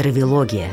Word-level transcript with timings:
Травилогия. 0.00 0.70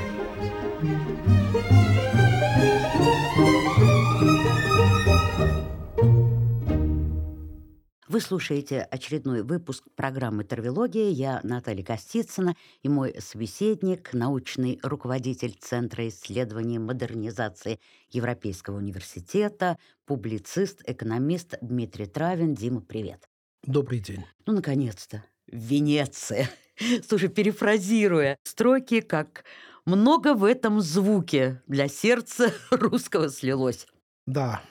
Вы 8.07 8.21
слушаете 8.21 8.79
очередной 8.79 9.43
выпуск 9.43 9.83
программы 9.97 10.45
«Травилогия». 10.45 11.09
Я 11.09 11.41
Наталья 11.43 11.83
Костицына 11.83 12.55
и 12.83 12.87
мой 12.87 13.15
собеседник, 13.19 14.13
научный 14.13 14.79
руководитель 14.81 15.57
Центра 15.59 16.07
исследований 16.07 16.79
модернизации 16.79 17.81
Европейского 18.09 18.77
университета, 18.77 19.77
публицист, 20.05 20.81
экономист 20.85 21.55
Дмитрий 21.59 22.05
Травин. 22.05 22.55
Дима, 22.55 22.79
привет. 22.79 23.27
Добрый 23.65 23.99
день. 23.99 24.23
Ну, 24.45 24.53
наконец-то. 24.53 25.21
Венеция. 25.47 26.49
Слушай, 27.07 27.29
перефразируя 27.29 28.37
строки, 28.43 29.01
как 29.01 29.45
«много 29.85 30.33
в 30.33 30.43
этом 30.43 30.81
звуке 30.81 31.61
для 31.67 31.87
сердца 31.87 32.53
русского 32.71 33.29
слилось». 33.29 33.87
Да, 34.25 34.61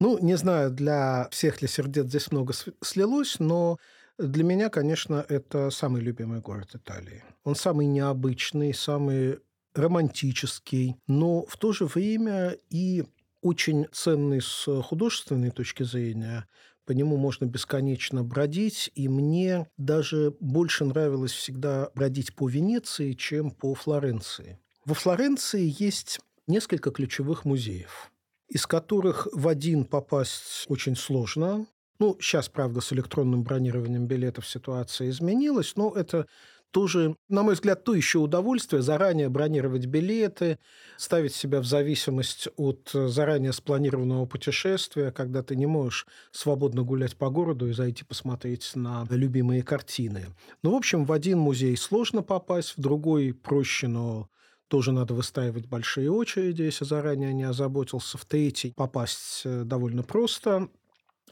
ну, 0.00 0.18
не 0.18 0.36
знаю, 0.36 0.70
для 0.72 1.28
всех 1.30 1.62
ли 1.62 1.68
сердец 1.68 2.06
здесь 2.06 2.32
много 2.32 2.52
слилось, 2.82 3.38
но 3.38 3.78
для 4.18 4.44
меня, 4.44 4.68
конечно, 4.68 5.24
это 5.28 5.70
самый 5.70 6.02
любимый 6.02 6.40
город 6.40 6.74
Италии. 6.74 7.22
Он 7.44 7.54
самый 7.54 7.86
необычный, 7.86 8.74
самый 8.74 9.38
романтический, 9.74 10.96
но 11.06 11.46
в 11.46 11.56
то 11.56 11.72
же 11.72 11.86
время 11.86 12.56
и 12.68 13.04
очень 13.42 13.86
ценный 13.92 14.42
с 14.42 14.66
художественной 14.82 15.50
точки 15.50 15.84
зрения. 15.84 16.46
По 16.84 16.92
нему 16.92 17.16
можно 17.16 17.44
бесконечно 17.44 18.24
бродить, 18.24 18.90
и 18.94 19.08
мне 19.08 19.68
даже 19.76 20.34
больше 20.40 20.84
нравилось 20.84 21.32
всегда 21.32 21.90
бродить 21.94 22.34
по 22.34 22.48
Венеции, 22.48 23.12
чем 23.12 23.50
по 23.50 23.74
Флоренции. 23.74 24.58
Во 24.84 24.94
Флоренции 24.94 25.74
есть 25.78 26.20
несколько 26.46 26.90
ключевых 26.90 27.44
музеев 27.44 28.12
из 28.52 28.66
которых 28.66 29.28
в 29.32 29.48
один 29.48 29.86
попасть 29.86 30.66
очень 30.68 30.94
сложно. 30.94 31.66
Ну, 31.98 32.18
сейчас, 32.20 32.50
правда, 32.50 32.82
с 32.82 32.92
электронным 32.92 33.44
бронированием 33.44 34.06
билетов 34.06 34.46
ситуация 34.46 35.08
изменилась, 35.08 35.74
но 35.74 35.90
это 35.90 36.26
тоже, 36.72 37.16
на 37.28 37.42
мой 37.42 37.54
взгляд, 37.54 37.84
то 37.84 37.94
еще 37.94 38.18
удовольствие 38.18 38.82
заранее 38.82 39.28
бронировать 39.28 39.86
билеты, 39.86 40.58
ставить 40.96 41.34
себя 41.34 41.60
в 41.60 41.64
зависимость 41.64 42.48
от 42.56 42.90
заранее 42.92 43.52
спланированного 43.52 44.26
путешествия, 44.26 45.12
когда 45.12 45.42
ты 45.42 45.54
не 45.54 45.66
можешь 45.66 46.06
свободно 46.32 46.82
гулять 46.82 47.16
по 47.16 47.30
городу 47.30 47.68
и 47.68 47.72
зайти 47.72 48.04
посмотреть 48.04 48.72
на 48.74 49.06
любимые 49.10 49.62
картины. 49.62 50.26
Ну, 50.62 50.72
в 50.72 50.76
общем, 50.76 51.04
в 51.04 51.12
один 51.12 51.38
музей 51.38 51.76
сложно 51.76 52.22
попасть, 52.22 52.76
в 52.76 52.80
другой 52.80 53.34
проще, 53.34 53.86
но 53.86 54.28
тоже 54.68 54.92
надо 54.92 55.12
выстаивать 55.12 55.66
большие 55.66 56.10
очереди, 56.10 56.62
если 56.62 56.86
заранее 56.86 57.34
не 57.34 57.44
озаботился. 57.44 58.16
В 58.16 58.24
третий 58.24 58.72
попасть 58.74 59.42
э, 59.44 59.64
довольно 59.64 60.02
просто. 60.02 60.68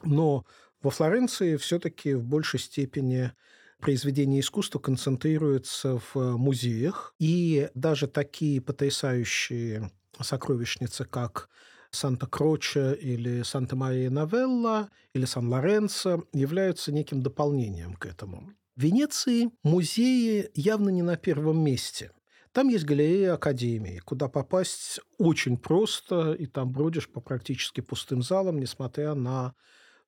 Но 0.03 0.45
во 0.83 0.91
Флоренции 0.91 1.57
все-таки 1.57 2.13
в 2.13 2.23
большей 2.23 2.59
степени 2.59 3.31
произведения 3.81 4.39
искусства 4.39 4.79
концентрируются 4.79 5.99
в 6.13 6.37
музеях. 6.37 7.13
И 7.19 7.69
даже 7.73 8.07
такие 8.07 8.61
потрясающие 8.61 9.91
сокровищницы, 10.19 11.03
как 11.05 11.49
Санта-Кроче 11.91 12.93
или 12.93 13.41
Санта-Мария-Новелла 13.43 14.89
или 15.13 15.25
Сан-Лоренцо 15.25 16.23
являются 16.31 16.91
неким 16.91 17.21
дополнением 17.21 17.95
к 17.95 18.05
этому. 18.05 18.53
В 18.75 18.81
Венеции 18.81 19.49
музеи 19.63 20.49
явно 20.53 20.89
не 20.89 21.01
на 21.01 21.17
первом 21.17 21.61
месте. 21.63 22.11
Там 22.53 22.69
есть 22.69 22.85
галерея 22.85 23.33
Академии, 23.33 23.99
куда 23.99 24.27
попасть 24.27 24.99
очень 25.17 25.57
просто, 25.57 26.33
и 26.33 26.45
там 26.45 26.71
бродишь 26.71 27.09
по 27.09 27.21
практически 27.21 27.81
пустым 27.81 28.21
залам, 28.21 28.59
несмотря 28.59 29.13
на 29.13 29.53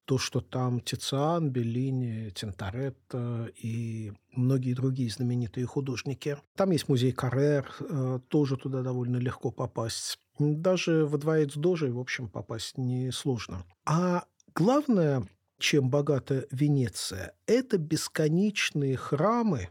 то, 0.05 0.17
что 0.17 0.41
там 0.41 0.81
Тициан, 0.81 1.49
Беллини, 1.49 2.29
Тинторетто 2.31 3.49
и 3.55 4.11
многие 4.31 4.73
другие 4.73 5.09
знаменитые 5.09 5.65
художники. 5.65 6.37
Там 6.55 6.71
есть 6.71 6.89
музей 6.89 7.11
Каррер, 7.11 7.71
э, 7.79 8.19
тоже 8.27 8.57
туда 8.57 8.81
довольно 8.81 9.17
легко 9.17 9.51
попасть. 9.51 10.19
Даже 10.39 11.05
во 11.05 11.17
дворец 11.17 11.53
Дожи, 11.55 11.91
в 11.91 11.99
общем, 11.99 12.27
попасть 12.27 12.77
несложно. 12.77 13.63
А 13.85 14.25
главное, 14.55 15.27
чем 15.59 15.89
богата 15.89 16.47
Венеция, 16.51 17.33
это 17.45 17.77
бесконечные 17.77 18.97
храмы, 18.97 19.69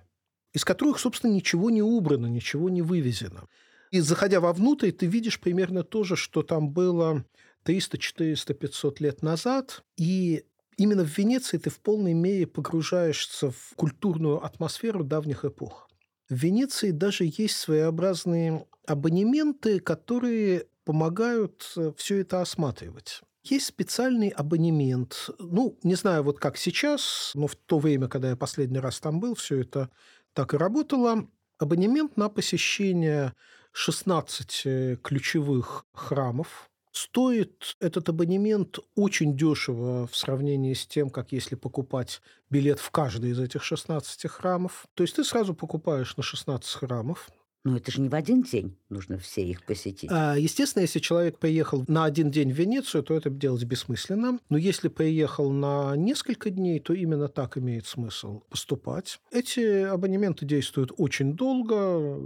из 0.52 0.64
которых, 0.64 0.98
собственно, 0.98 1.32
ничего 1.32 1.70
не 1.70 1.82
убрано, 1.82 2.26
ничего 2.26 2.70
не 2.70 2.82
вывезено. 2.82 3.48
И 3.90 4.00
заходя 4.00 4.40
вовнутрь, 4.40 4.90
ты 4.90 5.06
видишь 5.06 5.38
примерно 5.38 5.82
то 5.82 6.02
же, 6.02 6.16
что 6.16 6.42
там 6.42 6.70
было 6.70 7.26
300, 7.64 7.98
400, 7.98 8.54
500 8.54 9.00
лет 9.00 9.22
назад. 9.22 9.82
И 9.96 10.44
именно 10.76 11.04
в 11.04 11.18
Венеции 11.18 11.58
ты 11.58 11.70
в 11.70 11.80
полной 11.80 12.14
мере 12.14 12.46
погружаешься 12.46 13.50
в 13.50 13.74
культурную 13.76 14.44
атмосферу 14.44 15.04
давних 15.04 15.44
эпох. 15.44 15.88
В 16.28 16.34
Венеции 16.34 16.90
даже 16.90 17.24
есть 17.24 17.56
своеобразные 17.56 18.66
абонементы, 18.86 19.80
которые 19.80 20.66
помогают 20.84 21.72
э, 21.76 21.92
все 21.96 22.20
это 22.20 22.40
осматривать. 22.40 23.20
Есть 23.44 23.66
специальный 23.66 24.28
абонемент. 24.28 25.30
Ну, 25.38 25.78
не 25.82 25.94
знаю, 25.94 26.22
вот 26.22 26.38
как 26.38 26.56
сейчас, 26.56 27.32
но 27.34 27.48
в 27.48 27.56
то 27.56 27.78
время, 27.78 28.08
когда 28.08 28.30
я 28.30 28.36
последний 28.36 28.78
раз 28.78 29.00
там 29.00 29.20
был, 29.20 29.34
все 29.34 29.60
это 29.60 29.90
так 30.32 30.54
и 30.54 30.56
работало. 30.56 31.28
Абонемент 31.58 32.16
на 32.16 32.28
посещение 32.28 33.34
16 33.72 35.02
ключевых 35.02 35.86
храмов. 35.92 36.70
Стоит 36.92 37.76
этот 37.80 38.10
абонемент 38.10 38.78
очень 38.94 39.34
дешево 39.34 40.06
в 40.06 40.14
сравнении 40.14 40.74
с 40.74 40.86
тем, 40.86 41.08
как 41.08 41.32
если 41.32 41.54
покупать 41.54 42.20
билет 42.50 42.80
в 42.80 42.90
каждый 42.90 43.30
из 43.30 43.40
этих 43.40 43.64
16 43.64 44.30
храмов. 44.30 44.86
То 44.94 45.02
есть 45.02 45.16
ты 45.16 45.24
сразу 45.24 45.54
покупаешь 45.54 46.14
на 46.18 46.22
16 46.22 46.70
храмов, 46.70 47.30
но 47.64 47.76
это 47.76 47.92
же 47.92 48.00
не 48.00 48.08
в 48.08 48.14
один 48.14 48.42
день 48.42 48.76
нужно 48.88 49.18
все 49.18 49.42
их 49.42 49.64
посетить. 49.64 50.10
А, 50.12 50.36
естественно, 50.36 50.82
если 50.82 50.98
человек 50.98 51.38
поехал 51.38 51.84
на 51.86 52.04
один 52.04 52.30
день 52.30 52.52
в 52.52 52.56
Венецию, 52.56 53.02
то 53.04 53.14
это 53.14 53.30
делать 53.30 53.62
бессмысленно. 53.64 54.40
Но 54.48 54.58
если 54.58 54.88
поехал 54.88 55.50
на 55.50 55.94
несколько 55.96 56.50
дней, 56.50 56.80
то 56.80 56.92
именно 56.92 57.28
так 57.28 57.56
имеет 57.56 57.86
смысл 57.86 58.40
поступать. 58.50 59.20
Эти 59.30 59.84
абонементы 59.84 60.44
действуют 60.44 60.92
очень 60.96 61.34
долго, 61.34 62.18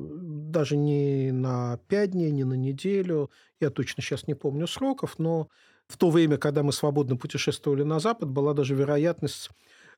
даже 0.50 0.76
не 0.76 1.32
на 1.32 1.78
пять 1.88 2.12
дней, 2.12 2.30
не 2.30 2.44
на 2.44 2.54
неделю. 2.54 3.30
Я 3.60 3.70
точно 3.70 4.03
сейчас 4.03 4.26
не 4.26 4.34
помню 4.34 4.66
сроков, 4.66 5.18
но 5.18 5.48
в 5.86 5.98
то 5.98 6.10
время, 6.10 6.38
когда 6.38 6.62
мы 6.62 6.72
свободно 6.72 7.16
путешествовали 7.16 7.82
на 7.82 8.00
Запад, 8.00 8.30
была 8.30 8.54
даже 8.54 8.74
вероятность 8.74 9.50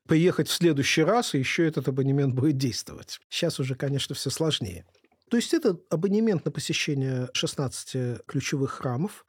приехать 0.07 0.47
в 0.47 0.53
следующий 0.53 1.03
раз, 1.03 1.33
и 1.33 1.39
еще 1.39 1.65
этот 1.67 1.87
абонемент 1.87 2.33
будет 2.33 2.57
действовать. 2.57 3.19
Сейчас 3.29 3.59
уже, 3.59 3.75
конечно, 3.75 4.15
все 4.15 4.29
сложнее. 4.29 4.85
То 5.29 5.37
есть 5.37 5.53
это 5.53 5.79
абонемент 5.89 6.45
на 6.45 6.51
посещение 6.51 7.29
16 7.33 8.25
ключевых 8.25 8.71
храмов, 8.71 9.25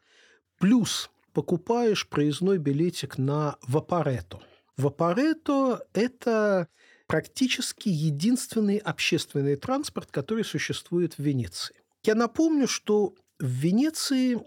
плюс 0.58 1.10
покупаешь 1.32 2.08
проездной 2.08 2.58
билетик 2.58 3.18
на 3.18 3.56
Вапарето. 3.66 4.40
Вапарето– 4.76 5.84
это 5.92 6.68
практически 7.06 7.88
единственный 7.88 8.78
общественный 8.78 9.56
транспорт, 9.56 10.10
который 10.10 10.44
существует 10.44 11.14
в 11.14 11.18
Венеции. 11.18 11.76
Я 12.02 12.14
напомню, 12.14 12.66
что 12.66 13.14
в 13.38 13.46
Венеции 13.46 14.40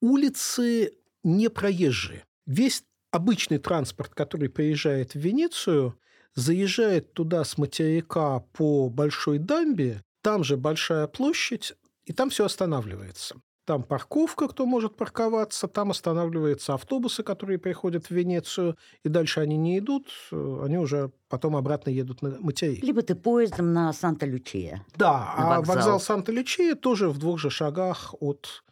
улицы 0.00 0.92
не 1.22 1.48
проезжие. 1.48 2.24
Весь 2.44 2.84
обычный 3.10 3.58
транспорт, 3.58 4.14
который 4.14 4.50
приезжает 4.50 5.12
в 5.14 5.18
Венецию, 5.18 5.98
заезжает 6.34 7.12
туда 7.14 7.44
с 7.44 7.56
материка 7.56 8.40
по 8.52 8.88
Большой 8.90 9.38
дамбе 9.38 10.02
там 10.22 10.44
же 10.44 10.56
большая 10.56 11.06
площадь, 11.06 11.74
и 12.04 12.12
там 12.12 12.30
все 12.30 12.44
останавливается. 12.44 13.36
Там 13.64 13.84
парковка, 13.84 14.48
кто 14.48 14.66
может 14.66 14.96
парковаться, 14.96 15.68
там 15.68 15.92
останавливаются 15.92 16.74
автобусы, 16.74 17.22
которые 17.22 17.58
приходят 17.58 18.06
в 18.06 18.10
Венецию, 18.10 18.76
и 19.04 19.08
дальше 19.08 19.38
они 19.38 19.56
не 19.56 19.78
идут, 19.78 20.08
они 20.32 20.78
уже 20.78 21.12
потом 21.28 21.54
обратно 21.54 21.90
едут 21.90 22.22
на 22.22 22.40
материк. 22.40 22.82
Либо 22.82 23.02
ты 23.02 23.14
поездом 23.14 23.72
на 23.72 23.92
Санта-Лючия. 23.92 24.84
Да, 24.96 25.32
а 25.36 25.56
вокзал, 25.56 25.76
вокзал 25.76 26.00
Санта-Лючия 26.00 26.74
тоже 26.74 27.08
в 27.08 27.18
двух 27.18 27.38
же 27.38 27.50
шагах 27.50 28.14
от 28.18 28.64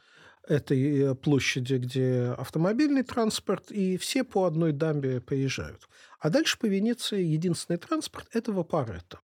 этой 0.49 0.99
э, 0.99 1.15
площади, 1.15 1.75
где 1.75 2.35
автомобильный 2.37 3.05
транспорт, 3.05 3.71
и 3.71 3.97
все 3.97 4.25
по 4.25 4.45
одной 4.45 4.73
дамбе 4.73 5.21
приезжают. 5.21 5.89
А 6.19 6.31
дальше 6.31 6.59
по 6.59 6.67
Венеции 6.67 7.23
единственный 7.23 7.77
транспорт– 7.77 8.27
это 8.33 8.53
Вапаретто. 8.53 9.21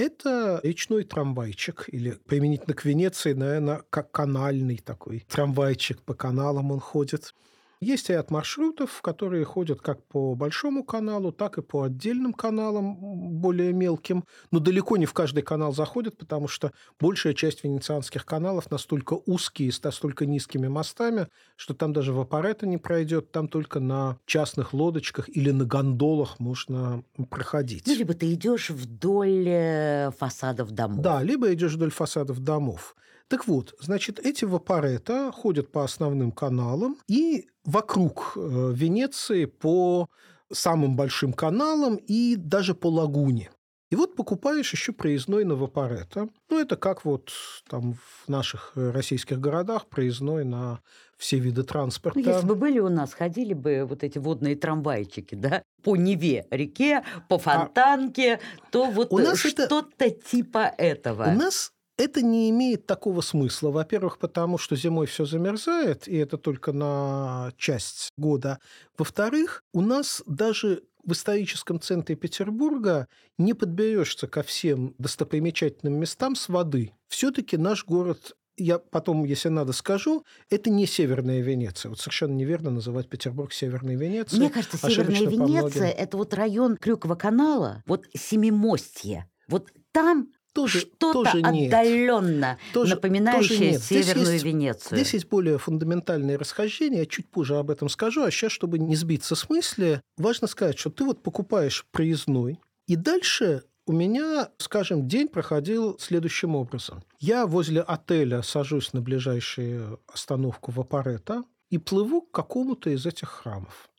Это 0.00 0.60
речной 0.62 1.04
трамвайчик, 1.04 1.84
или 1.88 2.12
применительно 2.12 2.74
к 2.74 2.86
Венеции, 2.86 3.34
наверное, 3.34 3.82
как 3.90 4.10
канальный 4.10 4.78
такой 4.78 5.26
трамвайчик, 5.28 6.00
по 6.00 6.14
каналам 6.14 6.72
он 6.72 6.80
ходит. 6.80 7.34
Есть 7.82 8.10
ряд 8.10 8.30
маршрутов, 8.30 9.00
которые 9.00 9.46
ходят 9.46 9.80
как 9.80 10.04
по 10.04 10.34
большому 10.34 10.84
каналу, 10.84 11.32
так 11.32 11.56
и 11.56 11.62
по 11.62 11.84
отдельным 11.84 12.34
каналам, 12.34 12.96
более 13.40 13.72
мелким. 13.72 14.26
Но 14.50 14.58
далеко 14.58 14.98
не 14.98 15.06
в 15.06 15.14
каждый 15.14 15.42
канал 15.42 15.72
заходят, 15.72 16.18
потому 16.18 16.46
что 16.46 16.72
большая 16.98 17.32
часть 17.32 17.64
венецианских 17.64 18.26
каналов 18.26 18.70
настолько 18.70 19.18
узкие, 19.24 19.72
с 19.72 19.82
настолько 19.82 20.26
низкими 20.26 20.68
мостами, 20.68 21.28
что 21.56 21.72
там 21.72 21.94
даже 21.94 22.12
вапорета 22.12 22.66
не 22.66 22.76
пройдет, 22.76 23.32
там 23.32 23.48
только 23.48 23.80
на 23.80 24.18
частных 24.26 24.74
лодочках 24.74 25.30
или 25.30 25.50
на 25.50 25.64
гондолах 25.64 26.38
можно 26.38 27.02
проходить. 27.30 27.86
Ну, 27.86 27.94
либо 27.94 28.12
ты 28.12 28.30
идешь 28.34 28.68
вдоль 28.68 29.48
э, 29.48 30.10
фасадов 30.18 30.72
домов. 30.72 31.00
Да, 31.00 31.22
либо 31.22 31.50
идешь 31.54 31.72
вдоль 31.72 31.90
фасадов 31.90 32.40
домов. 32.40 32.94
Так 33.30 33.46
вот, 33.46 33.76
значит, 33.78 34.18
эти 34.18 34.44
вапорета 34.44 35.30
ходят 35.30 35.70
по 35.70 35.84
основным 35.84 36.32
каналам 36.32 36.96
и 37.06 37.46
вокруг 37.64 38.32
э, 38.34 38.72
Венеции 38.74 39.44
по 39.44 40.08
самым 40.52 40.96
большим 40.96 41.32
каналам 41.32 41.94
и 41.94 42.34
даже 42.34 42.74
по 42.74 42.88
лагуне. 42.88 43.52
И 43.92 43.94
вот 43.94 44.16
покупаешь 44.16 44.72
еще 44.72 44.92
проездной 44.92 45.44
на 45.44 45.54
вапорета. 45.54 46.28
Ну, 46.48 46.58
это 46.58 46.76
как 46.76 47.04
вот 47.04 47.30
там 47.68 47.94
в 47.94 48.28
наших 48.28 48.72
э, 48.74 48.90
российских 48.90 49.38
городах 49.38 49.86
проездной 49.86 50.44
на 50.44 50.80
все 51.16 51.38
виды 51.38 51.62
транспорта. 51.62 52.18
Ну, 52.18 52.26
если 52.26 52.46
бы 52.46 52.56
были 52.56 52.80
у 52.80 52.88
нас, 52.88 53.14
ходили 53.14 53.54
бы 53.54 53.86
вот 53.88 54.02
эти 54.02 54.18
водные 54.18 54.56
трамвайчики, 54.56 55.36
да, 55.36 55.62
по 55.84 55.94
Неве 55.94 56.48
реке, 56.50 57.04
по 57.28 57.36
а 57.36 57.38
Фонтанке, 57.38 58.34
а 58.34 58.70
то 58.72 58.90
вот 58.90 59.10
что-то 59.36 59.86
это... 59.98 60.10
типа 60.10 60.74
этого. 60.76 61.30
У 61.30 61.38
нас 61.38 61.72
это 62.00 62.22
не 62.22 62.48
имеет 62.50 62.86
такого 62.86 63.20
смысла. 63.20 63.70
Во-первых, 63.70 64.18
потому 64.18 64.56
что 64.58 64.74
зимой 64.74 65.06
все 65.06 65.26
замерзает, 65.26 66.08
и 66.08 66.16
это 66.16 66.38
только 66.38 66.72
на 66.72 67.52
часть 67.58 68.10
года. 68.16 68.58
Во-вторых, 68.96 69.62
у 69.72 69.82
нас 69.82 70.22
даже 70.26 70.82
в 71.04 71.12
историческом 71.12 71.80
центре 71.80 72.16
Петербурга 72.16 73.06
не 73.38 73.54
подберешься 73.54 74.26
ко 74.26 74.42
всем 74.42 74.94
достопримечательным 74.98 75.94
местам 75.98 76.36
с 76.36 76.48
воды. 76.48 76.92
Все-таки 77.08 77.56
наш 77.56 77.84
город 77.84 78.34
я 78.56 78.78
потом, 78.78 79.24
если 79.24 79.48
надо, 79.48 79.72
скажу, 79.72 80.24
это 80.50 80.68
не 80.68 80.86
Северная 80.86 81.40
Венеция. 81.40 81.88
Вот 81.88 81.98
совершенно 81.98 82.34
неверно 82.34 82.70
называть 82.70 83.08
Петербург 83.08 83.52
Северной 83.52 83.96
Венецией. 83.96 84.40
Мне 84.40 84.50
кажется, 84.50 84.76
Северная 84.76 85.26
Венеция– 85.26 85.90
это 85.90 86.16
вот 86.16 86.34
район 86.34 86.76
Крюкова 86.76 87.14
канала, 87.14 87.82
вот 87.86 88.06
Семимостье. 88.14 89.30
Вот 89.48 89.70
там 89.92 90.28
тоже, 90.52 90.80
что-то 90.80 91.24
тоже 91.24 91.40
отдаленно 91.40 92.58
тоже, 92.72 92.94
напоминающее 92.94 93.58
тоже 93.58 93.70
нет. 93.70 93.82
Северную 93.82 94.26
здесь 94.26 94.32
есть, 94.34 94.44
Венецию. 94.44 94.98
Здесь 94.98 95.14
есть 95.14 95.28
более 95.28 95.58
фундаментальные 95.58 96.36
расхождения, 96.36 97.00
я 97.00 97.06
чуть 97.06 97.30
позже 97.30 97.56
об 97.56 97.70
этом 97.70 97.88
скажу, 97.88 98.22
а 98.22 98.30
сейчас, 98.30 98.52
чтобы 98.52 98.78
не 98.78 98.96
сбиться 98.96 99.34
с 99.34 99.48
мысли, 99.48 100.00
важно 100.16 100.46
сказать, 100.46 100.78
что 100.78 100.90
ты 100.90 101.04
вот 101.04 101.22
покупаешь 101.22 101.86
проездной, 101.92 102.58
и 102.86 102.96
дальше 102.96 103.64
у 103.86 103.92
меня, 103.92 104.50
скажем, 104.58 105.08
день 105.08 105.28
проходил 105.28 105.98
следующим 105.98 106.54
образом. 106.54 107.02
Я 107.18 107.46
возле 107.46 107.80
отеля 107.80 108.42
сажусь 108.42 108.92
на 108.92 109.00
ближайшую 109.00 110.00
остановку 110.06 110.70
Вапорета 110.70 111.44
и 111.70 111.78
плыву 111.78 112.22
к 112.22 112.30
какому-то 112.30 112.90
из 112.90 113.06
этих 113.06 113.28
храмов. 113.28 113.90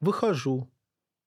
Выхожу, 0.00 0.68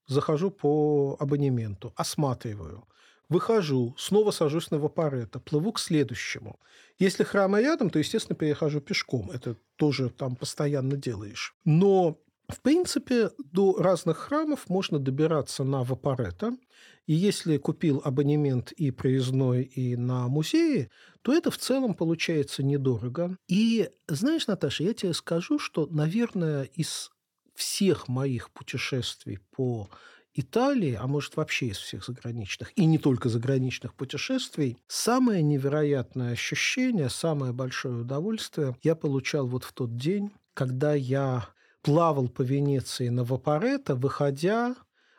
захожу 0.07 0.51
по 0.51 1.15
абонементу, 1.19 1.93
осматриваю– 1.95 2.85
Выхожу, 3.29 3.95
снова 3.97 4.31
сажусь 4.31 4.71
на 4.71 4.79
вапорета, 4.79 5.39
плыву 5.39 5.71
к 5.71 5.79
следующему. 5.79 6.59
Если 6.97 7.23
храмы 7.23 7.61
рядом, 7.61 7.89
то, 7.89 7.99
естественно, 7.99 8.35
перехожу 8.35 8.81
пешком. 8.81 9.29
Это 9.31 9.55
тоже 9.75 10.09
там 10.09 10.35
постоянно 10.35 10.97
делаешь. 10.97 11.55
Но 11.63 12.19
в 12.49 12.61
принципе, 12.61 13.29
до 13.37 13.75
разных 13.77 14.17
храмов 14.17 14.69
можно 14.69 14.97
добираться 14.97 15.63
на 15.63 15.83
вапорета. 15.83 16.57
И 17.05 17.13
если 17.13 17.57
купил 17.57 18.01
абонемент 18.03 18.71
и 18.71 18.89
проездной, 18.89 19.63
и 19.63 19.95
на 19.95 20.27
музее, 20.27 20.89
то 21.21 21.31
это 21.31 21.51
в 21.51 21.57
целом 21.57 21.93
получается 21.93 22.63
недорого. 22.63 23.37
И 23.47 23.89
знаешь, 24.07 24.47
Наташа, 24.47 24.83
я 24.83 24.93
тебе 24.95 25.13
скажу, 25.13 25.59
что, 25.59 25.85
наверное, 25.91 26.63
из 26.63 27.11
всех 27.53 28.07
моих 28.07 28.49
путешествий 28.49 29.39
по 29.51 29.89
Италии, 30.33 30.97
а 30.99 31.07
может 31.07 31.35
вообще 31.37 31.67
из 31.67 31.77
всех 31.77 32.05
заграничных, 32.05 32.71
и 32.77 32.85
не 32.85 32.97
только 32.97 33.29
заграничных 33.29 33.93
путешествий, 33.95 34.77
самое 34.87 35.41
невероятное 35.41 36.33
ощущение, 36.33 37.09
самое 37.09 37.51
большое 37.51 38.01
удовольствие 38.01 38.75
я 38.83 38.95
получал 38.95 39.47
вот 39.47 39.63
в 39.63 39.73
тот 39.73 39.95
день, 39.97 40.31
когда 40.53 40.93
я 40.93 41.49
плавал 41.81 42.27
по 42.27 42.41
Венеции 42.41 43.09
на 43.09 43.23
Вапорето, 43.23 43.95
выходя, 43.95 44.75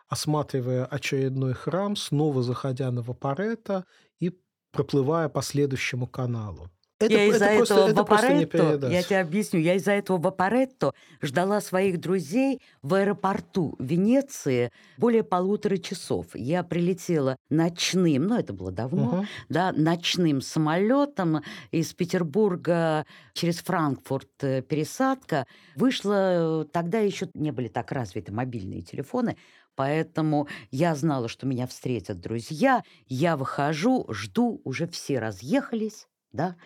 осматривая 0.09 0.85
очередной 0.85 1.55
храм, 1.55 1.97
снова 1.97 2.43
заходя 2.43 2.91
на 2.91 3.03
Вапорето 3.03 3.85
и 4.19 4.39
проплывая 4.73 5.29
по 5.29 5.43
следующему 5.43 6.07
каналу. 6.07 6.71
Это, 7.01 7.15
я 7.15 7.25
из-за 7.29 7.47
это 7.47 7.63
этого 7.63 8.03
Вапоретто, 8.03 8.89
я 8.91 9.03
тебе 9.03 9.21
объясню, 9.21 9.59
я 9.59 9.75
из-за 9.77 9.93
этого 9.93 10.19
Вапоретто 10.19 10.93
ждала 11.23 11.63
своих 11.63 11.99
друзей 11.99 12.61
в 12.83 12.93
аэропорту 12.93 13.75
Венеции 13.79 14.71
более 14.99 15.25
полутора 15.25 15.79
часов. 15.79 16.27
Я 16.35 16.63
прилетела 16.63 17.37
ночным, 17.49 18.27
ну 18.27 18.39
это 18.39 18.53
было 18.53 18.71
давно, 18.71 19.05
угу. 19.05 19.27
да, 19.49 19.73
ночным 19.73 20.43
самолетом 20.43 21.43
из 21.71 21.95
Петербурга 21.95 23.07
через 23.33 23.61
Франкфурт 23.61 24.29
э, 24.43 24.61
пересадка. 24.61 25.47
Вышла, 25.77 26.67
тогда 26.71 26.99
еще 26.99 27.31
не 27.33 27.51
были 27.51 27.69
так 27.69 27.93
развиты 27.93 28.31
мобильные 28.31 28.83
телефоны, 28.83 29.39
Поэтому 29.77 30.47
я 30.71 30.95
знала, 30.95 31.29
что 31.29 31.47
меня 31.47 31.67
встретят 31.67 32.21
друзья. 32.21 32.83
Я 33.07 33.39
выхожу, 33.39 34.05
жду, 34.11 34.61
уже 34.65 34.87
все 34.87 35.19
разъехались 35.19 36.07
да, 36.33 36.57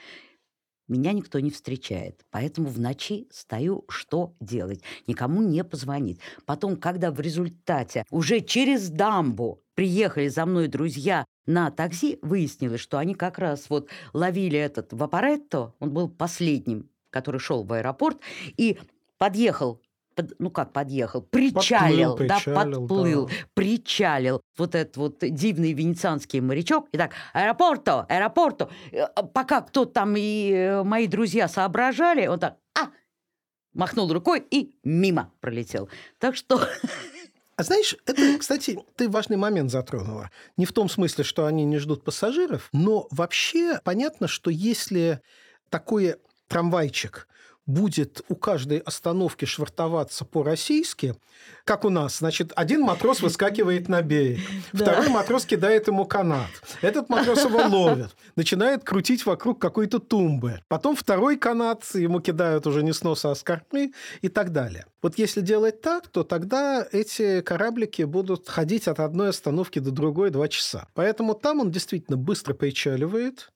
меня 0.86 1.12
никто 1.12 1.40
не 1.40 1.50
встречает. 1.50 2.24
Поэтому 2.30 2.68
в 2.68 2.78
ночи 2.78 3.26
стою, 3.30 3.84
что 3.88 4.34
делать? 4.40 4.82
Никому 5.06 5.42
не 5.42 5.64
позвонить. 5.64 6.20
Потом, 6.44 6.76
когда 6.76 7.10
в 7.10 7.20
результате 7.20 8.04
уже 8.10 8.40
через 8.40 8.90
дамбу 8.90 9.62
приехали 9.74 10.28
за 10.28 10.44
мной 10.44 10.68
друзья 10.68 11.24
на 11.46 11.70
такси, 11.70 12.18
выяснилось, 12.22 12.80
что 12.80 12.98
они 12.98 13.14
как 13.14 13.38
раз 13.38 13.70
вот 13.70 13.88
ловили 14.12 14.58
этот 14.58 14.92
вапоретто, 14.92 15.74
он 15.80 15.92
был 15.92 16.08
последним, 16.08 16.90
который 17.10 17.40
шел 17.40 17.64
в 17.64 17.72
аэропорт, 17.72 18.20
и 18.56 18.78
подъехал 19.18 19.80
под, 20.14 20.34
ну 20.38 20.50
как 20.50 20.72
подъехал, 20.72 21.22
причалил, 21.22 22.16
подплыл, 22.16 22.28
да, 22.28 22.36
причалил, 22.36 22.80
подплыл, 22.80 23.26
да. 23.26 23.32
причалил 23.54 24.40
вот 24.56 24.74
этот 24.74 24.96
вот 24.96 25.18
дивный 25.20 25.72
венецианский 25.72 26.40
морячок. 26.40 26.88
Итак, 26.92 27.12
аэропорто, 27.32 28.06
аэропорто. 28.08 28.70
Э, 28.92 29.06
пока 29.32 29.60
кто 29.62 29.84
там 29.84 30.14
и 30.16 30.50
э, 30.52 30.82
мои 30.82 31.06
друзья 31.06 31.48
соображали, 31.48 32.26
он 32.26 32.38
так, 32.38 32.56
а, 32.78 32.90
махнул 33.72 34.12
рукой 34.12 34.44
и 34.50 34.76
мимо 34.84 35.32
пролетел. 35.40 35.88
Так 36.18 36.36
что... 36.36 36.60
А 37.56 37.62
знаешь, 37.62 37.94
это, 38.06 38.36
кстати, 38.38 38.80
ты 38.96 39.08
важный 39.08 39.36
момент 39.36 39.70
затронула. 39.70 40.30
Не 40.56 40.66
в 40.66 40.72
том 40.72 40.88
смысле, 40.88 41.22
что 41.22 41.46
они 41.46 41.64
не 41.64 41.78
ждут 41.78 42.02
пассажиров, 42.02 42.68
но 42.72 43.06
вообще 43.12 43.78
понятно, 43.84 44.26
что 44.26 44.50
если 44.50 45.20
такой 45.68 46.16
трамвайчик 46.48 47.28
будет 47.66 48.22
у 48.28 48.34
каждой 48.34 48.78
остановки 48.78 49.44
швартоваться 49.44 50.24
по-российски, 50.24 51.14
как 51.64 51.84
у 51.84 51.90
нас, 51.90 52.18
значит, 52.18 52.52
один 52.56 52.82
матрос 52.82 53.20
выскакивает 53.20 53.88
на 53.88 54.02
берег, 54.02 54.40
второй 54.72 55.08
матрос 55.08 55.46
кидает 55.46 55.86
ему 55.86 56.04
канат, 56.04 56.50
этот 56.82 57.08
матрос 57.08 57.44
его 57.44 57.62
ловит, 57.66 58.14
начинает 58.36 58.84
крутить 58.84 59.24
вокруг 59.24 59.60
какой-то 59.60 59.98
тумбы, 59.98 60.60
потом 60.68 60.94
второй 60.94 61.36
канат 61.36 61.84
ему 61.94 62.20
кидают 62.20 62.66
уже 62.66 62.82
не 62.82 62.92
с 62.92 63.02
носа, 63.02 63.30
а 63.30 63.34
с 63.34 63.42
кормы 63.42 63.92
и 64.20 64.28
так 64.28 64.52
далее. 64.52 64.86
Вот 65.02 65.18
если 65.18 65.40
делать 65.40 65.80
так, 65.80 66.08
то 66.08 66.22
тогда 66.22 66.86
эти 66.92 67.40
кораблики 67.40 68.02
будут 68.02 68.48
ходить 68.48 68.88
от 68.88 69.00
одной 69.00 69.30
остановки 69.30 69.78
до 69.78 69.90
другой 69.90 70.30
два 70.30 70.48
часа. 70.48 70.88
Поэтому 70.94 71.34
там 71.34 71.60
он 71.60 71.70
действительно 71.70 72.16
быстро 72.16 72.54
причаливает, 72.54 73.50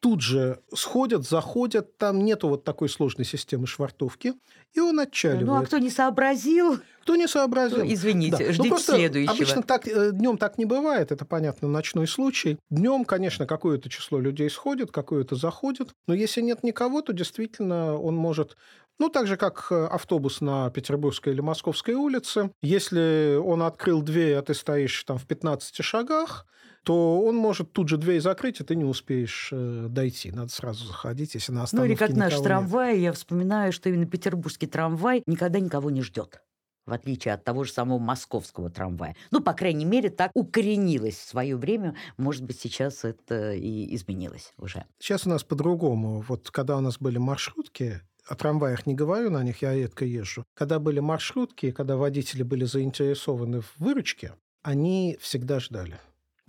тут 0.00 0.22
же 0.22 0.60
сходят, 0.74 1.28
заходят, 1.28 1.96
там 1.98 2.24
нету 2.24 2.48
вот 2.48 2.64
такой 2.64 2.88
сложной 2.88 3.24
системы 3.24 3.66
швартовки, 3.66 4.34
и 4.72 4.80
он 4.80 4.98
отчаливает. 4.98 5.46
Ну, 5.46 5.54
а 5.54 5.64
кто 5.64 5.78
не 5.78 5.90
сообразил? 5.90 6.80
Кто 7.02 7.16
не 7.16 7.28
сообразил? 7.28 7.80
То, 7.80 7.92
извините, 7.92 8.38
да. 8.38 8.44
Ну, 8.46 8.52
ждите 8.52 8.70
ну, 8.70 8.78
следующего. 8.78 9.34
Обычно 9.34 9.62
так 9.62 9.86
э, 9.86 10.10
днем 10.12 10.38
так 10.38 10.58
не 10.58 10.64
бывает, 10.64 11.12
это, 11.12 11.24
понятно, 11.24 11.68
ночной 11.68 12.08
случай. 12.08 12.58
Днем, 12.70 13.04
конечно, 13.04 13.46
какое-то 13.46 13.88
число 13.90 14.18
людей 14.18 14.48
сходит, 14.48 14.90
какое-то 14.90 15.36
заходит, 15.36 15.90
но 16.06 16.14
если 16.14 16.40
нет 16.40 16.62
никого, 16.62 17.02
то 17.02 17.12
действительно 17.12 17.98
он 17.98 18.16
может 18.16 18.56
ну, 18.98 19.08
так 19.08 19.26
же, 19.26 19.38
как 19.38 19.68
э, 19.70 19.86
автобус 19.86 20.42
на 20.42 20.68
Петербургской 20.70 21.32
или 21.32 21.40
Московской 21.40 21.94
улице. 21.94 22.52
Если 22.60 23.38
он 23.42 23.62
открыл 23.62 24.02
дверь, 24.02 24.34
а 24.34 24.42
ты 24.42 24.52
стоишь 24.52 25.02
там 25.04 25.16
в 25.16 25.26
15 25.26 25.82
шагах, 25.82 26.46
то 26.84 27.20
он 27.20 27.36
может 27.36 27.72
тут 27.72 27.88
же 27.88 27.96
дверь 27.96 28.20
закрыть, 28.20 28.60
и 28.60 28.64
ты 28.64 28.74
не 28.74 28.84
успеешь 28.84 29.50
э, 29.52 29.86
дойти. 29.88 30.32
Надо 30.32 30.50
сразу 30.50 30.86
заходить, 30.86 31.34
если 31.34 31.52
на 31.52 31.64
остановке 31.64 31.88
Ну 31.88 31.92
или 31.92 31.98
как 31.98 32.16
наш 32.16 32.34
трамвай, 32.40 32.94
нет. 32.94 33.02
я 33.02 33.12
вспоминаю, 33.12 33.72
что 33.72 33.88
именно 33.88 34.06
петербургский 34.06 34.66
трамвай 34.66 35.22
никогда 35.26 35.60
никого 35.60 35.90
не 35.90 36.02
ждет 36.02 36.40
в 36.86 36.92
отличие 36.92 37.34
от 37.34 37.44
того 37.44 37.62
же 37.62 37.72
самого 37.72 37.98
московского 37.98 38.68
трамвая. 38.68 39.14
Ну, 39.30 39.40
по 39.40 39.52
крайней 39.52 39.84
мере, 39.84 40.10
так 40.10 40.32
укоренилось 40.34 41.14
в 41.14 41.28
свое 41.28 41.56
время. 41.56 41.94
Может 42.16 42.42
быть, 42.42 42.58
сейчас 42.58 43.04
это 43.04 43.52
и 43.52 43.94
изменилось 43.94 44.52
уже. 44.58 44.84
Сейчас 44.98 45.24
у 45.24 45.30
нас 45.30 45.44
по-другому. 45.44 46.24
Вот 46.26 46.50
когда 46.50 46.76
у 46.76 46.80
нас 46.80 46.98
были 46.98 47.18
маршрутки, 47.18 48.00
о 48.26 48.34
трамваях 48.34 48.86
не 48.86 48.94
говорю, 48.94 49.30
на 49.30 49.42
них 49.42 49.62
я 49.62 49.74
редко 49.74 50.04
езжу. 50.04 50.44
Когда 50.54 50.78
были 50.78 51.00
маршрутки, 51.00 51.70
когда 51.70 51.96
водители 51.96 52.42
были 52.42 52.64
заинтересованы 52.64 53.60
в 53.60 53.72
выручке, 53.78 54.34
они 54.62 55.16
всегда 55.20 55.60
ждали. 55.60 55.98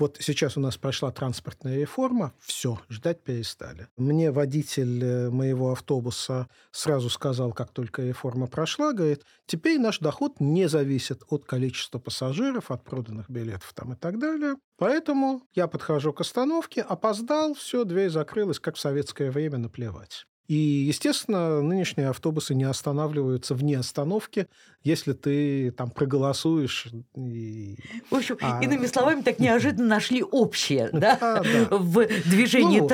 Вот 0.01 0.17
сейчас 0.20 0.58
у 0.58 0.60
нас 0.60 0.77
прошла 0.77 1.12
транспортная 1.12 1.77
реформа, 1.77 2.34
все, 2.39 2.79
ждать 2.89 3.22
перестали. 3.24 3.88
Мне 3.98 4.31
водитель 4.31 5.03
э, 5.03 5.29
моего 5.29 5.74
автобуса 5.74 6.48
сразу 6.72 7.08
сказал, 7.12 7.53
как 7.53 7.70
только 7.70 8.01
реформа 8.01 8.48
прошла, 8.48 8.93
говорит, 8.93 9.24
теперь 9.46 9.79
наш 9.79 10.00
доход 10.00 10.39
не 10.39 10.67
зависит 10.67 11.22
от 11.29 11.46
количества 11.46 12.00
пассажиров, 12.00 12.72
от 12.72 12.84
проданных 12.84 13.29
билетов 13.29 13.74
там 13.75 13.93
и 13.93 13.96
так 13.96 14.17
далее. 14.17 14.55
Поэтому 14.79 15.43
я 15.53 15.67
подхожу 15.67 16.13
к 16.13 16.22
остановке, 16.22 16.81
опоздал, 16.81 17.53
все, 17.53 17.84
дверь 17.84 18.10
закрылась, 18.10 18.60
как 18.60 18.77
в 18.77 18.79
советское 18.79 19.29
время, 19.29 19.60
наплевать. 19.60 20.25
И, 20.48 20.55
естественно, 20.55 21.62
нынешние 21.62 22.10
автобусы 22.10 22.53
не 22.55 22.65
останавливаются 22.65 23.55
вне 23.55 23.77
остановки, 23.77 24.48
если 24.83 25.13
ты 25.13 25.71
там 25.71 25.89
проголосуешь. 25.91 26.88
И... 27.15 27.77
В 28.10 28.15
общем, 28.15 28.38
А. 28.41 28.62
иными 28.62 28.86
словами, 28.88 29.21
так 29.21 29.39
неожиданно 29.39 29.88
нашли 29.88 30.21
общее 30.24 30.89
да, 30.91 31.17
Да, 31.19 31.43
да. 31.43 31.77
в 31.77 32.05
движении 32.25 32.79
Ну, 32.79 32.88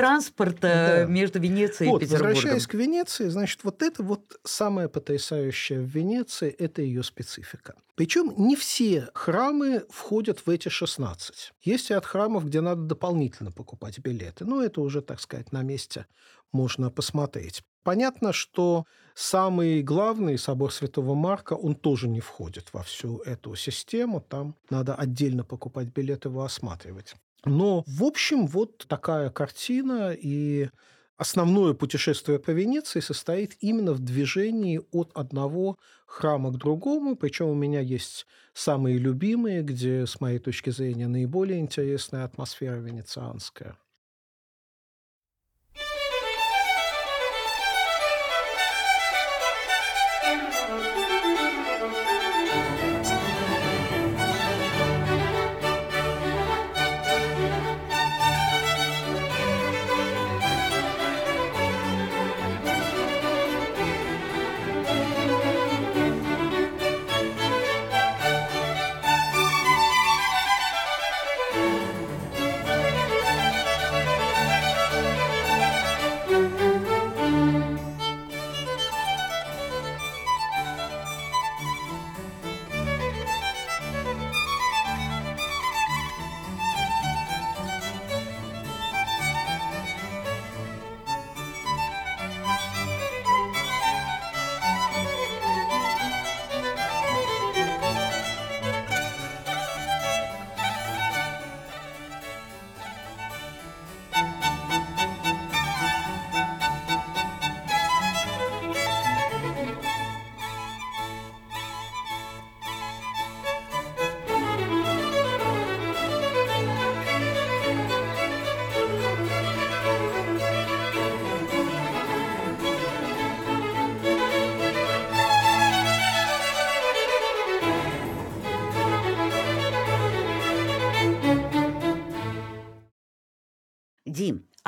да, 0.60 0.98
да. 0.98 1.04
между 1.06 1.40
Венецией 1.40 1.90
Вот, 1.90 2.02
и 2.02 2.04
Петербургом. 2.04 2.34
возвращаясь 2.34 2.66
к 2.66 2.74
Венеции, 2.74 3.28
значит, 3.28 3.64
вот 3.64 3.82
это 3.82 4.02
вот 4.02 4.38
самое 4.44 4.88
потрясающее 4.88 5.80
в 5.80 5.86
Венеции– 5.86 6.48
это 6.58 6.82
ее 6.82 7.02
специфика. 7.02 7.74
Причем 7.98 8.32
не 8.36 8.54
все 8.54 9.08
храмы 9.12 9.84
входят 9.90 10.46
в 10.46 10.50
эти 10.50 10.68
16. 10.68 11.52
Есть 11.62 11.90
ряд 11.90 12.06
храмов, 12.06 12.46
где 12.46 12.60
надо 12.60 12.82
дополнительно 12.82 13.50
покупать 13.50 13.98
билеты. 13.98 14.44
Но 14.44 14.62
это 14.62 14.82
уже, 14.82 15.02
так 15.02 15.20
сказать, 15.20 15.50
на 15.50 15.62
месте 15.62 16.06
можно 16.52 16.90
посмотреть. 16.90 17.64
Понятно, 17.82 18.32
что 18.32 18.84
самый 19.16 19.82
главный 19.82 20.38
собор 20.38 20.72
Святого 20.72 21.16
Марка, 21.16 21.54
он 21.54 21.74
тоже 21.74 22.06
не 22.06 22.20
входит 22.20 22.72
во 22.72 22.84
всю 22.84 23.18
эту 23.22 23.56
систему. 23.56 24.20
Там 24.20 24.54
надо 24.70 24.94
отдельно 24.94 25.42
покупать 25.42 25.88
билеты, 25.88 26.28
его 26.28 26.44
осматривать. 26.44 27.16
Но, 27.44 27.82
в 27.88 28.04
общем, 28.04 28.46
вот 28.46 28.86
такая 28.86 29.30
картина, 29.30 30.12
и 30.12 30.70
основное 31.18 31.74
путешествие 31.74 32.38
по 32.38 32.50
Венеции 32.50 33.00
состоит 33.00 33.56
именно 33.60 33.92
в 33.92 33.98
движении 33.98 34.80
от 34.92 35.10
одного 35.14 35.76
храма 36.06 36.50
к 36.52 36.56
другому, 36.56 37.16
причем 37.16 37.48
у 37.48 37.54
меня 37.54 37.80
есть 37.80 38.26
самые 38.54 38.98
любимые, 38.98 39.62
где, 39.62 40.06
с 40.06 40.20
моей 40.20 40.38
точки 40.38 40.70
зрения, 40.70 41.08
наиболее 41.08 41.60
интересная 41.60 42.24
атмосфера 42.24 42.76
венецианская. 42.76 43.76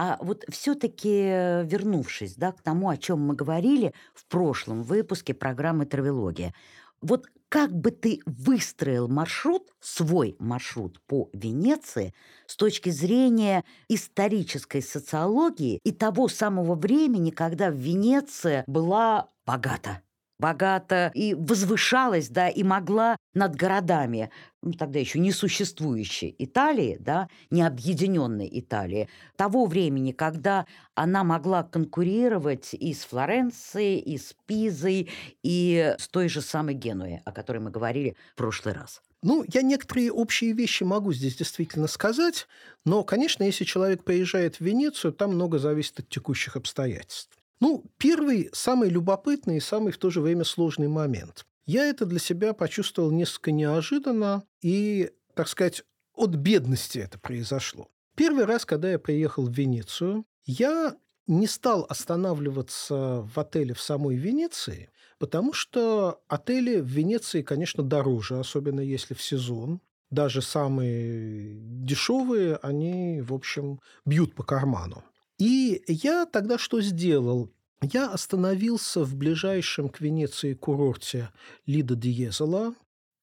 А 0.03 0.17
вот 0.23 0.47
все-таки 0.49 1.09
вернувшись 1.11 2.35
да, 2.35 2.53
к 2.53 2.63
тому, 2.63 2.89
о 2.89 2.97
чем 2.97 3.21
мы 3.21 3.35
говорили 3.35 3.93
в 4.15 4.25
прошлом 4.25 4.83
выпуске 4.83 5.35
программы 5.35 5.85
«Травология», 5.85 6.55
вот 7.03 7.27
как 7.51 7.71
бы 7.71 7.91
ты 7.91 8.23
выстроил 8.25 9.09
маршрут, 9.09 9.69
свой 9.79 10.37
маршрут 10.39 11.03
по 11.07 11.29
Венеции 11.35 12.15
с 12.47 12.57
точки 12.57 12.89
зрения 12.89 13.63
исторической 13.89 14.81
социологии 14.81 15.81
и 15.85 15.93
того 15.93 16.29
самого 16.29 16.77
времени, 16.77 17.31
когда 17.31 17.69
Венеция 17.69 18.65
была 18.67 19.29
богата? 19.45 20.01
Богата 20.41 21.13
и 21.15 21.35
возвышалась, 21.35 22.29
да, 22.29 22.49
и 22.49 22.65
могла 22.65 23.17
над 23.35 23.55
городами, 23.55 24.31
ну, 24.63 24.73
тогда 24.73 24.99
еще 24.99 25.19
не 25.19 25.33
существующей 25.33 26.35
Италии, 26.39 26.97
да, 26.99 27.29
не 27.51 27.63
объединенной 27.63 28.49
Италии, 28.51 29.09
того 29.37 29.67
времени, 29.67 30.13
когда 30.13 30.67
она 30.95 31.23
могла 31.23 31.63
конкурировать 31.63 32.71
и 32.73 32.93
с 32.93 33.05
Флоренцией, 33.05 33.99
и 33.99 34.19
с 34.19 34.35
Пизой, 34.47 35.09
и 35.43 35.95
с 35.99 36.09
той 36.09 36.29
же 36.29 36.41
самой 36.41 36.75
Генуей, 36.75 37.21
о 37.25 37.33
которой 37.33 37.59
мы 37.59 37.71
говорили 37.71 38.17
в 38.33 38.37
прошлый 38.37 38.75
раз. 38.75 39.03
Ну, 39.23 39.45
я 39.53 39.61
некоторые 39.61 40.11
общие 40.11 40.53
вещи 40.53 40.83
могу 40.83 41.13
здесь 41.13 41.37
действительно 41.37 41.89
сказать, 41.89 42.49
но, 42.87 43.05
конечно, 43.05 43.45
если 43.45 43.65
человек 43.65 44.03
приезжает 44.03 44.57
в 44.57 44.61
Венецию, 44.63 45.13
там 45.13 45.35
много 45.35 45.59
зависит 45.59 46.01
от 46.01 46.09
текущих 46.09 46.57
обстоятельств. 46.57 47.40
Ну, 47.61 47.85
первый, 47.99 48.49
самый 48.53 48.89
любопытный 48.89 49.59
и 49.59 49.61
самый 49.61 49.93
в 49.93 49.99
то 49.99 50.11
же 50.11 50.21
время 50.21 50.45
сложный 50.45 50.89
момент. 50.89 51.47
Я 51.67 51.87
это 51.87 52.07
для 52.07 52.19
себя 52.19 52.55
почувствовал 52.55 53.11
несколько 53.11 53.53
неожиданно, 53.53 54.45
и, 54.63 55.11
так 55.35 55.47
сказать, 55.47 55.85
от 56.15 56.31
бедности 56.31 56.99
это 56.99 57.19
произошло. 57.19 57.89
Первый 58.17 58.45
раз, 58.45 58.65
когда 58.65 58.91
я 58.91 58.99
приехал 58.99 59.47
в 59.47 59.53
Венецию, 59.53 60.25
я 60.47 60.97
не 61.27 61.47
стал 61.47 61.87
останавливаться 61.89 63.23
в 63.23 63.39
отеле 63.39 63.75
в 63.75 63.81
самой 63.81 64.17
Венеции, 64.17 64.91
потому 65.19 65.53
что 65.53 66.23
отели 66.29 66.81
в 66.81 66.87
Венеции, 66.87 67.43
конечно, 67.43 67.83
дороже, 67.83 68.39
особенно 68.41 68.81
если 68.81 69.15
в 69.15 69.23
сезон. 69.23 69.81
Даже 70.11 70.43
самые 70.43 71.61
дешевые, 71.61 72.57
они, 72.57 73.21
в 73.21 73.33
общем, 73.33 73.81
бьют 74.05 74.35
по 74.35 74.43
карману. 74.43 75.05
И 75.41 75.83
я 75.89 76.27
тогда 76.27 76.59
что 76.59 76.83
сделал? 76.83 77.51
Я 77.83 78.11
остановился 78.11 79.05
в 79.05 79.17
ближайшем 79.17 79.89
к 79.89 80.01
Венеции 80.01 80.53
курорте 80.53 81.31
Лида 81.67 81.97
Диезела. 81.97 82.75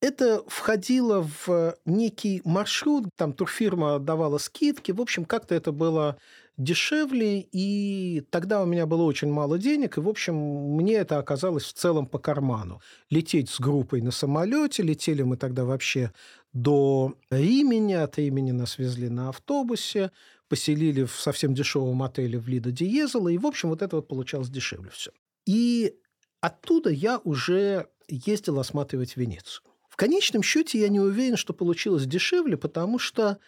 Это 0.01 0.43
входило 0.47 1.27
в 1.45 1.75
некий 1.86 2.41
маршрут, 2.43 3.05
там 3.15 3.33
турфирма 3.33 4.00
давала 4.00 4.39
скидки. 4.39 4.91
В 4.91 5.00
общем, 5.00 5.25
как-то 5.25 5.53
это 5.53 5.71
было 5.71 6.17
дешевле, 6.57 7.47
и 7.51 8.25
тогда 8.31 8.63
у 8.63 8.65
меня 8.65 8.88
было 8.88 9.03
очень 9.03 9.31
мало 9.31 9.59
денег, 9.59 9.97
и, 9.97 10.01
в 10.01 10.09
общем, 10.09 10.36
мне 10.36 10.95
это 10.95 11.19
оказалось 11.19 11.65
в 11.65 11.74
целом 11.74 12.07
по 12.07 12.17
карману. 12.17 12.81
Лететь 13.12 13.50
с 13.50 13.59
группой 13.59 14.01
на 14.01 14.09
самолете, 14.09 14.81
летели 14.81 15.21
мы 15.21 15.38
тогда 15.38 15.65
вообще 15.65 16.12
до 16.53 17.13
Римени, 17.29 17.93
от 17.93 18.17
Римени 18.17 18.51
нас 18.51 18.79
везли 18.79 19.09
на 19.09 19.29
автобусе, 19.29 20.12
поселили 20.50 21.04
в 21.04 21.13
совсем 21.20 21.54
дешевом 21.54 22.04
отеле 22.04 22.39
в 22.39 22.48
Лидо 22.48 22.72
Диезела, 22.72 23.30
и, 23.30 23.38
в 23.38 23.46
общем, 23.46 23.70
вот 23.70 23.82
это 23.82 23.98
вот 23.98 24.08
получалось 24.08 24.50
дешевле 24.50 24.89
все. 24.89 25.12
И 25.46 25.96
оттуда 26.42 26.89
я 26.89 27.20
уже 27.24 27.88
ездил 28.08 28.60
осматривать 28.60 29.18
Венецию. 29.18 29.63
В 29.89 29.96
конечном 29.96 30.44
счете 30.44 30.80
я 30.80 30.89
не 30.89 31.00
уверен, 31.00 31.38
что 31.38 31.54
получилось 31.54 32.06
дешевле, 32.06 32.56
потому 32.56 33.00
что 33.00 33.39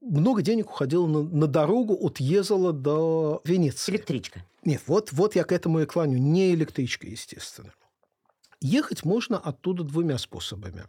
много 0.00 0.42
денег 0.42 0.70
уходило 0.70 1.06
на, 1.06 1.22
на 1.22 1.46
дорогу 1.46 1.96
от 2.00 2.20
Езела 2.20 2.72
до 2.72 3.40
Венеции. 3.44 3.92
Электричка. 3.92 4.44
Нет, 4.64 4.82
вот, 4.86 5.12
вот 5.12 5.34
я 5.34 5.44
к 5.44 5.52
этому 5.52 5.80
и 5.80 5.86
клоню. 5.86 6.18
Не 6.18 6.54
электричка, 6.54 7.06
естественно. 7.08 7.72
Ехать 8.60 9.04
можно 9.04 9.38
оттуда 9.38 9.82
двумя 9.82 10.18
способами. 10.18 10.84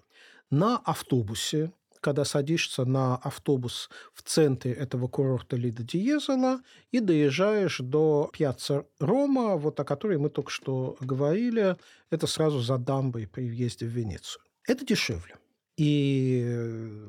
На 0.52 0.78
автобусе, 0.78 1.72
когда 2.02 2.26
садишься 2.26 2.86
на 2.86 3.16
автобус 3.18 3.90
в 4.14 4.22
центре 4.24 4.74
этого 4.74 5.08
курорта 5.08 5.56
Лида 5.56 5.84
Диезела 5.84 6.62
и 6.92 7.00
доезжаешь 7.00 7.80
до 7.80 8.30
пьяца 8.34 8.86
Рома, 9.00 9.58
вот 9.58 9.80
о 9.80 9.84
которой 9.84 10.18
мы 10.18 10.30
только 10.30 10.52
что 10.52 10.98
говорили, 11.00 11.78
это 12.10 12.28
сразу 12.28 12.60
за 12.60 12.78
дамбой 12.78 13.28
при 13.28 13.50
въезде 13.50 13.86
в 13.86 13.90
Венецию. 13.90 14.42
Это 14.68 14.86
дешевле. 14.86 15.36
И, 15.78 16.44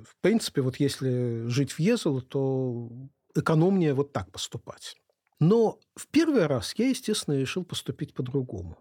в 0.04 0.16
принципе, 0.20 0.62
вот 0.62 0.76
если 0.76 1.46
жить 1.46 1.72
в 1.72 1.80
Езелу, 1.80 2.22
то 2.22 2.88
экономнее 3.34 3.94
вот 3.94 4.12
так 4.12 4.30
поступать. 4.30 4.96
Но 5.40 5.80
в 5.96 6.06
первый 6.06 6.46
раз 6.46 6.74
я, 6.76 6.88
естественно, 6.88 7.34
решил 7.34 7.64
поступить 7.64 8.14
по-другому. 8.14 8.78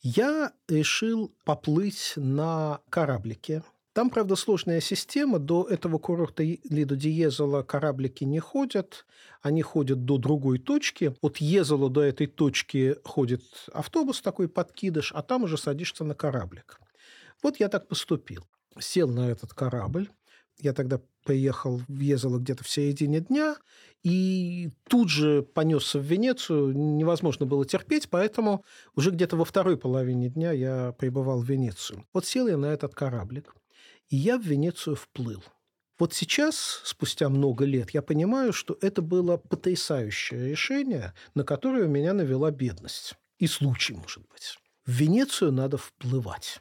Я 0.00 0.52
решил 0.68 1.34
поплыть 1.44 2.12
на 2.16 2.80
кораблике. 2.90 3.62
Там, 3.94 4.10
правда, 4.10 4.36
сложная 4.36 4.80
система. 4.80 5.38
До 5.38 5.64
этого 5.64 5.98
курорта 5.98 6.42
или 6.42 6.84
до 6.84 6.96
Диезела 6.96 7.62
кораблики 7.62 8.24
не 8.24 8.40
ходят. 8.40 9.06
Они 9.40 9.62
ходят 9.62 10.04
до 10.04 10.18
другой 10.18 10.58
точки. 10.58 11.16
От 11.22 11.38
Езела 11.38 11.88
до 11.88 12.02
этой 12.02 12.26
точки 12.26 12.96
ходит 13.04 13.42
автобус 13.72 14.20
такой, 14.20 14.48
подкидыш, 14.48 15.12
а 15.14 15.22
там 15.22 15.44
уже 15.44 15.56
садишься 15.56 16.04
на 16.04 16.14
кораблик. 16.14 16.78
Вот 17.42 17.60
я 17.60 17.68
так 17.68 17.88
поступил 17.88 18.44
сел 18.80 19.08
на 19.08 19.30
этот 19.30 19.54
корабль. 19.54 20.08
Я 20.58 20.72
тогда 20.72 21.00
приехал, 21.24 21.80
въездил 21.88 22.38
где-то 22.38 22.62
в 22.64 22.68
середине 22.68 23.20
дня, 23.20 23.56
и 24.02 24.70
тут 24.88 25.08
же 25.08 25.42
понесся 25.42 25.98
в 25.98 26.02
Венецию. 26.02 26.72
Невозможно 26.76 27.46
было 27.46 27.64
терпеть, 27.64 28.08
поэтому 28.08 28.64
уже 28.94 29.10
где-то 29.10 29.36
во 29.36 29.44
второй 29.44 29.76
половине 29.76 30.28
дня 30.28 30.52
я 30.52 30.92
прибывал 30.92 31.40
в 31.40 31.48
Венецию. 31.48 32.04
Вот 32.12 32.26
сел 32.26 32.46
я 32.46 32.56
на 32.56 32.66
этот 32.66 32.94
кораблик, 32.94 33.54
и 34.08 34.16
я 34.16 34.38
в 34.38 34.42
Венецию 34.42 34.96
вплыл. 34.96 35.42
Вот 35.98 36.12
сейчас, 36.12 36.80
спустя 36.84 37.28
много 37.28 37.64
лет, 37.64 37.90
я 37.90 38.02
понимаю, 38.02 38.52
что 38.52 38.76
это 38.80 39.00
было 39.00 39.36
потрясающее 39.36 40.50
решение, 40.50 41.14
на 41.34 41.44
которое 41.44 41.86
меня 41.86 42.12
навела 42.12 42.50
бедность. 42.50 43.14
И 43.38 43.46
случай, 43.46 43.94
может 43.94 44.26
быть. 44.28 44.58
В 44.86 44.90
Венецию 44.90 45.52
надо 45.52 45.76
вплывать. 45.76 46.60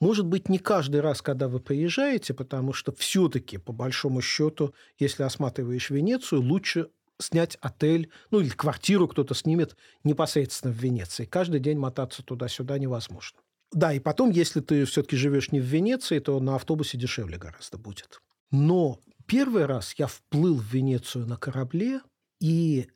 Может 0.00 0.26
быть, 0.26 0.48
не 0.48 0.58
каждый 0.58 1.00
раз, 1.00 1.20
когда 1.22 1.46
вы 1.46 1.60
приезжаете, 1.60 2.32
потому 2.34 2.72
что 2.72 2.92
все-таки, 2.92 3.58
по 3.58 3.72
большому 3.72 4.20
счету, 4.20 4.74
если 4.98 5.22
осматриваешь 5.22 5.90
Венецию, 5.90 6.42
лучше 6.42 6.88
снять 7.20 7.56
отель, 7.60 8.10
ну 8.30 8.40
или 8.40 8.48
квартиру 8.48 9.06
кто-то 9.06 9.34
снимет 9.34 9.76
непосредственно 10.02 10.72
в 10.72 10.76
Венеции. 10.76 11.24
Каждый 11.24 11.60
день 11.60 11.78
мотаться 11.78 12.22
туда-сюда 12.22 12.78
невозможно. 12.78 13.41
Да, 13.72 13.92
и 13.92 13.98
потом, 13.98 14.30
если 14.30 14.60
ты 14.60 14.84
все-таки 14.84 15.16
живешь 15.16 15.50
не 15.50 15.60
в 15.60 15.64
Венеции, 15.64 16.18
то 16.18 16.38
на 16.40 16.56
автобусе 16.56 16.98
дешевле 16.98 17.38
гораздо 17.38 17.78
будет. 17.78 18.20
Но 18.50 19.00
первый 19.26 19.64
раз 19.64 19.94
я 19.96 20.06
вплыл 20.06 20.56
в 20.56 20.64
Венецию 20.72 21.26
на 21.26 21.36
корабле, 21.36 22.00
и 22.40 22.88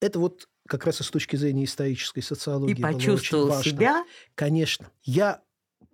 это 0.00 0.18
вот 0.18 0.48
как 0.66 0.86
раз 0.86 1.00
и 1.00 1.04
с 1.04 1.10
точки 1.10 1.36
зрения 1.36 1.64
исторической 1.64 2.22
социологии. 2.22 2.78
И 2.78 2.82
почувствовал 2.82 3.62
себя? 3.62 4.04
Конечно. 4.34 4.90
Я 5.02 5.42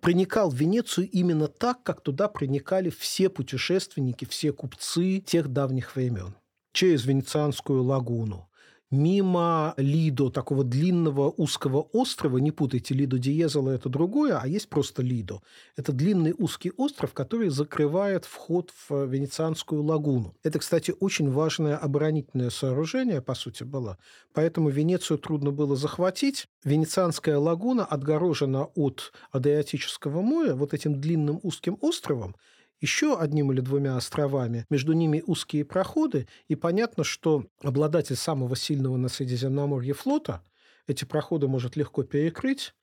проникал 0.00 0.50
в 0.50 0.54
Венецию 0.54 1.08
именно 1.10 1.48
так, 1.48 1.82
как 1.82 2.00
туда 2.02 2.28
проникали 2.28 2.90
все 2.90 3.28
путешественники, 3.28 4.24
все 4.24 4.52
купцы 4.52 5.18
тех 5.18 5.48
давних 5.48 5.96
времен. 5.96 6.36
Через 6.72 7.06
Венецианскую 7.06 7.82
лагуну, 7.82 8.48
мимо 8.90 9.74
Лидо, 9.76 10.30
такого 10.30 10.64
длинного 10.64 11.30
узкого 11.30 11.80
острова, 11.92 12.38
не 12.38 12.52
путайте, 12.52 12.94
Лидо 12.94 13.18
Диезела– 13.18 13.70
это 13.72 13.88
другое, 13.88 14.38
а 14.38 14.46
есть 14.46 14.68
просто 14.68 15.02
Лидо. 15.02 15.40
Это 15.76 15.92
длинный 15.92 16.34
узкий 16.36 16.72
остров, 16.76 17.12
который 17.12 17.48
закрывает 17.48 18.24
вход 18.24 18.72
в 18.88 19.06
Венецианскую 19.06 19.82
лагуну. 19.82 20.34
Это, 20.42 20.58
кстати, 20.58 20.94
очень 21.00 21.30
важное 21.30 21.76
оборонительное 21.76 22.50
сооружение, 22.50 23.20
по 23.20 23.34
сути, 23.34 23.64
было. 23.64 23.98
Поэтому 24.32 24.68
Венецию 24.68 25.18
трудно 25.18 25.50
было 25.50 25.76
захватить. 25.76 26.46
Венецианская 26.64 27.38
лагуна 27.38 27.84
отгорожена 27.84 28.64
от 28.74 29.12
Адриатического 29.32 30.20
моря 30.20 30.54
вот 30.54 30.74
этим 30.74 31.00
длинным 31.00 31.40
узким 31.42 31.78
островом, 31.80 32.36
еще 32.80 33.18
одним 33.18 33.52
или 33.52 33.60
двумя 33.60 33.96
островами, 33.96 34.66
между 34.70 34.92
ними 34.92 35.22
узкие 35.26 35.64
проходы, 35.64 36.26
и 36.48 36.54
понятно, 36.54 37.04
что 37.04 37.46
обладатель 37.62 38.16
самого 38.16 38.56
сильного 38.56 38.96
на 38.96 39.08
Средиземноморье 39.08 39.94
флота 39.94 40.42
эти 40.86 41.04
проходы 41.04 41.48
может 41.48 41.76
легко 41.76 42.02
перекрыть, 42.02 42.74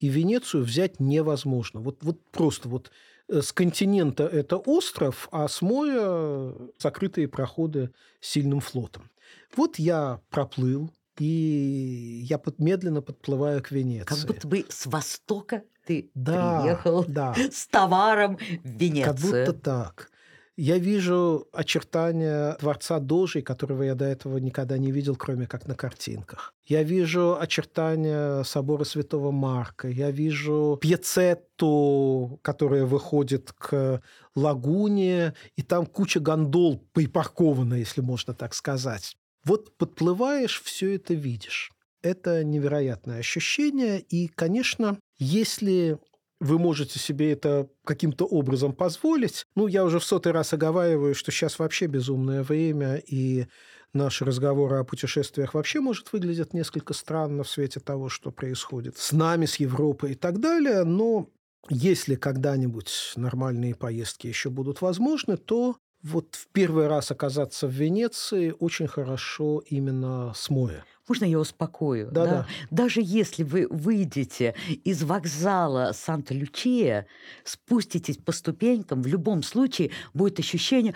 и 0.00 0.08
Венецию 0.08 0.64
взять 0.64 0.98
невозможно. 0.98 1.80
Вот, 1.80 2.02
вот 2.02 2.20
просто 2.30 2.68
вот 2.68 2.90
э, 3.28 3.40
с 3.40 3.52
континента 3.52 4.24
это 4.24 4.56
остров, 4.56 5.28
а 5.30 5.46
с 5.46 5.62
моря 5.62 6.52
закрытые 6.78 7.28
проходы 7.28 7.92
сильным 8.20 8.60
флотом. 8.60 9.10
Вот 9.54 9.78
я 9.78 10.20
проплыл, 10.30 10.90
и 11.18 12.24
я 12.24 12.38
под, 12.38 12.58
медленно 12.58 13.02
подплываю 13.02 13.62
к 13.62 13.70
Венеции. 13.70 14.06
Как 14.06 14.26
будто 14.26 14.48
бы 14.48 14.64
с 14.68 14.86
востока 14.86 15.62
ты 15.86 16.10
да, 16.14 16.60
приехал 16.60 17.04
да. 17.06 17.34
с 17.52 17.66
товаром 17.66 18.36
в 18.36 18.68
Венецию. 18.68 19.04
Как 19.04 19.18
будто 19.18 19.52
так. 19.52 20.12
Я 20.56 20.76
вижу 20.76 21.48
очертания 21.52 22.56
дворца 22.60 22.98
Дожи, 22.98 23.40
которого 23.40 23.84
я 23.84 23.94
до 23.94 24.04
этого 24.04 24.36
никогда 24.36 24.76
не 24.76 24.92
видел, 24.92 25.16
кроме 25.16 25.46
как 25.46 25.66
на 25.66 25.74
картинках. 25.74 26.52
Я 26.66 26.82
вижу 26.82 27.38
очертания 27.40 28.42
собора 28.42 28.84
Святого 28.84 29.30
Марка. 29.30 29.88
Я 29.88 30.10
вижу 30.10 30.78
пьецетту, 30.80 32.38
которая 32.42 32.84
выходит 32.84 33.52
к 33.52 34.02
лагуне, 34.34 35.32
и 35.56 35.62
там 35.62 35.86
куча 35.86 36.20
гондол 36.20 36.86
припаркована, 36.92 37.74
если 37.74 38.02
можно 38.02 38.34
так 38.34 38.52
сказать. 38.52 39.16
Вот 39.44 39.76
подплываешь, 39.78 40.60
все 40.62 40.96
это 40.96 41.14
видишь. 41.14 41.72
Это 42.02 42.44
невероятное 42.44 43.20
ощущение, 43.20 44.00
и, 44.00 44.28
конечно, 44.28 44.98
если 45.22 45.98
вы 46.40 46.58
можете 46.58 46.98
себе 46.98 47.32
это 47.32 47.68
каким-то 47.84 48.24
образом 48.24 48.72
позволить. 48.72 49.46
Ну, 49.54 49.68
я 49.68 49.84
уже 49.84 50.00
в 50.00 50.04
сотый 50.04 50.32
раз 50.32 50.52
оговариваю, 50.52 51.14
что 51.14 51.30
сейчас 51.30 51.58
вообще 51.58 51.86
безумное 51.86 52.42
время, 52.42 52.96
и 52.96 53.46
наши 53.94 54.24
разговоры 54.24 54.78
о 54.78 54.84
путешествиях 54.84 55.54
вообще 55.54 55.80
может 55.80 56.12
выглядеть 56.12 56.52
несколько 56.52 56.94
странно 56.94 57.44
в 57.44 57.48
свете 57.48 57.78
того, 57.78 58.08
что 58.08 58.32
происходит 58.32 58.98
с 58.98 59.12
нами, 59.12 59.46
с 59.46 59.56
Европой 59.56 60.12
и 60.12 60.14
так 60.16 60.40
далее. 60.40 60.82
Но 60.82 61.28
если 61.68 62.16
когда-нибудь 62.16 63.12
нормальные 63.14 63.76
поездки 63.76 64.26
еще 64.26 64.50
будут 64.50 64.80
возможны, 64.80 65.36
то 65.36 65.76
вот 66.02 66.34
в 66.34 66.48
первый 66.48 66.88
раз 66.88 67.12
оказаться 67.12 67.68
в 67.68 67.70
Венеции 67.70 68.52
очень 68.58 68.88
хорошо 68.88 69.62
именно 69.66 70.32
с 70.34 70.50
моря. 70.50 70.84
Можно 71.08 71.24
я 71.24 71.38
успокою? 71.38 72.10
Да, 72.12 72.24
да. 72.24 72.46
Даже 72.70 73.00
если 73.02 73.42
вы 73.42 73.66
выйдете 73.68 74.54
из 74.84 75.02
вокзала 75.02 75.92
Санта-Лючия, 75.92 77.06
спуститесь 77.44 78.18
по 78.18 78.30
ступенькам, 78.30 79.02
в 79.02 79.06
любом 79.06 79.42
случае 79.42 79.90
будет 80.14 80.38
ощущение 80.38 80.94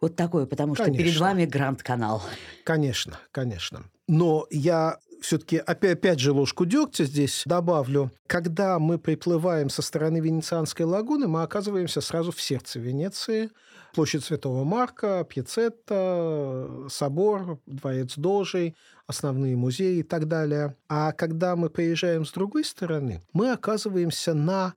вот 0.00 0.14
такое, 0.14 0.46
потому 0.46 0.74
что 0.74 0.90
перед 0.90 1.16
вами 1.16 1.46
Гранд-канал. 1.46 2.22
Конечно, 2.64 3.18
конечно. 3.32 3.84
Но 4.06 4.46
я 4.50 4.98
все-таки 5.20 5.56
опять, 5.56 5.98
опять 5.98 6.18
же 6.20 6.32
ложку 6.32 6.64
дегтя 6.64 7.04
здесь 7.04 7.42
добавлю. 7.44 8.12
Когда 8.26 8.78
мы 8.78 8.98
приплываем 8.98 9.68
со 9.68 9.82
стороны 9.82 10.18
Венецианской 10.18 10.86
лагуны, 10.86 11.26
мы 11.26 11.42
оказываемся 11.42 12.00
сразу 12.00 12.30
в 12.30 12.40
сердце 12.40 12.78
Венеции– 12.78 13.50
площадь 13.92 14.24
Святого 14.24 14.64
Марка, 14.64 15.26
Пьецетта, 15.28 16.68
собор, 16.88 17.60
дворец 17.66 18.14
Дожей, 18.16 18.76
основные 19.06 19.56
музеи 19.56 19.98
и 19.98 20.02
так 20.02 20.26
далее. 20.28 20.76
А 20.88 21.12
когда 21.12 21.56
мы 21.56 21.70
приезжаем 21.70 22.24
с 22.24 22.32
другой 22.32 22.64
стороны, 22.64 23.22
мы 23.32 23.52
оказываемся 23.52 24.34
на 24.34 24.74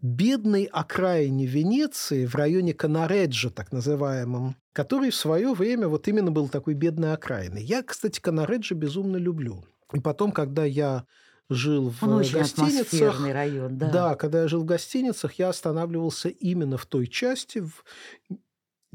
бедной 0.00 0.64
окраине 0.64 1.46
Венеции, 1.46 2.26
в 2.26 2.34
районе 2.34 2.74
Канареджа, 2.74 3.50
так 3.50 3.72
называемом, 3.72 4.56
который 4.72 5.10
в 5.10 5.16
свое 5.16 5.54
время 5.54 5.88
вот 5.88 6.08
именно 6.08 6.30
был 6.30 6.48
такой 6.48 6.74
бедной 6.74 7.14
окраиной. 7.14 7.62
Я, 7.62 7.82
кстати, 7.82 8.20
Канареджа 8.20 8.74
безумно 8.74 9.16
люблю. 9.16 9.64
И 9.92 10.00
потом, 10.00 10.32
когда 10.32 10.64
я 10.64 11.04
жил 11.48 11.90
в 11.90 12.02
Он 12.02 12.22
гостиницах, 12.22 13.26
район, 13.26 13.78
да. 13.78 13.90
да, 13.90 14.14
когда 14.14 14.42
я 14.42 14.48
жил 14.48 14.62
в 14.62 14.64
гостиницах, 14.64 15.34
я 15.34 15.50
останавливался 15.50 16.28
именно 16.28 16.76
в 16.76 16.86
той 16.86 17.06
части, 17.06 17.60
в 17.60 17.84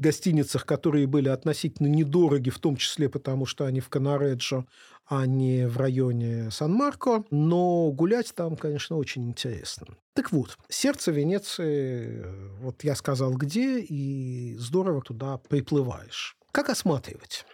гостиницах, 0.00 0.66
которые 0.66 1.06
были 1.06 1.28
относительно 1.28 1.86
недороги, 1.86 2.50
в 2.50 2.58
том 2.58 2.76
числе 2.76 3.08
потому, 3.08 3.46
что 3.46 3.64
они 3.64 3.80
в 3.80 3.88
Канареджо, 3.88 4.64
а 5.06 5.26
не 5.26 5.66
в 5.66 5.76
районе 5.76 6.50
Сан-Марко. 6.50 7.24
Но 7.30 7.90
гулять 7.90 8.32
там, 8.34 8.56
конечно, 8.56 8.96
очень 8.96 9.28
интересно. 9.28 9.86
Так 10.14 10.32
вот, 10.32 10.56
сердце 10.68 11.10
Венеции, 11.10 12.24
вот 12.60 12.84
я 12.84 12.94
сказал 12.94 13.34
где, 13.34 13.80
и 13.80 14.56
здорово 14.56 15.02
туда 15.02 15.38
приплываешь. 15.38 16.36
Как 16.52 16.68
осматривать? 16.68 17.44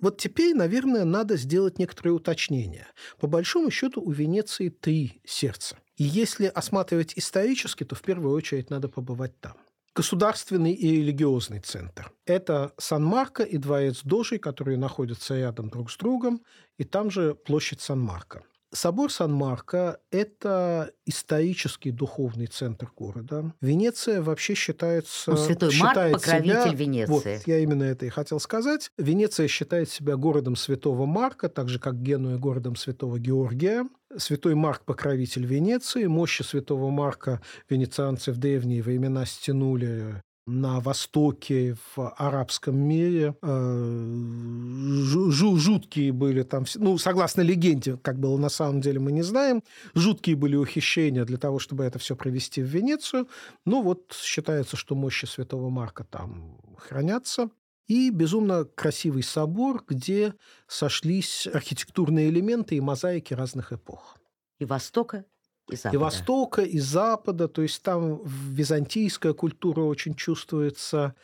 Вот 0.00 0.18
теперь, 0.18 0.54
наверное, 0.54 1.04
надо 1.04 1.36
сделать 1.36 1.78
некоторые 1.78 2.12
уточнения. 2.12 2.86
По 3.18 3.26
большому 3.26 3.70
счету 3.70 4.02
у 4.02 4.10
Венеции 4.10 4.68
три 4.68 5.22
сердца. 5.24 5.78
И 5.96 6.04
если 6.04 6.46
осматривать 6.46 7.14
исторически, 7.16 7.84
то 7.84 7.94
в 7.94 8.02
первую 8.02 8.34
очередь 8.34 8.68
надо 8.68 8.88
побывать 8.88 9.40
там 9.40 9.56
государственный 9.96 10.72
и 10.72 10.90
религиозный 10.90 11.60
центр. 11.60 12.12
Это 12.26 12.72
Сан-Марко 12.76 13.42
и 13.42 13.56
дворец 13.56 14.02
Дожи, 14.04 14.38
которые 14.38 14.76
находятся 14.76 15.36
рядом 15.36 15.70
друг 15.70 15.90
с 15.90 15.96
другом, 15.96 16.42
и 16.76 16.84
там 16.84 17.10
же 17.10 17.34
площадь 17.34 17.80
Сан-Марко. 17.80 18.44
Собор 18.76 19.10
Сан-Марко– 19.10 20.00
это 20.10 20.92
исторический 21.06 21.90
духовный 21.90 22.46
центр 22.46 22.90
города. 22.94 23.54
Венеция 23.62 24.20
вообще 24.20 24.54
считается... 24.54 25.30
Ну, 25.30 25.36
Святой 25.38 25.70
считает 25.70 26.12
Марк– 26.12 26.12
покровитель 26.24 26.62
себя, 26.62 26.72
Венеции. 26.74 27.10
Вот, 27.10 27.24
я 27.46 27.58
именно 27.60 27.84
это 27.84 28.04
и 28.04 28.10
хотел 28.10 28.38
сказать. 28.38 28.90
Венеция 28.98 29.48
считает 29.48 29.88
себя 29.88 30.16
городом 30.16 30.56
Святого 30.56 31.06
Марка, 31.06 31.48
так 31.48 31.70
же, 31.70 31.78
как 31.78 32.02
Генуя 32.02 32.36
городом 32.36 32.76
Святого 32.76 33.18
Георгия. 33.18 33.88
Святой 34.18 34.54
Марк– 34.54 34.84
покровитель 34.84 35.46
Венеции. 35.46 36.04
Мощи 36.04 36.42
Святого 36.42 36.90
Марка 36.90 37.40
венецианцы 37.70 38.30
в 38.30 38.36
древние 38.36 38.82
времена 38.82 39.24
стянули 39.24 40.22
на 40.46 40.80
Востоке, 40.80 41.76
в 41.94 42.14
арабском 42.16 42.76
мире. 42.76 43.34
Э, 43.42 45.02
жуткие 45.02 46.12
были 46.12 46.42
там, 46.44 46.64
ну, 46.76 46.98
согласно 46.98 47.40
легенде, 47.42 47.96
как 47.96 48.18
было 48.18 48.38
на 48.38 48.48
самом 48.48 48.80
деле, 48.80 49.00
мы 49.00 49.10
не 49.12 49.22
знаем. 49.22 49.62
Жуткие 49.94 50.36
были 50.36 50.54
ухищрения 50.56 51.24
для 51.24 51.36
того, 51.36 51.58
чтобы 51.58 51.84
это 51.84 51.98
все 51.98 52.14
провести 52.14 52.62
в 52.62 52.66
Венецию. 52.66 53.28
Ну, 53.64 53.82
вот 53.82 54.12
считается, 54.12 54.76
что 54.76 54.94
мощи 54.94 55.24
Святого 55.24 55.68
Марка 55.68 56.04
там 56.04 56.58
хранятся. 56.78 57.50
И 57.88 58.10
безумно 58.10 58.64
красивый 58.64 59.22
собор, 59.22 59.84
где 59.86 60.34
сошлись 60.66 61.46
архитектурные 61.46 62.30
элементы 62.30 62.74
и 62.76 62.80
мозаики 62.80 63.32
разных 63.32 63.72
эпох. 63.72 64.16
И 64.58 64.64
Востока, 64.64 65.24
и 65.70 65.76
Запада. 65.76 65.96
И 65.96 65.98
Востока, 65.98 66.62
и 66.62 66.78
Запада. 66.78 67.48
То 67.48 67.62
есть 67.62 67.82
там 67.82 68.20
византийская 68.24 69.32
культура 69.32 69.82
очень 69.82 70.14
чувствуется. 70.14 71.14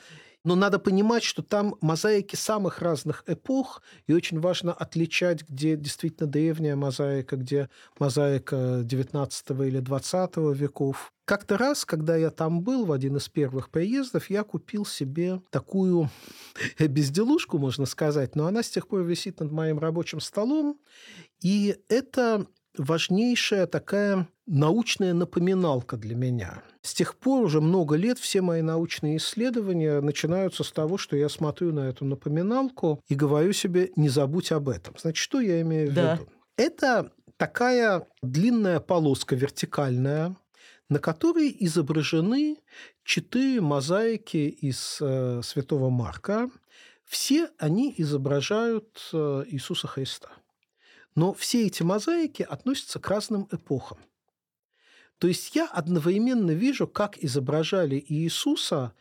Но 0.44 0.57
надо 0.57 0.81
понимать, 0.81 1.22
что 1.22 1.42
там 1.42 1.76
мозаики 1.81 2.35
самых 2.35 2.81
разных 2.81 3.22
эпох, 3.28 3.81
и 4.09 4.12
очень 4.12 4.40
важно 4.40 4.72
отличать, 4.72 5.48
где 5.48 5.76
действительно 5.76 6.28
древняя 6.28 6.74
мозаика, 6.74 7.37
где 7.37 7.68
мозаика 8.00 8.83
XIX 8.83 9.68
или 9.68 9.81
XX 9.81 10.52
веков. 10.52 11.12
Как-то 11.24 11.57
раз, 11.57 11.85
когда 11.85 12.16
я 12.16 12.31
там 12.31 12.62
был, 12.62 12.85
в 12.85 12.90
один 12.92 13.18
из 13.18 13.28
первых 13.28 13.70
приездов, 13.70 14.31
я 14.31 14.42
купил 14.42 14.85
себе 14.85 15.40
такую 15.50 16.11
безделушку, 16.81 17.59
можно 17.59 17.87
сказать, 17.87 18.35
но 18.35 18.46
она 18.46 18.64
с 18.64 18.70
тех 18.70 18.88
пор 18.88 19.02
висит 19.02 19.38
над 19.38 19.52
моим 19.52 19.78
рабочим 19.78 20.20
столом. 20.20 20.81
И 21.40 21.76
это 21.88 22.46
важнейшая 22.76 23.66
такая 23.66 24.28
научная 24.46 25.14
напоминалка 25.14 25.96
для 25.96 26.14
меня. 26.14 26.62
С 26.82 26.94
тех 26.94 27.16
пор 27.16 27.44
уже 27.44 27.61
много 27.61 27.96
лет 27.96 28.18
все 28.18 28.42
мои 28.42 28.62
научные 28.62 29.18
исследования 29.18 30.00
начинаются 30.00 30.64
с 30.64 30.72
того, 30.72 30.98
что 30.98 31.16
я 31.16 31.28
смотрю 31.28 31.72
на 31.72 31.88
эту 31.88 32.04
напоминалку 32.04 33.00
и 33.08 33.14
говорю 33.14 33.52
себе 33.52 33.92
«не 33.96 34.08
забудь 34.08 34.52
об 34.52 34.68
этом». 34.68 34.94
Значит, 34.98 35.22
что 35.22 35.40
я 35.40 35.61
имею 35.61 35.90
в 35.90 35.94
да. 35.94 36.14
виду? 36.14 36.28
Это 36.56 37.12
такая 37.37 38.06
длинная 38.22 38.80
полоска 38.80 39.37
вертикальная, 39.37 40.37
на 40.88 40.98
которой 40.98 41.54
изображены 41.61 42.58
четыре 43.04 43.61
мозаики 43.61 44.48
из 44.61 44.98
э, 45.00 45.40
Святого 45.42 45.88
Марка. 45.88 46.50
Все 47.04 47.48
они 47.58 47.94
изображают 47.96 49.08
э, 49.12 49.44
Иисуса 49.48 49.87
Христа. 49.87 50.30
Но 51.14 51.33
все 51.35 51.66
эти 51.66 51.83
мозаики 51.83 52.42
относятся 52.42 52.98
к 52.98 53.09
разным 53.09 53.48
эпохам. 53.51 53.98
То 55.18 55.29
есть 55.29 55.55
я 55.55 55.66
одновременно 55.66 56.51
вижу, 56.51 56.87
как 56.87 57.22
изображали 57.22 58.03
Иисуса 58.09 58.92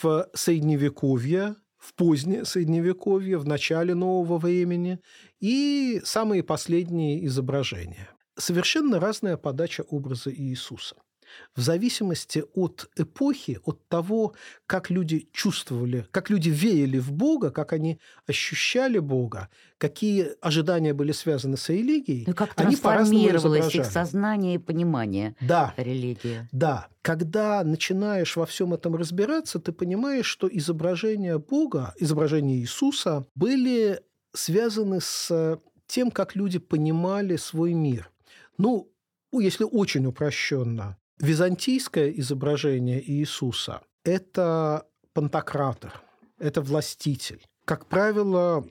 в 0.00 0.28
Средневековье, 0.32 1.56
в 1.76 1.94
позднее 1.94 2.44
Средневековье, 2.44 3.36
в 3.38 3.46
начале 3.46 3.94
нового 3.94 4.38
времени 4.38 5.00
и 5.40 6.00
самые 6.04 6.42
последние 6.42 7.26
изображения. 7.26 8.08
Совершенно 8.36 9.00
разная 9.00 9.36
подача 9.36 9.82
образа 9.82 10.32
Иисуса– 10.32 10.96
в 11.54 11.60
зависимости 11.60 12.44
от 12.54 12.88
эпохи, 12.96 13.58
от 13.64 13.86
того, 13.88 14.34
как 14.66 14.90
люди 14.90 15.28
чувствовали, 15.32 16.06
как 16.10 16.30
люди 16.30 16.48
верили 16.48 16.98
в 16.98 17.12
Бога, 17.12 17.50
как 17.50 17.72
они 17.72 17.98
ощущали 18.26 18.98
Бога, 18.98 19.48
какие 19.78 20.30
ожидания 20.40 20.94
были 20.94 21.12
связаны 21.12 21.56
с 21.56 21.68
религией, 21.68 22.24
ну, 22.26 22.34
как 22.34 22.52
они 22.56 22.76
трансформировалось 22.76 23.74
их 23.74 23.84
сознание 23.84 24.54
и 24.54 24.58
понимание 24.58 25.34
да, 25.40 25.74
религии. 25.76 26.48
Да. 26.52 26.88
Когда 27.02 27.64
начинаешь 27.64 28.36
во 28.36 28.44
всем 28.44 28.74
этом 28.74 28.94
разбираться, 28.94 29.58
ты 29.58 29.72
понимаешь, 29.72 30.26
что 30.26 30.48
изображения 30.50 31.38
Бога, 31.38 31.94
изображения 31.98 32.56
Иисуса 32.56 33.26
были 33.34 34.00
связаны 34.34 35.00
с 35.00 35.58
тем, 35.86 36.10
как 36.10 36.36
люди 36.36 36.58
понимали 36.58 37.36
свой 37.36 37.72
мир. 37.72 38.10
Ну, 38.58 38.92
если 39.32 39.64
очень 39.64 40.06
упрощенно, 40.06 40.96
Византийское 41.20 42.10
изображение 42.12 43.02
Иисуса– 43.10 43.82
это 44.04 44.86
пантократор, 45.12 46.00
это 46.38 46.62
властитель. 46.62 47.44
Как 47.66 47.84
правило, 47.86 48.66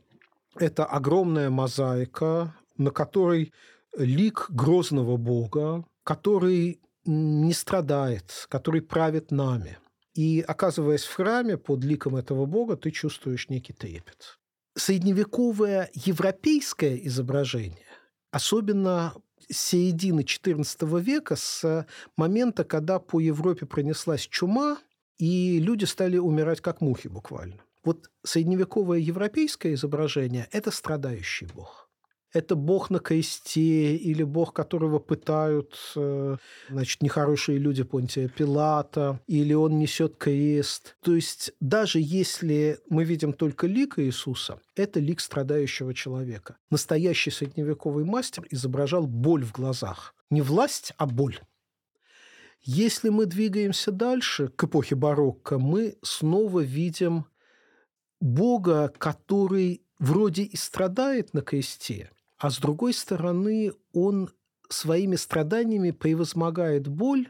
это 0.55 0.83
огромная 0.85 1.51
мозаика, 1.51 2.55
на 2.75 2.89
которой 2.89 3.53
лик 3.95 4.47
грозного 4.49 5.17
бога, 5.17 5.85
который 6.03 6.81
не 7.05 7.53
страдает, 7.53 8.47
который 8.49 8.81
правит 8.81 9.29
нами. 9.29 9.77
И 10.15 10.41
оказываясь 10.41 11.03
в 11.03 11.13
храме 11.13 11.55
под 11.55 11.83
ликом 11.83 12.15
этого 12.15 12.47
бога, 12.47 12.75
ты 12.75 12.89
чувствуешь 12.89 13.49
некий 13.49 13.73
трепет. 13.73 14.39
Средневековое 14.75 15.91
европейское 15.93 16.95
изображение, 16.95 17.85
особенно 18.31 19.13
середины 19.49 20.21
XIV 20.21 21.01
века, 21.01 21.35
с 21.35 21.85
момента, 22.15 22.63
когда 22.63 22.99
по 22.99 23.19
Европе 23.19 23.65
пронеслась 23.65 24.27
чума, 24.27 24.77
и 25.17 25.59
люди 25.59 25.85
стали 25.85 26.17
умирать 26.17 26.61
как 26.61 26.81
мухи 26.81 27.07
буквально. 27.07 27.61
Вот 27.83 28.09
средневековое 28.23 28.99
европейское 28.99 29.73
изображение– 29.73 30.47
это 30.51 30.71
страдающий 30.71 31.47
бог 31.47 31.88
это 32.33 32.55
бог 32.55 32.89
на 32.89 32.99
кресте 32.99 33.95
или 33.95 34.23
бог, 34.23 34.53
которого 34.53 34.99
пытают 34.99 35.77
э, 35.95 36.37
значит, 36.69 37.01
нехорошие 37.01 37.57
люди 37.57 37.83
Понтия 37.83 38.27
Пилата, 38.27 39.19
или 39.27 39.53
он 39.53 39.79
несет 39.79 40.17
крест. 40.17 40.95
То 41.01 41.15
есть 41.15 41.51
даже 41.59 41.99
если 41.99 42.79
мы 42.89 43.03
видим 43.03 43.33
только 43.33 43.67
лик 43.67 43.97
Иисуса, 43.97 44.59
это 44.75 44.99
лик 44.99 45.19
страдающего 45.19 45.93
человека. 45.93 46.57
Настоящий 46.69 47.31
средневековый 47.31 48.05
мастер 48.05 48.45
изображал 48.49 49.07
боль 49.07 49.43
в 49.43 49.51
глазах. 49.51 50.13
Не 50.29 50.41
власть, 50.41 50.93
а 50.97 51.07
боль. 51.07 51.39
Если 52.61 53.09
мы 53.09 53.25
двигаемся 53.25 53.91
дальше, 53.91 54.49
к 54.49 54.65
эпохе 54.65 54.95
барокко, 54.95 55.57
мы 55.57 55.95
снова 56.03 56.59
видим 56.59 57.25
Бога, 58.19 58.93
который 58.97 59.81
вроде 59.97 60.43
и 60.43 60.57
страдает 60.57 61.33
на 61.33 61.41
кресте, 61.41 62.11
а 62.39 62.49
с 62.49 62.57
другой 62.57 62.93
стороны, 62.93 63.73
он 63.93 64.29
своими 64.69 65.15
страданиями 65.15 65.91
превозмогает 65.91 66.87
боль, 66.87 67.27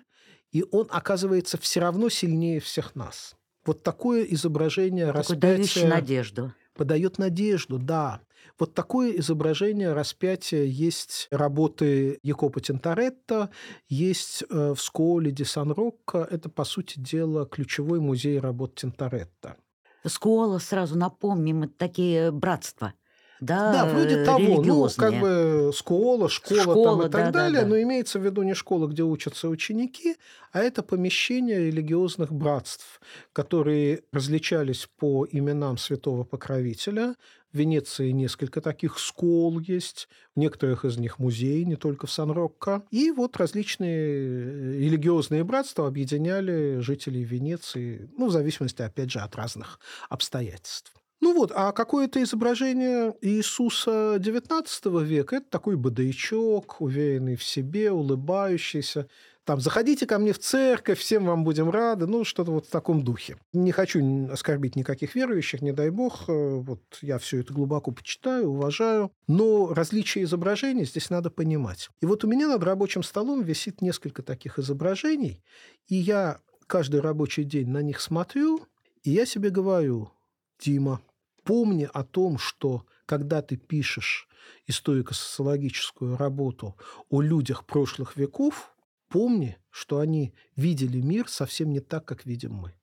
и 0.51 0.63
он 0.71 0.87
оказывается 0.89 1.57
все 1.57 1.79
равно 1.79 2.09
сильнее 2.09 2.59
всех 2.59 2.95
нас. 2.95 3.35
Вот 3.65 3.83
такое 3.83 4.23
изображение 4.23 5.07
Такой 5.07 5.19
распятия... 5.19 5.87
надежду. 5.87 6.53
Подает 6.73 7.17
надежду, 7.17 7.77
да. 7.77 8.21
Вот 8.57 8.73
такое 8.73 9.17
изображение 9.17 9.93
распятия 9.93 10.63
есть 10.63 11.27
работы 11.29 12.19
Якопа 12.23 12.61
Тинторетто, 12.61 13.49
есть 13.87 14.43
э, 14.49 14.73
в 14.73 14.81
Сколе 14.81 15.31
ди 15.31 15.43
Сан-Рокко. 15.43 16.27
Это, 16.29 16.49
по 16.49 16.63
сути 16.63 16.99
дела, 16.99 17.45
ключевой 17.45 17.99
музей 17.99 18.39
работ 18.39 18.75
Тинторетто. 18.75 19.57
Скола, 20.05 20.59
сразу 20.59 20.97
напомним, 20.97 21.63
это 21.63 21.73
такие 21.77 22.31
братства. 22.31 22.93
Да, 23.41 23.71
да, 23.71 23.85
вроде 23.85 24.25
того, 24.25 24.61
ну, 24.61 24.89
как 24.97 25.19
бы 25.19 25.71
школа, 25.73 26.27
школа, 26.29 26.61
школа 26.61 26.97
там 26.97 27.07
и 27.07 27.11
так 27.11 27.25
да, 27.25 27.31
далее, 27.31 27.61
да, 27.61 27.63
да. 27.63 27.67
но 27.67 27.81
имеется 27.81 28.19
в 28.19 28.25
виду 28.25 28.43
не 28.43 28.53
школа, 28.53 28.87
где 28.87 29.03
учатся 29.03 29.47
ученики, 29.47 30.17
а 30.51 30.59
это 30.59 30.83
помещение 30.83 31.67
религиозных 31.67 32.33
братств, 32.33 32.99
которые 33.31 34.03
различались 34.11 34.89
по 34.97 35.25
именам 35.31 35.77
святого 35.77 36.23
покровителя. 36.23 37.15
В 37.51 37.57
Венеции 37.57 38.11
несколько 38.11 38.61
таких 38.61 38.99
школ 38.99 39.59
есть, 39.59 40.07
в 40.35 40.39
некоторых 40.39 40.85
из 40.85 40.97
них 40.97 41.17
музей, 41.17 41.65
не 41.65 41.77
только 41.77 42.05
в 42.05 42.11
Сан-Рокко. 42.11 42.83
И 42.91 43.09
вот 43.09 43.37
различные 43.37 44.77
религиозные 44.79 45.43
братства 45.43 45.87
объединяли 45.87 46.79
жителей 46.79 47.23
Венеции, 47.23 48.09
ну, 48.17 48.27
в 48.27 48.31
зависимости, 48.31 48.83
опять 48.83 49.11
же, 49.11 49.19
от 49.19 49.35
разных 49.35 49.79
обстоятельств. 50.09 50.93
Ну 51.21 51.33
вот, 51.33 51.51
а 51.53 51.73
какое-то 51.73 52.23
изображение 52.23 53.13
Иисуса 53.21 54.15
XIX 54.17 55.03
века– 55.03 55.35
это 55.37 55.49
такой 55.49 55.75
бодайчок, 55.75 56.79
уверенный 56.79 57.35
в 57.35 57.43
себе, 57.43 57.91
улыбающийся. 57.91 59.07
Там, 59.43 59.59
заходите 59.59 60.05
ко 60.05 60.19
мне 60.19 60.31
в 60.31 60.39
церковь, 60.39 60.99
всем 60.99 61.25
вам 61.25 61.43
будем 61.43 61.71
рады. 61.71 62.05
Ну, 62.05 62.23
что-то 62.23 62.51
вот 62.51 62.67
в 62.67 62.69
таком 62.69 63.03
духе. 63.03 63.35
Не 63.51 63.71
хочу 63.71 64.29
оскорбить 64.31 64.75
никаких 64.75 65.15
верующих, 65.15 65.61
не 65.61 65.71
дай 65.71 65.89
бог. 65.89 66.29
Э, 66.29 66.57
вот 66.57 66.81
я 67.01 67.17
все 67.17 67.39
это 67.39 67.51
глубоко 67.51 67.91
почитаю, 67.91 68.51
уважаю. 68.51 69.11
Но 69.27 69.73
различия 69.73 70.21
изображений 70.21 70.85
здесь 70.85 71.09
надо 71.09 71.31
понимать. 71.31 71.89
И 71.99 72.05
вот 72.05 72.23
у 72.23 72.27
меня 72.27 72.47
над 72.47 72.63
рабочим 72.63 73.01
столом 73.01 73.41
висит 73.41 73.81
несколько 73.81 74.21
таких 74.21 74.59
изображений, 74.59 75.41
и 75.87 75.95
я 75.95 76.39
каждый 76.67 77.01
рабочий 77.01 77.43
день 77.43 77.69
на 77.69 77.81
них 77.81 78.01
смотрю, 78.01 78.61
и 79.01 79.09
я 79.09 79.25
себе 79.25 79.49
говорю, 79.49 80.11
Дима, 80.59 81.01
помни 81.49 81.89
о 81.91 82.03
том, 82.03 82.37
что 82.37 82.85
когда 83.07 83.41
ты 83.41 83.57
пишешь 83.57 84.27
историко-социологическую 84.67 86.15
работу 86.15 86.77
о 87.09 87.21
людях 87.21 87.65
прошлых 87.65 88.17
веков, 88.17 88.71
помни, 89.07 89.57
что 89.71 89.97
они 89.97 90.35
видели 90.55 91.01
мир 91.01 91.27
совсем 91.27 91.71
не 91.71 91.79
так, 91.79 92.05
как 92.05 92.27
видим 92.27 92.53
мы. 92.53 92.75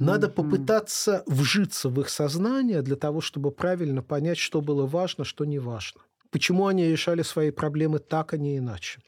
Надо 0.00 0.28
попытаться 0.28 1.22
вжиться 1.26 1.88
в 1.90 2.00
их 2.00 2.08
сознание 2.08 2.82
для 2.82 2.96
того, 2.96 3.20
чтобы 3.20 3.52
правильно 3.52 4.02
понять, 4.02 4.38
что 4.38 4.60
было 4.62 4.84
важно, 4.84 5.22
что 5.22 5.44
не 5.44 5.60
важно. 5.60 6.00
Почему 6.32 6.66
они 6.66 6.88
решали 6.88 7.22
свои 7.22 7.52
проблемы 7.52 8.00
так, 8.00 8.34
а 8.34 8.36
не 8.36 8.58
иначе. 8.58 9.00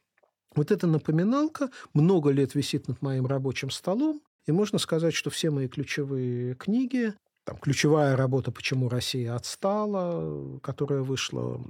Вот 0.55 0.71
эта 0.71 0.87
напоминалка 0.87 1.71
много 1.95 2.31
лет 2.31 2.55
висит 2.55 2.87
над 2.87 3.03
моим 3.03 3.27
рабочим 3.27 3.71
столом, 3.71 4.23
и 4.47 4.53
можно 4.53 4.79
сказать, 4.79 5.15
что 5.15 5.31
все 5.31 5.51
мои 5.51 5.67
ключевые 5.67 6.55
книги 6.55 7.15
там, 7.45 7.57
ключевая 7.59 8.17
работа 8.17 8.51
«Почему 8.53 8.89
Россия 8.89 9.35
отстала», 9.35 10.59
которая 10.61 11.01
вышла 11.01 11.61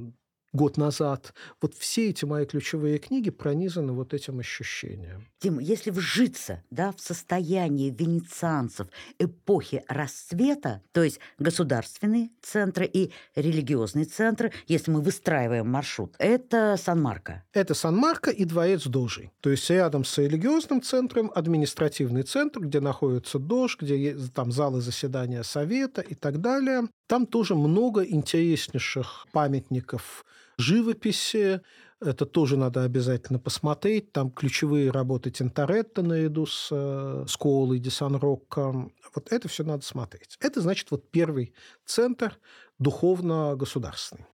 год 0.52 0.76
назад. 0.76 1.32
Вот 1.60 1.74
все 1.74 2.10
эти 2.10 2.24
мои 2.24 2.44
ключевые 2.44 2.98
книги 2.98 3.30
пронизаны 3.30 3.92
вот 3.92 4.14
этим 4.14 4.38
ощущением. 4.40 5.28
Дима, 5.40 5.62
если 5.62 5.90
вжиться 5.90 6.62
да, 6.70 6.92
в 6.92 7.00
состояние 7.00 7.90
венецианцев 7.90 8.88
эпохи 9.18 9.84
расцвета, 9.88 10.82
то 10.92 11.02
есть 11.02 11.20
государственные 11.38 12.30
центры 12.42 12.86
и 12.86 13.12
религиозные 13.34 14.04
центры, 14.04 14.52
если 14.66 14.90
мы 14.90 15.00
выстраиваем 15.00 15.68
маршрут, 15.68 16.14
это 16.18 16.76
Сан-Марко. 16.78 17.44
Это 17.52 17.74
Сан-Марко 17.74 18.30
и 18.30 18.44
дворец 18.44 18.86
Дожи. 18.86 19.30
То 19.40 19.50
есть 19.50 19.68
рядом 19.70 20.04
с 20.04 20.18
религиозным 20.18 20.82
центром 20.82 21.30
административный 21.34 22.22
центр, 22.22 22.60
где 22.60 22.80
находится 22.80 23.38
Дож, 23.38 23.78
где 23.78 24.16
там 24.34 24.52
залы 24.52 24.80
заседания 24.80 25.42
Совета 25.42 26.00
и 26.00 26.14
так 26.14 26.40
далее. 26.40 26.88
Там 27.10 27.26
тоже 27.26 27.56
много 27.56 28.04
интереснейших 28.04 29.26
памятников 29.32 30.24
живописи. 30.58 31.60
Это 31.98 32.24
тоже 32.24 32.56
надо 32.56 32.84
обязательно 32.84 33.40
посмотреть. 33.40 34.12
Там 34.12 34.30
ключевые 34.30 34.92
работы 34.92 35.32
Тинторетто 35.32 36.02
наряду 36.02 36.46
с 36.46 36.68
э, 36.70 37.24
Сколой, 37.26 37.80
Ди 37.80 37.90
Сан-Рокко. 37.90 38.92
Вот 39.12 39.32
это 39.32 39.48
все 39.48 39.64
надо 39.64 39.84
смотреть. 39.84 40.36
Это, 40.40 40.60
значит, 40.60 40.92
вот 40.92 41.10
первый 41.10 41.52
центр 41.84 42.38
духовно-государственный. 42.78 44.26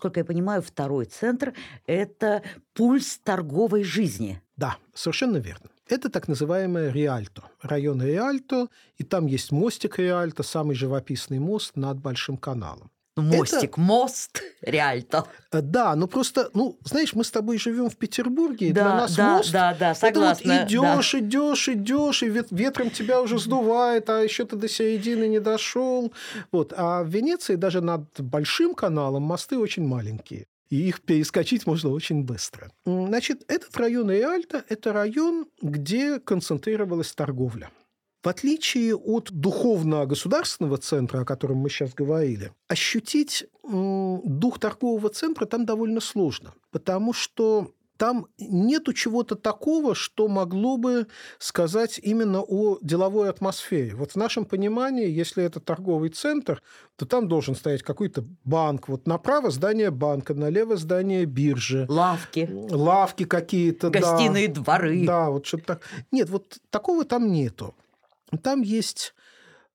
Насколько 0.00 0.20
я 0.20 0.24
понимаю, 0.24 0.62
второй 0.62 1.04
центр– 1.04 1.52
это 1.86 2.42
пульс 2.72 3.18
торговой 3.22 3.84
жизни. 3.84 4.40
Да, 4.56 4.76
совершенно 4.94 5.36
верно. 5.36 5.68
Это 5.88 6.08
так 6.08 6.26
называемое 6.26 6.90
Риальто, 6.90 7.42
район 7.60 8.02
Риальто, 8.02 8.68
и 8.96 9.04
там 9.04 9.26
есть 9.26 9.52
мостик 9.52 9.98
Риальто, 9.98 10.42
самый 10.42 10.74
живописный 10.74 11.38
мост 11.38 11.76
над 11.76 12.00
Большим 12.00 12.38
каналом. 12.38 12.90
Мостик, 13.20 13.72
это... 13.72 13.80
мост, 13.80 14.42
Риальто. 14.62 15.26
Э, 15.52 15.60
да, 15.60 15.94
ну 15.96 16.06
просто, 16.06 16.50
ну, 16.54 16.78
знаешь, 16.84 17.14
мы 17.14 17.24
с 17.24 17.30
тобой 17.30 17.58
живем 17.58 17.90
в 17.90 17.96
Петербурге, 17.96 18.72
да, 18.72 18.82
для 18.82 18.94
нас 18.94 19.16
да, 19.16 19.36
мост. 19.36 19.52
Да, 19.52 19.76
да, 19.78 19.94
согласна. 19.94 20.52
Это 20.52 20.62
вот 20.62 20.68
идешь, 20.68 21.12
да. 21.12 21.18
идешь, 21.18 21.68
идешь, 21.68 22.22
и 22.22 22.28
ветром 22.50 22.90
тебя 22.90 23.20
уже 23.20 23.38
сдувает, 23.38 24.08
а 24.10 24.20
еще 24.20 24.44
ты 24.44 24.56
до 24.56 24.68
середины 24.68 25.28
не 25.28 25.40
дошел. 25.40 26.12
Вот. 26.52 26.72
А 26.76 27.02
в 27.02 27.08
Венеции 27.08 27.56
даже 27.56 27.80
над 27.80 28.04
Большим 28.18 28.74
каналом 28.74 29.22
мосты 29.22 29.58
очень 29.58 29.86
маленькие 29.86 30.46
и 30.70 30.88
их 30.88 31.00
перескочить 31.00 31.66
можно 31.66 31.90
очень 31.90 32.22
быстро. 32.22 32.70
Значит, 32.86 33.42
этот 33.48 33.76
район 33.76 34.10
Риальто– 34.10 34.64
это 34.68 34.92
район, 34.92 35.46
где 35.60 36.20
концентрировалась 36.20 37.12
торговля. 37.12 37.70
В 38.22 38.28
отличие 38.28 38.94
от 38.94 39.30
духовно-государственного 39.32 40.76
центра, 40.76 41.20
о 41.20 41.24
котором 41.24 41.58
мы 41.58 41.70
сейчас 41.70 41.94
говорили, 41.94 42.52
ощутить 42.68 43.46
дух 43.62 44.58
торгового 44.58 45.08
центра 45.08 45.46
там 45.46 45.64
довольно 45.64 46.00
сложно, 46.00 46.52
потому 46.70 47.14
что 47.14 47.72
там 47.96 48.26
нету 48.38 48.94
чего-то 48.94 49.34
такого, 49.34 49.94
что 49.94 50.26
могло 50.26 50.78
бы 50.78 51.06
сказать 51.38 52.00
именно 52.02 52.40
о 52.40 52.78
деловой 52.80 53.28
атмосфере. 53.28 53.94
Вот 53.94 54.12
в 54.12 54.16
нашем 54.16 54.46
понимании, 54.46 55.06
если 55.06 55.44
это 55.44 55.60
торговый 55.60 56.08
центр, 56.08 56.62
то 56.96 57.04
там 57.04 57.28
должен 57.28 57.54
стоять 57.54 57.82
какой-то 57.82 58.24
банк. 58.44 58.88
Вот 58.88 59.06
направо 59.06 59.50
здание 59.50 59.90
банка, 59.90 60.32
налево 60.32 60.78
здание 60.78 61.26
биржи. 61.26 61.84
Лавки. 61.90 62.48
Лавки 62.70 63.24
какие-то. 63.24 63.90
Гостиные 63.90 64.48
да. 64.48 64.54
дворы. 64.54 65.04
Да, 65.06 65.28
вот 65.28 65.44
что-то 65.44 65.64
так. 65.64 65.82
Нет, 66.10 66.30
вот 66.30 66.56
такого 66.70 67.04
там 67.04 67.30
нету. 67.30 67.74
Там 68.42 68.62
есть 68.62 69.14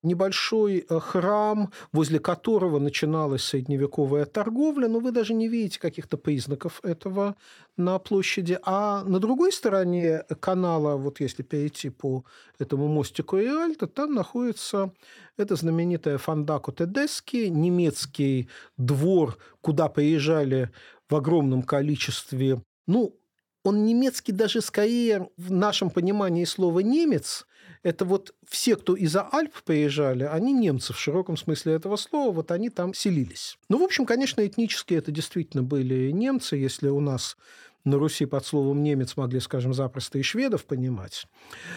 небольшой 0.03 0.85
э, 0.87 0.99
храм, 0.99 1.71
возле 1.91 2.19
которого 2.19 2.79
начиналась 2.79 3.43
средневековая 3.43 4.25
торговля, 4.25 4.87
но 4.87 4.99
вы 4.99 5.11
даже 5.11 5.33
не 5.33 5.47
видите 5.47 5.79
каких-то 5.79 6.17
признаков 6.17 6.79
этого 6.83 7.35
на 7.75 7.97
площади. 7.97 8.59
А 8.63 9.03
на 9.03 9.19
другой 9.19 9.51
стороне 9.51 10.23
канала, 10.39 10.95
вот 10.95 11.19
если 11.19 11.41
перейти 11.43 11.89
по 11.89 12.23
этому 12.59 12.87
мостику 12.87 13.37
Иальто, 13.37 13.87
там 13.87 14.13
находится 14.13 14.93
это 15.37 15.55
знаменитая 15.55 16.17
Фандако 16.17 16.71
Тедески, 16.71 17.49
немецкий 17.49 18.47
двор, 18.77 19.37
куда 19.61 19.89
приезжали 19.89 20.69
в 21.09 21.15
огромном 21.15 21.63
количестве 21.63 22.61
ну, 22.87 23.17
он 23.63 23.83
немецкий 23.83 24.31
даже 24.31 24.61
скорее 24.61 25.29
в 25.37 25.51
нашем 25.51 25.89
понимании 25.89 26.45
слова 26.45 26.81
«немец», 26.81 27.47
это 27.85 28.03
вот 28.03 28.33
все, 28.49 28.77
кто 28.77 28.95
из-за 28.95 29.21
Альп 29.21 29.53
приезжали, 29.63 30.23
они 30.23 30.53
немцы 30.53 30.91
в 30.91 30.99
широком 30.99 31.37
смысле 31.37 31.73
этого 31.73 31.97
слова, 31.97 32.31
вот 32.31 32.49
они 32.49 32.71
там 32.71 32.95
селились. 32.95 33.59
Ну, 33.69 33.77
в 33.77 33.83
общем, 33.83 34.07
конечно, 34.07 34.45
этнически 34.45 34.95
это 34.95 35.11
действительно 35.11 35.61
были 35.61 36.09
немцы, 36.09 36.55
если 36.55 36.89
у 36.89 36.99
нас 36.99 37.37
на 37.85 37.97
Руси 37.97 38.25
под 38.25 38.45
словом 38.45 38.83
«немец» 38.83 39.15
могли, 39.15 39.39
скажем, 39.39 39.73
запросто 39.73 40.17
и 40.17 40.21
шведов 40.21 40.65
понимать. 40.65 41.27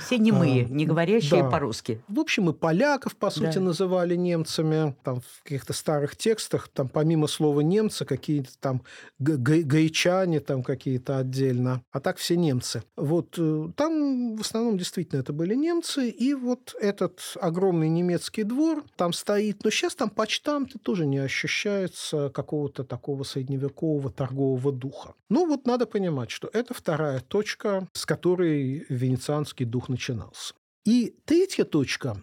Все 0.05 0.19
немые, 0.19 0.65
а, 0.65 0.69
не 0.69 0.87
говорящие 0.87 1.43
да. 1.43 1.51
по-русски. 1.51 2.03
В 2.09 2.19
общем, 2.19 2.51
и 2.51 2.53
поляков, 2.53 3.15
по 3.17 3.31
сути, 3.31 3.57
да. 3.57 3.61
называли 3.61 4.17
немцами. 4.17 4.97
Там 5.05 5.21
в 5.21 5.43
каких-то 5.43 5.73
старых 5.73 6.17
текстах, 6.17 6.69
там 6.69 6.89
помимо 6.89 7.27
слова 7.27 7.61
«немцы», 7.61 8.05
какие-то 8.05 8.51
там 8.59 8.83
гаичане 9.19 10.41
там 10.41 10.63
какие-то 10.63 11.19
отдельно. 11.19 11.83
А 11.93 12.01
так 12.01 12.17
все 12.17 12.37
немцы. 12.37 12.83
Вот 12.97 13.35
э, 13.39 13.69
там 13.77 14.37
в 14.37 14.41
основном 14.41 14.79
действительно 14.79 15.21
это 15.21 15.33
были 15.33 15.55
немцы. 15.55 16.09
И 16.09 16.35
вот 16.35 16.75
этот 16.81 17.21
огромный 17.41 17.89
немецкий 17.89 18.45
двор 18.45 18.85
там 18.97 19.13
стоит. 19.13 19.63
Но 19.65 19.71
сейчас 19.71 19.95
там 19.95 20.11
почтамты 20.11 20.79
тоже 20.79 21.07
не 21.07 21.19
ощущается 21.19 22.31
какого-то 22.31 22.85
такого 22.85 23.25
средневекового 23.25 24.11
торгового 24.11 24.73
духа. 24.73 25.15
Ну 25.29 25.47
вот 25.47 25.67
надо 25.67 25.85
понимать, 25.85 25.98
понимать, 25.99 26.31
что 26.31 26.49
это 26.53 26.75
вторая 26.75 27.21
точка, 27.21 27.89
с 27.93 28.07
которой 28.07 28.87
венецианский 28.89 29.67
дух 29.67 29.89
начинался. 29.89 30.55
И 30.85 31.17
третья 31.25 31.65
точка 31.65 32.23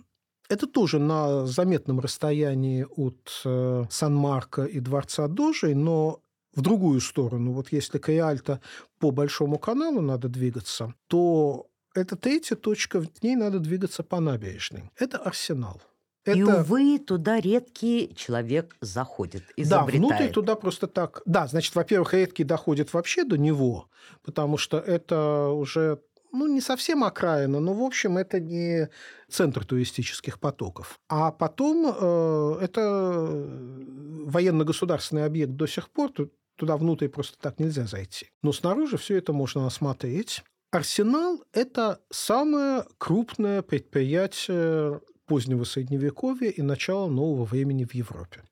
это 0.49 0.65
тоже 0.67 0.99
на 0.99 1.45
заметном 1.45 1.99
расстоянии 1.99 2.85
от 2.95 3.41
э, 3.43 3.83
Сан-Марко 3.89 4.63
и 4.63 4.79
дворца 4.79 5.27
Дожей, 5.27 5.73
но 5.73 6.21
в 6.55 6.61
другую 6.61 7.01
сторону. 7.01 7.51
Вот 7.51 7.73
если 7.73 7.97
к 7.97 8.61
по 8.99 9.11
Большому 9.11 9.57
каналу 9.57 10.01
надо 10.01 10.29
двигаться, 10.29 10.93
то 11.07 11.67
это 11.95 12.15
третья 12.15 12.55
точка, 12.55 13.01
в 13.01 13.23
ней 13.23 13.35
надо 13.35 13.59
двигаться 13.59 14.03
по 14.03 14.19
набережной. 14.19 14.83
Это 14.95 15.17
арсенал. 15.17 15.81
Это... 16.25 16.37
И, 16.37 16.43
увы, 16.43 16.99
туда 16.99 17.39
редкий 17.39 18.13
человек 18.15 18.75
заходит, 18.81 19.43
изобретает. 19.55 20.01
Да, 20.01 20.07
внутрь 20.07 20.33
туда 20.33 20.55
просто 20.55 20.87
так. 20.87 21.21
Да, 21.25 21.47
значит, 21.47 21.75
во-первых, 21.75 22.13
редкий 22.15 22.43
доходит 22.43 22.93
вообще 22.93 23.23
до 23.23 23.37
него, 23.37 23.89
потому 24.23 24.57
что 24.57 24.79
это 24.79 25.49
уже 25.49 25.99
ну, 26.31 26.47
не 26.47 26.61
совсем 26.61 27.03
окраина, 27.03 27.59
но, 27.59 27.73
в 27.73 27.81
общем, 27.81 28.17
это 28.17 28.39
не 28.39 28.89
центр 29.29 29.65
туристических 29.65 30.39
потоков. 30.39 30.99
А 31.07 31.31
потом 31.31 31.95
э, 31.97 32.57
это 32.61 33.29
военно-государственный 34.25 35.25
объект 35.25 35.53
до 35.53 35.67
сих 35.67 35.89
пор, 35.89 36.11
туда 36.55 36.77
внутрь 36.77 37.07
просто 37.07 37.37
так 37.39 37.59
нельзя 37.59 37.85
зайти. 37.85 38.29
Но 38.41 38.51
снаружи 38.51 38.97
все 38.97 39.17
это 39.17 39.31
можно 39.31 39.65
осмотреть. 39.65 40.43
Арсенал– 40.71 41.41
это 41.53 42.01
самое 42.09 42.85
крупное 42.97 43.61
предприятие 43.61 44.99
позднего 45.25 45.63
Средневековья 45.63 46.49
и 46.49 46.61
начала 46.61 47.07
нового 47.07 47.45
времени 47.45 47.83
в 47.83 47.93
Европе. 47.93 48.43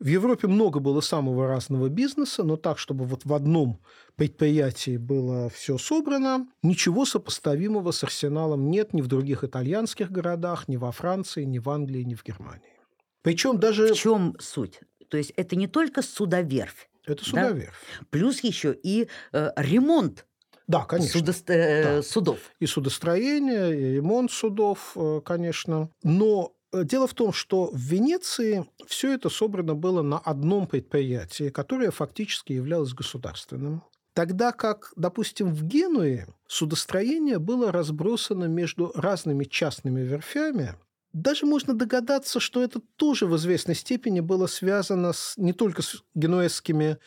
В 0.00 0.06
Европе 0.06 0.48
много 0.48 0.80
было 0.80 1.02
самого 1.02 1.46
разного 1.46 1.90
бизнеса, 1.90 2.42
но 2.42 2.56
так, 2.56 2.78
чтобы 2.78 3.04
вот 3.04 3.26
в 3.26 3.34
одном 3.34 3.80
предприятии 4.16 4.96
было 4.96 5.50
все 5.50 5.76
собрано, 5.76 6.48
ничего 6.62 7.04
сопоставимого 7.04 7.90
с 7.90 8.02
арсеналом 8.02 8.70
нет 8.70 8.94
ни 8.94 9.02
в 9.02 9.08
других 9.08 9.44
итальянских 9.44 10.10
городах, 10.10 10.68
ни 10.68 10.78
во 10.78 10.90
Франции, 10.90 11.44
ни 11.44 11.58
в 11.58 11.68
Англии, 11.68 12.02
ни 12.02 12.14
в 12.14 12.24
Германии. 12.24 12.80
Причем 13.20 13.60
даже... 13.60 13.92
В 13.92 13.96
чем 13.96 14.36
суть? 14.38 14.80
То 15.08 15.18
есть 15.18 15.34
это 15.36 15.54
не 15.54 15.66
только 15.66 16.00
судоверфь. 16.00 16.88
Это 17.04 17.22
судоверфь. 17.22 17.74
Да? 18.00 18.06
Плюс 18.08 18.40
еще 18.40 18.74
и 18.82 19.06
э, 19.32 19.50
ремонт 19.56 20.24
да, 20.70 20.84
конечно. 20.84 21.18
Судост... 21.18 21.50
Э, 21.50 21.82
да. 21.96 22.02
Судов. 22.02 22.38
И 22.60 22.66
судостроение, 22.66 23.76
и 23.76 23.94
ремонт 23.96 24.30
судов, 24.30 24.92
э, 24.94 25.20
конечно. 25.24 25.90
Но 26.04 26.52
э, 26.72 26.84
Дело 26.84 27.08
в 27.08 27.14
том, 27.14 27.32
что 27.32 27.70
в 27.72 27.76
Венеции 27.76 28.64
все 28.86 29.12
это 29.12 29.30
собрано 29.30 29.74
было 29.74 30.02
на 30.02 30.18
одном 30.18 30.68
предприятии, 30.68 31.50
которое 31.50 31.90
фактически 31.90 32.52
являлось 32.52 32.94
государственным. 32.94 33.82
Тогда 34.14 34.52
как, 34.52 34.92
допустим, 34.94 35.52
в 35.52 35.64
Генуе 35.64 36.28
судостроение 36.46 37.40
было 37.40 37.72
разбросано 37.72 38.44
между 38.44 38.92
разными 38.94 39.44
частными 39.44 40.02
верфями, 40.02 40.76
даже 41.12 41.46
можно 41.46 41.74
догадаться, 41.74 42.38
что 42.38 42.62
это 42.62 42.80
тоже 42.94 43.26
в 43.26 43.34
известной 43.36 43.74
степени 43.74 44.20
было 44.20 44.46
связано 44.46 45.12
с, 45.12 45.36
не 45.36 45.52
только 45.52 45.82
с 45.82 46.04
генуэзскими 46.14 46.98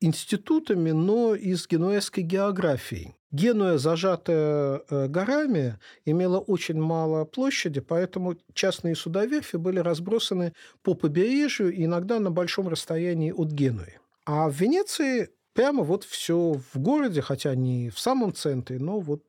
институтами, 0.00 0.90
но 0.90 1.34
и 1.34 1.54
с 1.54 1.66
генуэзской 1.66 2.22
географией. 2.22 3.14
Генуя, 3.30 3.76
зажатая 3.76 4.82
э, 4.88 5.06
горами, 5.08 5.78
имела 6.06 6.38
очень 6.38 6.80
мало 6.80 7.24
площади, 7.26 7.80
поэтому 7.80 8.36
частные 8.54 8.94
судоверфи 8.96 9.56
были 9.56 9.80
разбросаны 9.80 10.54
по 10.82 10.94
побережью, 10.94 11.72
иногда 11.84 12.20
на 12.20 12.30
большом 12.30 12.68
расстоянии 12.68 13.32
от 13.32 13.50
Генуи. 13.50 13.98
А 14.24 14.48
в 14.48 14.54
Венеции 14.54 15.28
прямо 15.52 15.82
вот 15.82 16.04
все 16.04 16.54
в 16.72 16.78
городе, 16.78 17.20
хотя 17.20 17.54
не 17.54 17.90
в 17.90 17.98
самом 17.98 18.32
центре, 18.32 18.78
но 18.78 18.98
вот 19.00 19.22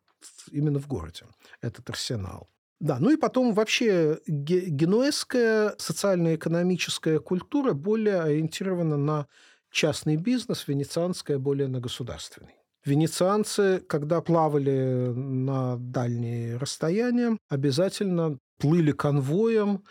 именно 0.52 0.80
в 0.80 0.88
городе 0.88 1.26
этот 1.62 1.90
арсенал. 1.90 2.48
Да, 2.80 2.98
ну 3.00 3.10
и 3.10 3.18
потом 3.18 3.54
вообще 3.54 4.20
генуэзская 4.26 5.76
социально-экономическая 5.78 7.20
культура 7.20 7.74
более 7.74 8.22
ориентирована 8.22 8.96
на 8.96 9.28
частный 9.72 10.16
бизнес, 10.16 10.68
венецианская 10.68 11.38
более 11.38 11.68
на 11.68 11.80
государственный. 11.80 12.56
Венецианцы, 12.86 13.84
когда 13.88 14.22
плавали 14.22 15.12
на 15.14 15.76
дальние 15.78 16.58
расстояния, 16.58 17.38
обязательно 17.50 18.40
плыли 18.58 18.92
конвоем 18.92 19.84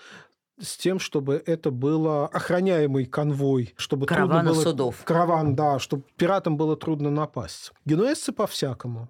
с 0.60 0.76
тем, 0.76 0.98
чтобы 0.98 1.42
это 1.46 1.70
было 1.70 2.26
охраняемый 2.26 3.06
конвой, 3.06 3.74
чтобы 3.76 4.06
Каравана 4.06 4.42
трудно 4.42 4.52
было... 4.54 4.62
судов. 4.62 5.04
Караван, 5.04 5.54
да, 5.54 5.78
чтобы 5.78 6.04
пиратам 6.16 6.56
было 6.56 6.76
трудно 6.76 7.10
напасть. 7.10 7.72
Генуэзцы 7.84 8.32
по-всякому. 8.32 9.08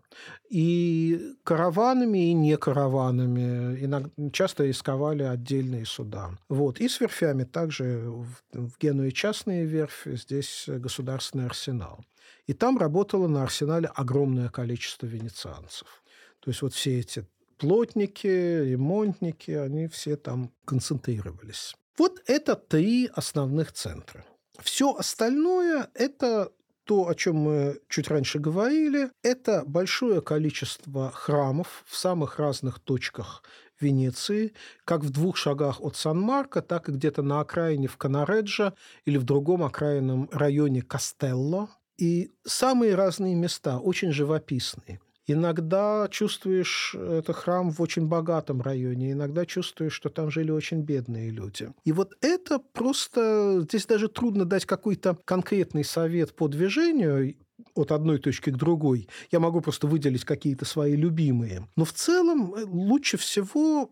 И 0.51 1.35
караванами, 1.45 2.31
и 2.31 2.33
не 2.33 2.57
караванами. 2.57 3.85
Иногда, 3.85 4.11
часто 4.33 4.65
рисковали 4.65 5.23
отдельные 5.23 5.87
суда. 5.87 6.31
Вот. 6.49 6.81
И 6.81 6.89
с 6.89 7.01
верфями 7.01 7.45
также 7.45 8.05
в, 8.07 8.29
в 8.53 8.79
Генуе 8.79 9.13
частные 9.13 9.65
верфи, 9.65 10.17
здесь 10.17 10.65
государственный 10.69 11.47
арсенал. 11.47 12.05
И 12.47 12.55
там 12.55 12.79
работало 12.79 13.27
на 13.29 13.43
арсенале 13.43 13.91
огромное 13.95 14.49
количество 14.49 15.07
венецианцев. 15.07 16.03
То 16.41 16.51
есть 16.51 16.63
вот 16.63 16.73
все 16.73 16.99
эти 16.99 17.27
плотники, 17.59 18.27
ремонтники, 18.27 19.51
они 19.51 19.89
все 19.89 20.17
там 20.17 20.53
концентрировались. 20.65 21.75
Вот 21.99 22.23
это 22.27 22.55
три 22.55 23.11
основных 23.13 23.73
центра. 23.73 24.25
Все 24.61 24.95
остальное– 24.95 25.89
это 25.95 26.51
то, 26.85 27.07
о 27.09 27.15
чем 27.15 27.37
мы 27.37 27.81
чуть 27.89 28.09
раньше 28.09 28.39
говорили, 28.39 29.11
это 29.23 29.63
большое 29.67 30.23
количество 30.23 31.11
храмов 31.11 31.85
в 31.87 31.97
самых 31.97 32.39
разных 32.39 32.81
точках 32.81 33.43
Венеции, 33.81 34.55
как 34.85 35.03
в 35.03 35.11
двух 35.11 35.37
шагах 35.37 35.81
от 35.81 35.97
Сан-Марко, 35.97 36.63
так 36.63 36.89
и 36.89 36.93
где-то 36.93 37.23
на 37.23 37.41
окраине 37.41 37.89
в 37.89 37.97
Канареджо 37.97 38.75
или 39.05 39.19
в 39.19 39.25
другом 39.25 39.63
окраинном 39.63 40.29
районе 40.33 40.83
Кастелло. 40.83 41.69
И 41.99 42.33
самые 42.47 42.95
разные 42.95 43.35
места, 43.35 43.79
очень 43.79 44.13
живописные. 44.13 45.01
Иногда 45.31 46.09
чувствуешь 46.11 46.95
это 46.95 47.35
храм 47.35 47.71
в 47.71 47.83
очень 47.83 48.07
богатом 48.07 48.63
районе, 48.63 49.13
иногда 49.13 49.45
чувствуешь, 49.45 49.93
что 49.93 50.09
там 50.09 50.31
жили 50.31 50.51
очень 50.51 50.81
бедные 50.81 51.31
люди. 51.31 51.71
И 51.85 51.93
вот 51.93 52.17
это 52.23 52.59
просто... 52.59 53.61
Здесь 53.63 53.85
даже 53.87 54.09
трудно 54.09 54.47
дать 54.47 54.65
какой-то 54.65 55.19
конкретный 55.27 55.85
совет 55.85 56.35
по 56.35 56.49
движению, 56.49 57.35
от 57.75 57.93
одной 57.93 58.19
точки 58.19 58.51
к 58.51 58.57
другой. 58.57 59.09
Я 59.31 59.41
могу 59.41 59.61
просто 59.61 59.87
выделить 59.87 60.25
какие-то 60.25 60.65
свои 60.65 60.95
любимые. 60.97 61.69
Но 61.77 61.85
в 61.85 61.93
целом 61.93 62.55
э, 62.55 62.65
лучше 62.65 63.17
всего 63.17 63.91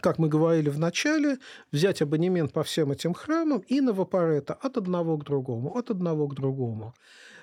как 0.00 0.18
мы 0.18 0.28
говорили 0.28 0.70
в 0.70 0.78
начале, 0.78 1.38
взять 1.70 2.00
абонемент 2.00 2.52
по 2.52 2.62
всем 2.62 2.92
этим 2.92 3.12
храмам 3.12 3.60
и 3.60 3.80
на 3.80 3.92
вапорета 3.92 4.54
от 4.54 4.78
одного 4.78 5.18
к 5.18 5.24
другому, 5.24 5.76
от 5.76 5.90
одного 5.90 6.28
к 6.28 6.34
другому. 6.34 6.94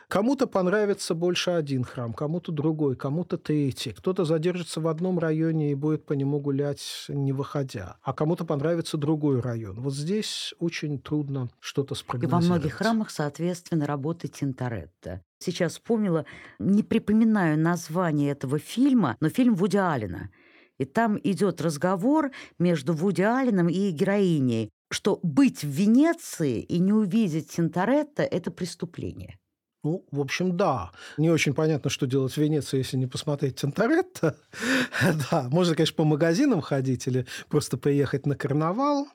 Кому-то 0.09 0.47
понравится 0.47 1.13
больше 1.13 1.51
один 1.51 1.83
храм, 1.83 2.13
кому-то 2.13 2.51
другой, 2.51 2.95
кому-то 2.95 3.37
третий. 3.37 3.91
Кто-то 3.91 4.25
задержится 4.25 4.81
в 4.81 4.87
одном 4.87 5.19
районе 5.19 5.71
и 5.71 5.75
будет 5.75 6.03
по 6.07 6.13
нему 6.13 6.39
гулять, 6.39 7.05
не 7.09 7.31
выходя. 7.31 7.97
А 8.01 8.13
кому-то 8.13 8.43
понравится 8.43 8.97
другой 8.97 9.39
район. 9.39 9.79
Вот 9.79 9.93
здесь 9.93 10.55
очень 10.57 10.97
трудно 10.99 11.51
что-то 11.59 11.93
спрогнозировать. 11.93 12.43
И 12.43 12.47
во 12.47 12.55
многих 12.55 12.73
храмах, 12.73 13.11
соответственно, 13.11 13.85
работает 13.85 14.33
Тинторетто. 14.33 15.21
Сейчас 15.37 15.73
вспомнила, 15.73 16.25
не 16.57 16.81
припоминаю 16.81 17.59
название 17.59 18.31
этого 18.31 18.57
фильма, 18.57 19.15
но 19.19 19.29
фильм 19.29 19.53
Вуди 19.53 19.77
Аллена. 19.77 20.31
И 20.79 20.85
там 20.85 21.19
идет 21.23 21.61
разговор 21.61 22.31
между 22.57 22.93
Вуди 22.93 23.21
Алленом 23.21 23.69
и 23.69 23.91
героиней, 23.91 24.71
что 24.89 25.19
быть 25.21 25.63
в 25.63 25.67
Венеции 25.67 26.61
и 26.61 26.79
не 26.79 26.93
увидеть 26.93 27.51
Тинторетто– 27.51 28.23
это 28.23 28.49
преступление. 28.49 29.38
Ну, 29.83 30.05
в 30.11 30.19
общем, 30.19 30.57
да. 30.57 30.91
Не 31.17 31.29
очень 31.29 31.53
понятно, 31.53 31.89
что 31.89 32.05
делать 32.05 32.33
в 32.33 32.37
Венеции, 32.37 32.77
если 32.77 32.97
не 32.97 33.07
посмотреть 33.07 33.55
Тинторетто. 33.55 34.35
да, 35.31 35.47
можно, 35.49 35.75
конечно, 35.75 35.95
по 35.95 36.03
магазинам 36.03 36.61
ходить 36.61 37.07
или 37.07 37.25
просто 37.49 37.77
поехать 37.77 38.25
на 38.25 38.35
карнавал. 38.35 39.07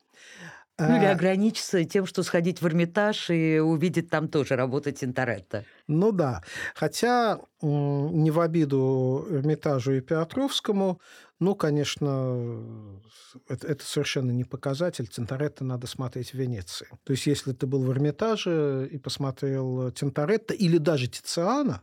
Ну 0.76 0.96
или 0.96 1.04
а 1.04 1.12
ограничиться 1.12 1.84
тем, 1.84 2.04
что 2.04 2.24
сходить 2.24 2.60
в 2.60 2.66
Эрмитаж 2.66 3.30
и 3.30 3.60
увидеть 3.60 4.10
там 4.10 4.28
тоже 4.28 4.56
работы 4.56 4.90
Тинторетто. 4.90 5.64
Ну 5.86 6.10
да. 6.10 6.42
Хотя 6.74 7.40
не 7.62 8.30
в 8.32 8.40
обиду 8.40 9.24
Эрмитажу 9.30 9.92
и 9.92 10.00
Петровскому, 10.00 11.00
ну, 11.38 11.54
конечно, 11.54 13.00
это, 13.48 13.68
это 13.68 13.84
совершенно 13.84 14.32
не 14.32 14.44
показатель. 14.44 15.06
Тинторетто 15.06 15.64
надо 15.64 15.86
смотреть 15.86 16.30
в 16.30 16.34
Венеции. 16.34 16.88
То 17.04 17.12
есть, 17.12 17.26
если 17.26 17.52
ты 17.52 17.66
был 17.66 17.84
в 17.84 17.90
Эрмитаже 17.92 18.88
и 18.90 18.98
посмотрел 18.98 19.92
Тинторетто 19.92 20.54
или 20.54 20.78
даже 20.78 21.06
Тициана, 21.06 21.82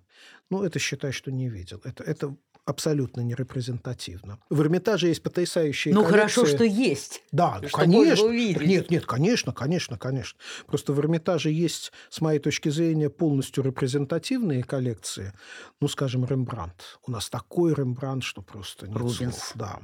ну, 0.50 0.64
это 0.64 0.80
считай, 0.80 1.14
что 1.14 1.32
не 1.32 1.48
видел. 1.48 1.80
Это, 1.86 2.04
это 2.04 2.36
абсолютно 2.72 3.22
не 3.22 3.36
репрезентативно. 3.36 4.39
В 4.49 4.61
Эрмитаже 4.61 5.07
есть 5.09 5.22
потрясающие 5.22 5.93
Ну, 5.93 6.01
коллекции. 6.03 6.19
хорошо, 6.19 6.45
что 6.45 6.63
есть. 6.63 7.22
Да, 7.32 7.59
ну, 7.61 7.69
конечно. 7.69 8.28
Нет, 8.30 8.89
нет, 8.89 9.05
конечно, 9.05 9.53
конечно, 9.53 9.97
конечно. 9.97 10.39
Просто 10.65 10.93
в 10.93 10.99
Эрмитаже 10.99 11.51
есть, 11.51 11.91
с 12.09 12.19
моей 12.22 12.39
точки 12.39 12.69
зрения, 12.69 13.09
полностью 13.09 13.63
репрезентативные 13.63 14.63
коллекции. 14.63 15.34
Ну, 15.80 15.88
скажем, 15.88 16.26
Рембрандт. 16.26 16.99
У 17.05 17.11
нас 17.11 17.30
такой 17.30 17.74
Рембрандт, 17.74 18.24
что 18.24 18.41
просто 18.41 18.88
нет 18.88 18.97
Рубенс. 18.97 19.38
слов. 19.38 19.53
Да. 19.55 19.80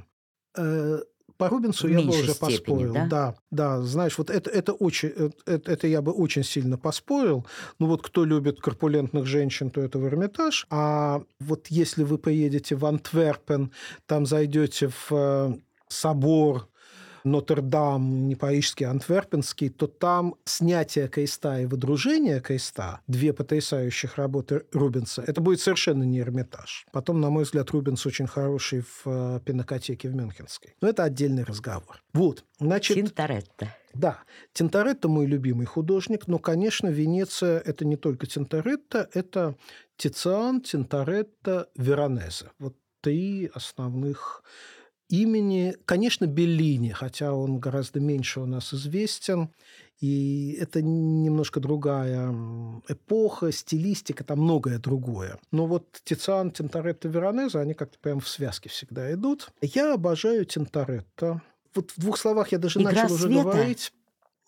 По 1.37 1.49
Рубинсу 1.49 1.87
я 1.87 2.01
бы 2.01 2.09
уже 2.09 2.33
степени, 2.33 2.57
поспорил. 2.57 2.93
да? 2.93 3.07
да, 3.07 3.35
да, 3.51 3.81
знаешь, 3.81 4.17
вот 4.17 4.29
это, 4.29 4.49
это 4.49 4.73
очень, 4.73 5.13
э, 5.15 5.29
это, 5.45 5.71
это 5.71 5.87
я 5.87 6.01
бы 6.01 6.11
очень 6.11 6.43
сильно 6.43 6.77
поспорил. 6.77 7.45
Ну 7.79 7.87
вот 7.87 8.01
кто 8.01 8.25
любит 8.25 8.59
корпулентных 8.59 9.25
женщин, 9.25 9.69
то 9.69 9.81
это 9.81 9.99
в 9.99 10.05
Эрмитаж. 10.05 10.65
А 10.69 11.21
вот 11.39 11.67
если 11.67 12.03
вы 12.03 12.17
поедете 12.17 12.75
в 12.75 12.85
Антверпен, 12.85 13.71
там 14.05 14.25
зайдете 14.25 14.87
в 14.87 15.11
э, 15.11 15.53
собор 15.87 16.67
Нотр-Дам, 17.31 18.27
не 18.27 18.35
парижский, 18.35 18.85
а 18.85 18.91
антверпенский, 18.91 19.69
то 19.69 19.87
там 19.87 20.35
снятие 20.45 21.07
креста 21.07 21.59
и 21.59 21.65
выдружение 21.65 22.39
креста, 22.39 23.01
две 23.07 23.33
потрясающих 23.33 24.17
работы 24.17 24.63
Рубенса, 24.71 25.23
это 25.25 25.41
будет 25.41 25.59
совершенно 25.59 26.03
не 26.03 26.19
Эрмитаж. 26.19 26.85
Потом, 26.91 27.21
на 27.21 27.29
мой 27.29 27.43
взгляд, 27.43 27.69
Рубенс 27.71 28.05
очень 28.05 28.27
хороший 28.27 28.81
в 28.81 29.01
э, 29.05 29.39
пинокотеке 29.45 30.09
в 30.09 30.15
Мюнхенской. 30.15 30.75
Но 30.81 30.87
это 30.87 31.03
отдельный 31.03 31.43
разговор. 31.43 32.01
Вот, 32.13 32.43
значит... 32.59 32.95
Тинторетто. 32.95 33.73
Да, 33.93 34.19
Тинторетто 34.53 35.07
мой 35.07 35.25
любимый 35.25 35.65
художник, 35.65 36.27
но, 36.27 36.37
конечно, 36.37 36.87
Венеция– 36.87 37.59
это 37.65 37.83
не 37.83 37.97
только 37.97 38.27
Тинторетто, 38.27 39.09
это 39.13 39.55
Тициан, 39.95 40.61
Тинторетто, 40.61 41.69
Веронезе. 41.75 42.51
Вот 42.59 42.75
три 43.01 43.49
основных 43.53 44.43
имени. 45.09 45.75
Конечно, 45.85 46.25
Беллини, 46.25 46.91
хотя 46.91 47.33
он 47.33 47.59
гораздо 47.59 47.99
меньше 47.99 48.39
у 48.39 48.45
нас 48.45 48.73
известен. 48.73 49.49
И 49.99 50.55
это 50.59 50.81
немножко 50.83 51.59
другая 51.59 52.31
эпоха, 52.87 53.51
стилистика, 53.51 54.23
там 54.23 54.41
многое 54.41 54.77
другое. 54.77 55.39
Но 55.51 55.65
вот 55.65 56.01
Тициан, 56.03 56.51
Тинторетто, 56.51 57.07
Веронезе, 57.07 57.59
они 57.59 57.73
как-то 57.73 57.97
прям 57.99 58.19
в 58.19 58.27
связке 58.27 58.69
всегда 58.69 59.11
идут. 59.13 59.49
Я 59.61 59.93
обожаю 59.95 60.45
Тинторетто. 60.45 61.41
Вот 61.73 61.91
в 61.91 61.99
двух 61.99 62.17
словах 62.17 62.51
я 62.51 62.59
даже 62.59 62.79
Игра 62.79 62.91
начал 62.91 63.15
уже 63.15 63.27
света? 63.27 63.43
говорить. 63.43 63.93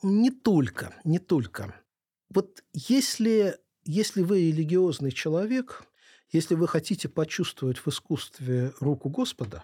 Не 0.03 0.30
только, 0.30 0.93
не 1.03 1.20
только. 1.20 1.76
Вот 2.30 2.64
если, 2.74 3.57
если 3.84 4.22
вы 4.22 4.47
религиозный 4.47 5.12
человек, 5.12 5.84
если 6.32 6.53
вы 6.53 6.68
хотите 6.68 7.10
почувствовать 7.10 7.80
в 7.80 7.88
искусстве 7.88 8.72
руку 8.80 9.10
Господа, 9.10 9.64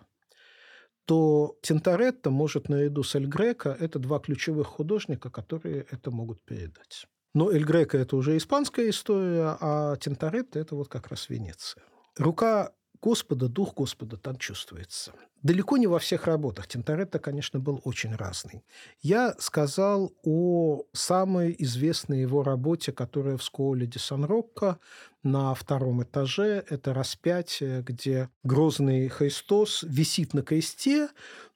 то 1.05 1.57
Тинторетто 1.61 2.31
может 2.31 2.69
наряду 2.69 3.03
с 3.03 3.15
Эль 3.15 3.27
Греко– 3.27 3.75
это 3.79 3.99
два 3.99 4.19
ключевых 4.19 4.67
художника, 4.67 5.29
которые 5.29 5.85
это 5.91 6.11
могут 6.11 6.43
передать. 6.43 7.05
Но 7.33 7.51
Эль 7.51 7.63
Греко– 7.63 7.97
это 7.99 8.15
уже 8.15 8.37
испанская 8.37 8.89
история, 8.89 9.57
а 9.59 9.95
Тинторетто– 9.97 10.59
это 10.59 10.75
вот 10.75 10.87
как 10.89 11.07
раз 11.07 11.29
Венеция. 11.29 11.83
Рука 12.17 12.73
Господа, 13.01 13.47
дух 13.47 13.73
Господа 13.75 14.17
там 14.17 14.37
чувствуется. 14.37 15.13
Далеко 15.43 15.77
не 15.77 15.85
во 15.85 15.99
всех 15.99 16.25
работах. 16.25 16.67
Тинторетто, 16.67 17.19
конечно, 17.19 17.59
был 17.59 17.79
очень 17.83 18.15
разный. 18.15 18.63
Я 19.01 19.35
сказал 19.37 20.11
о 20.23 20.85
самой 20.91 21.55
известной 21.59 22.21
его 22.21 22.41
работе, 22.41 22.91
которая 22.91 23.37
в 23.37 23.43
Скуоле 23.43 23.85
де 23.85 23.99
Сан-Рокко 23.99 24.79
на 25.21 25.53
втором 25.53 26.01
этаже. 26.01 26.65
Это 26.67 26.95
распятие, 26.95 27.83
где 27.83 28.29
грозный 28.43 29.07
Христос 29.07 29.83
висит 29.83 30.33
на 30.33 30.41
кресте, 30.41 31.09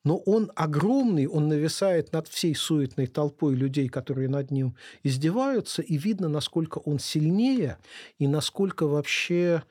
но 0.04 0.18
он 0.18 0.52
огромный, 0.56 1.28
он 1.28 1.48
нависает 1.48 2.14
над 2.14 2.28
всей 2.28 2.56
суетной 2.56 3.08
толпой 3.08 3.56
людей, 3.56 3.90
которые 3.90 4.30
над 4.30 4.52
ним 4.52 4.76
издеваются, 5.04 5.82
и 5.82 5.98
видно, 5.98 6.30
насколько 6.30 6.78
он 6.78 7.00
сильнее 7.00 7.78
и 8.18 8.28
насколько 8.28 8.88
вообще, 8.88 9.64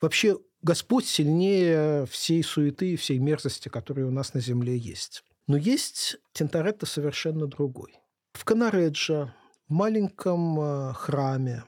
вообще 0.00 0.38
Господь 0.64 1.06
сильнее 1.06 2.06
всей 2.06 2.42
суеты 2.42 2.94
и 2.94 2.96
всей 2.96 3.18
мерзости, 3.18 3.68
которые 3.68 4.06
у 4.06 4.10
нас 4.10 4.32
на 4.32 4.40
земле 4.40 4.78
есть. 4.78 5.22
Но 5.46 5.58
есть 5.58 6.16
Тинторетто 6.32 6.86
совершенно 6.86 7.46
другой. 7.46 7.92
В 8.32 8.46
Канареджа, 8.46 9.34
в 9.68 9.72
маленьком 9.74 10.58
э, 10.58 10.92
храме, 10.94 11.64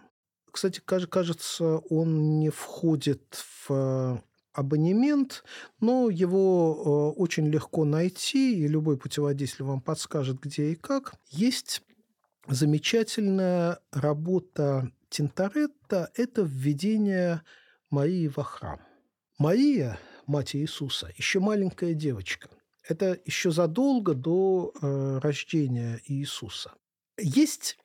кстати, 0.51 0.81
кажется, 0.81 1.77
он 1.91 2.39
не 2.39 2.49
входит 2.49 3.35
в 3.35 3.71
э, 3.71 4.19
абонемент, 4.55 5.45
но 5.79 6.09
его 6.09 7.13
э, 7.15 7.21
очень 7.21 7.49
легко 7.49 7.85
найти, 7.85 8.59
и 8.59 8.67
любой 8.67 8.97
путеводитель 8.97 9.65
вам 9.65 9.83
подскажет, 9.83 10.41
где 10.41 10.71
и 10.71 10.75
как. 10.75 11.13
Есть 11.29 11.83
замечательная 12.49 13.79
работа 13.93 14.91
Тинторетто– 15.11 16.11
это 16.15 16.41
введение 16.41 17.43
Марии 17.91 18.29
во 18.29 18.43
храм. 18.43 18.81
Мария, 19.39 19.99
мать 20.27 20.57
Иисуса, 20.57 21.11
еще 21.17 21.41
маленькая 21.41 21.95
девочка. 21.95 22.49
Это 22.89 23.19
еще 23.25 23.51
задолго 23.51 24.15
до 24.15 24.73
э, 24.81 25.19
рождения 25.23 26.01
Иисуса. 26.07 26.73
Есть, 27.19 27.79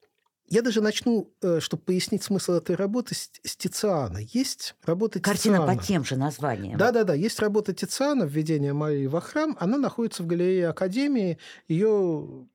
я 0.48 0.62
даже 0.62 0.82
начну, 0.82 1.34
э, 1.42 1.60
чтобы 1.60 1.84
пояснить 1.84 2.24
смысл 2.24 2.54
этой 2.54 2.76
работы, 2.76 3.16
с, 3.16 3.30
Тициана. 3.58 4.20
Есть 4.20 4.76
работа 4.84 5.20
Картина 5.20 5.58
Тициана. 5.58 5.78
по 5.78 5.84
тем 5.84 6.06
же 6.06 6.16
названиям. 6.16 6.78
Да-да-да, 6.78 7.14
есть 7.14 7.40
работа 7.40 7.74
Тициана 7.74 8.24
«Введение 8.24 8.74
Марии 8.74 9.08
во 9.08 9.22
храм». 9.22 9.58
Она 9.60 9.78
находится 9.78 10.24
в 10.24 10.28
галерее 10.28 10.70
Академии. 10.70 11.40
Ее 11.68 12.48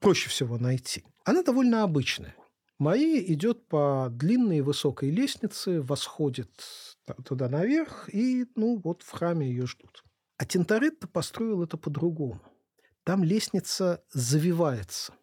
проще 0.00 0.28
всего 0.28 0.58
найти. 0.58 1.04
Она 1.24 1.42
довольно 1.42 1.82
обычная. 1.84 2.34
Мария 2.78 3.20
идет 3.32 3.66
по 3.68 4.08
длинной 4.10 4.60
высокой 4.60 5.10
лестнице, 5.10 5.80
восходит 5.80 6.50
туда 7.24 7.48
наверх, 7.48 8.12
и 8.12 8.46
ну 8.54 8.80
вот 8.82 9.02
в 9.02 9.10
храме 9.10 9.48
ее 9.48 9.66
ждут. 9.66 10.04
А 10.36 10.44
Тинторетто 10.44 11.08
построил 11.08 11.62
это 11.62 11.78
по-другому. 11.78 12.42
Там 13.04 13.24
лестница 13.24 14.04
завивается. 14.12 15.14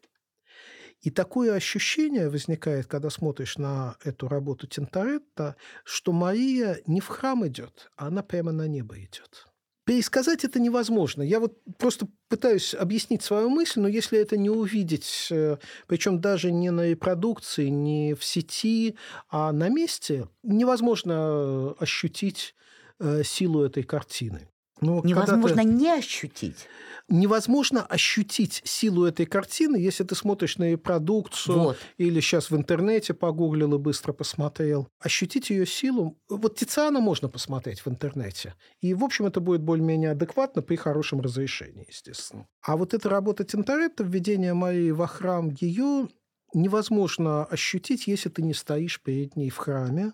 И 1.02 1.12
такое 1.12 1.54
ощущение 1.54 2.30
возникает, 2.30 2.88
когда 2.88 3.10
смотришь 3.10 3.58
на 3.58 3.98
эту 4.04 4.30
работу 4.30 4.68
Тинторетто, 4.68 5.58
что 5.84 6.14
Мария 6.14 6.80
не 6.88 7.02
в 7.02 7.08
храм 7.08 7.46
идет, 7.46 7.92
а 7.98 8.08
она 8.08 8.24
прямо 8.24 8.54
на 8.54 8.68
небо 8.68 8.98
идет. 8.98 9.48
Пересказать 9.86 10.46
это 10.46 10.62
невозможно. 10.62 11.24
Я 11.24 11.42
вот 11.42 11.58
просто 11.78 12.08
пытаюсь 12.30 12.74
объяснить 12.74 13.22
свою 13.22 13.50
мысль, 13.50 13.82
но 13.82 13.90
если 13.90 14.18
это 14.18 14.38
не 14.38 14.50
увидеть, 14.50 15.28
э, 15.30 15.58
причем 15.88 16.22
даже 16.22 16.54
не 16.54 16.72
на 16.72 16.90
репродукции, 16.90 17.68
не 17.68 18.14
в 18.14 18.24
сети, 18.24 18.96
а 19.30 19.52
на 19.52 19.68
месте, 19.68 20.30
невозможно 20.42 21.72
ощутить 21.80 22.56
э, 23.00 23.24
силу 23.24 23.64
этой 23.64 23.84
картины. 23.84 24.48
Но 24.80 25.02
невозможно 25.04 25.62
не 25.62 25.92
ощутить. 25.92 26.68
Невозможно 27.10 27.86
ощутить 27.86 28.62
силу 28.64 29.06
этой 29.06 29.26
картины, 29.26 29.76
если 29.76 30.04
ты 30.04 30.16
смотришь 30.16 30.58
на 30.58 30.72
репродукцию 30.72 31.60
вот. 31.60 31.78
или 31.98 32.22
сейчас 32.22 32.50
в 32.50 32.56
интернете 32.56 33.14
погуглил 33.14 33.76
и 33.76 33.78
быстро 33.78 34.14
посмотрел. 34.14 34.88
Ощутить 35.00 35.50
ее 35.50 35.66
силу... 35.66 36.18
Вот 36.30 36.58
Тициана 36.58 37.02
можно 37.02 37.28
посмотреть 37.28 37.82
в 37.82 37.90
интернете. 37.90 38.56
И, 38.80 38.94
в 38.94 39.04
общем, 39.04 39.26
это 39.26 39.42
будет 39.42 39.62
более-менее 39.62 40.12
адекватно 40.12 40.62
при 40.62 40.76
хорошем 40.78 41.20
разрешении, 41.20 41.86
естественно. 41.90 42.48
А 42.62 42.78
вот 42.78 42.94
эта 42.94 43.10
работа 43.10 43.44
Тинторетто, 43.44 44.04
введение 44.04 44.54
Марии 44.54 44.92
во 44.92 45.08
храм, 45.08 45.50
ее 45.60 46.08
невозможно 46.54 47.44
ощутить, 47.46 48.08
если 48.08 48.30
ты 48.30 48.42
не 48.42 48.54
стоишь 48.54 49.02
перед 49.02 49.36
ней 49.36 49.50
в 49.50 49.58
храме. 49.58 50.14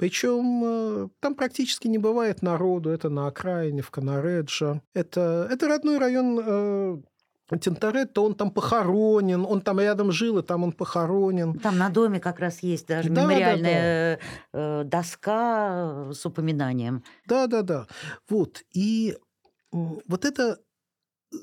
Причем 0.00 0.62
э, 0.64 1.08
там 1.20 1.34
практически 1.34 1.86
не 1.86 1.98
бывает 1.98 2.40
народу. 2.40 2.88
Это 2.88 3.10
на 3.10 3.26
окраине, 3.26 3.82
в 3.82 3.90
Канареджо. 3.90 4.80
Это, 4.94 5.46
это 5.50 5.68
родной 5.68 5.98
район 5.98 6.40
э, 6.42 7.58
Тинторетто, 7.58 8.22
он 8.22 8.34
там 8.34 8.50
похоронен, 8.50 9.44
он 9.44 9.60
там 9.60 9.78
рядом 9.78 10.10
жил, 10.10 10.38
и 10.38 10.42
там 10.42 10.64
он 10.64 10.72
похоронен. 10.72 11.58
Там 11.58 11.76
на 11.76 11.90
доме 11.90 12.18
как 12.18 12.38
раз 12.40 12.60
есть 12.60 12.86
даже 12.86 13.10
Да, 13.10 13.14
да, 13.14 13.22
мемориальная 13.24 14.20
э, 14.54 14.84
доска 14.84 16.10
с 16.14 16.24
упоминанием. 16.24 17.04
Да-да-да. 17.26 17.86
Вот. 18.26 18.62
И 18.72 19.18
вот 19.70 20.24
это 20.24 20.60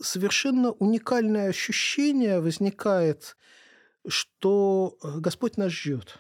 совершенно 0.02 0.72
уникальное 0.72 1.50
ощущение 1.50 2.40
возникает, 2.40 3.38
что 4.08 4.98
Господь 5.04 5.58
нас 5.58 5.72
ждет. 5.72 6.18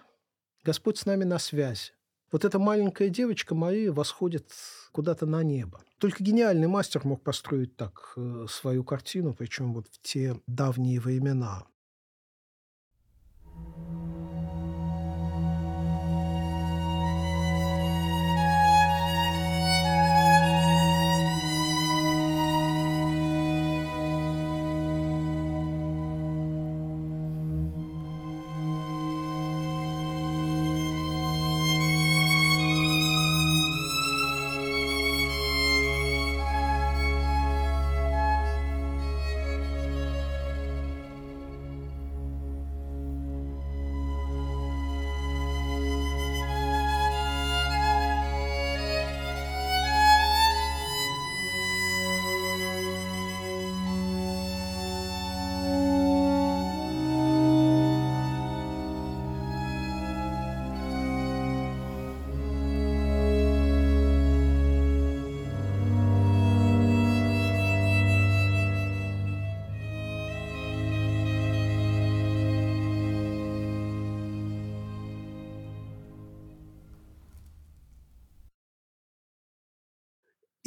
Господь 0.63 0.99
с 0.99 1.07
нами 1.07 1.23
на 1.23 1.39
связи. 1.39 1.96
Вот 2.31 2.43
эта 2.43 2.59
маленькая 2.59 3.09
девочка 3.09 3.55
Мария 3.55 3.91
восходит 3.91 4.51
куда-то 4.91 5.25
на 5.25 5.43
небо. 5.43 5.81
Только 5.97 6.23
гениальный 6.23 6.67
мастер 6.67 7.01
мог 7.05 7.23
построить 7.23 7.75
так 7.77 8.13
э, 8.17 8.45
свою 8.49 8.83
картину, 8.83 9.33
причем 9.33 9.73
вот 9.73 9.87
в 9.87 10.01
те 10.01 10.39
давние 10.45 10.99
времена. 10.99 11.65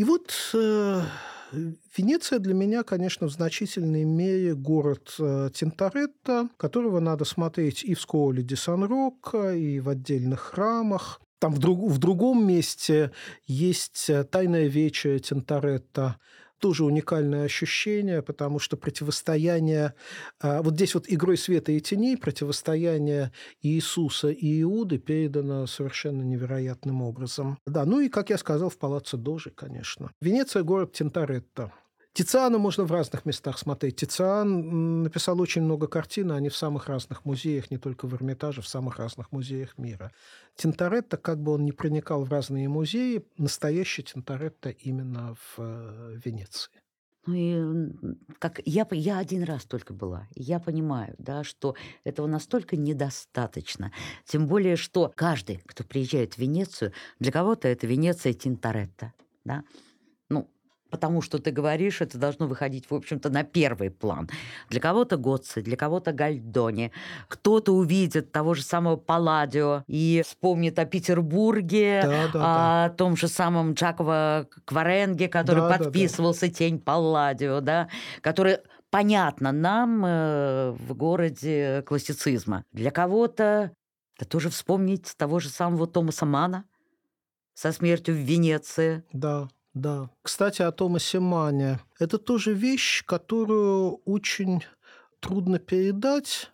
И 0.01 0.05
вот 0.05 0.33
э, 0.55 1.03
Венеция 1.95 2.39
для 2.39 2.55
меня, 2.55 2.85
конечно, 2.85 3.27
в 3.27 3.31
значительной 3.31 4.05
мере 4.05 4.55
город 4.55 5.15
э, 5.19 5.51
Тинторетто, 5.53 6.49
которого 6.57 7.01
надо 7.01 7.27
смотреть 7.27 7.85
и 7.85 7.93
в 7.93 8.01
Сколе 8.01 8.43
де 8.43 8.57
Сан-Рокко, 8.57 9.55
и 9.55 9.79
в 9.79 9.91
отдельных 9.91 10.41
храмах. 10.41 11.21
Там 11.39 11.53
в, 11.53 11.59
друг, 11.59 11.91
в 11.91 11.99
другом 11.99 12.47
месте 12.47 13.11
есть 13.47 14.09
э, 14.09 14.25
«Тайная 14.25 14.69
вечеря 14.69 15.19
Тинторетто», 15.19 16.17
тоже 16.61 16.85
уникальное 16.85 17.45
ощущение, 17.45 18.23
потому 18.23 18.59
что 18.59 18.77
противостояние, 18.77 19.95
а, 20.41 20.63
вот 20.63 20.75
здесь 20.75 20.95
вот 20.95 21.07
игрой 21.09 21.37
света 21.37 21.73
и 21.73 21.81
теней, 21.81 22.17
противостояние 22.17 23.33
Иисуса 23.63 24.29
и 24.29 24.63
Иуды 24.63 24.99
передано 24.99 25.67
совершенно 25.67 26.23
невероятным 26.23 27.03
образом. 27.03 27.59
Да, 27.67 27.85
ну 27.85 28.01
и, 28.01 28.09
как 28.09 28.31
я 28.31 28.39
сказал, 28.39 28.69
в 28.71 28.79
Палаццо 28.79 29.17
Дожи, 29.17 29.51
конечно. 29.51 30.13
Венеция– 30.21 30.63
город 30.65 30.93
Тинторетто. 30.93 31.73
Тициана 32.13 32.59
можно 32.59 32.85
в 32.85 32.93
разных 32.93 33.25
местах 33.25 33.59
смотреть. 33.59 33.97
Тициан 33.97 35.03
написал 35.03 35.41
очень 35.41 35.63
много 35.63 35.87
картин, 35.87 36.33
они 36.33 36.49
в 36.49 36.57
самых 36.57 36.89
разных 36.89 37.25
музеях, 37.25 37.71
не 37.71 37.79
только 37.79 38.07
в 38.07 38.15
Эрмитаже, 38.15 38.63
в 38.63 38.69
самых 38.69 38.99
разных 38.99 39.31
музеях 39.31 39.79
мира. 39.79 40.11
Тинторетто, 40.57 41.17
как 41.17 41.41
бы 41.41 41.53
он 41.53 41.65
ни 41.65 41.71
проникал 41.71 42.25
в 42.25 42.31
разные 42.31 42.69
музеи, 42.69 43.25
настоящий 43.39 44.03
Тинторетто 44.03 44.71
именно 44.71 45.37
в 45.37 45.55
э, 45.59 46.19
Венеции. 46.25 46.71
Ну 47.27 47.35
и 47.35 47.93
как 48.39 48.61
я, 48.65 48.87
я 48.91 49.19
один 49.19 49.45
раз 49.45 49.65
только 49.65 49.93
была. 49.93 50.27
Я 50.35 50.59
понимаю, 50.59 51.15
да, 51.19 51.45
что 51.45 51.77
этого 52.03 52.27
настолько 52.27 52.77
недостаточно. 52.77 53.93
Тем 54.25 54.47
более, 54.47 54.77
что 54.77 55.13
каждый, 55.15 55.63
кто 55.67 55.85
приезжает 55.85 56.35
в 56.35 56.39
Венецию, 56.39 56.93
для 57.19 57.31
кого-то 57.31 57.69
это 57.69 57.87
Венеция 57.87 58.33
Тинторетто. 58.33 59.13
Да? 59.45 59.65
Потому 60.91 61.23
что 61.23 61.39
ты 61.39 61.51
говоришь, 61.51 62.01
это 62.01 62.19
должно 62.19 62.47
выходить, 62.47 62.91
в 62.91 62.95
общем-то, 62.95 63.31
на 63.31 63.45
первый 63.45 63.91
план. 63.91 64.29
Для 64.69 64.81
кого-то 64.81 65.17
Готци, 65.17 65.63
для 65.63 65.77
кого-то 65.77 66.13
Гальдони. 66.13 66.93
Кто-то 67.29 67.73
увидит 67.73 68.33
того 68.33 68.55
же 68.55 68.63
самого 68.63 68.97
Палладио 68.97 69.85
и 69.87 70.23
вспомнит 70.27 70.79
о 70.79 70.85
Петербурге, 70.85 72.01
Да, 72.05 72.29
да, 72.33 72.85
о 72.85 72.91
том 72.91 73.17
же 73.17 73.29
самом 73.29 73.75
Джаково 73.75 74.49
Кваренге, 74.65 75.29
который 75.29 75.61
Да, 75.61 75.69
да, 75.69 75.79
да. 75.79 75.85
подписывался 75.85 76.49
«Тень 76.49 76.81
Палладио», 76.81 77.61
да, 77.61 77.89
который 78.21 78.59
понятно 78.91 79.53
нам 79.53 80.05
э, 80.05 80.71
в 80.73 80.95
городе 80.95 81.83
классицизма. 81.87 82.65
Для 82.73 82.91
кого-то 82.91 83.73
да 84.19 84.27
тоже 84.27 84.51
вспомнить 84.51 85.15
того 85.17 85.41
же 85.41 85.49
самого 85.49 85.87
Томаса 85.87 86.27
Мана 86.27 86.65
со 87.55 87.73
смертью 87.73 88.15
в 88.15 88.19
Венеции. 88.19 89.03
Да, 89.13 89.49
да. 89.75 90.11
Кстати, 90.23 90.63
о 90.63 90.73
Томасе 90.73 91.21
Мане. 91.21 91.81
Это 91.99 92.19
тоже 92.19 92.53
вещь, 92.53 93.05
которую 93.05 94.01
очень 94.05 94.65
трудно 95.21 95.59
передать. 95.59 96.51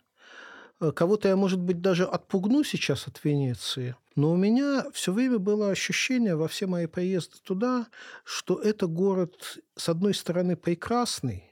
Э, 0.79 0.91
Кого-то 0.91 1.27
я, 1.27 1.35
может 1.35 1.59
быть, 1.59 1.81
даже 1.81 2.05
отпугну 2.05 2.63
сейчас 2.63 3.07
от 3.07 3.23
Венеции. 3.23 3.95
Но 4.15 4.31
у 4.31 4.35
меня 4.35 4.85
все 4.93 5.11
время 5.11 5.39
было 5.39 5.69
ощущение 5.69 6.35
во 6.35 6.47
все 6.47 6.67
мои 6.67 6.87
поездки 6.87 7.39
туда, 7.43 7.87
что 8.23 8.59
это 8.59 8.87
город, 8.87 9.59
с 9.75 9.89
одной 9.89 10.13
стороны, 10.13 10.55
прекрасный, 10.55 11.51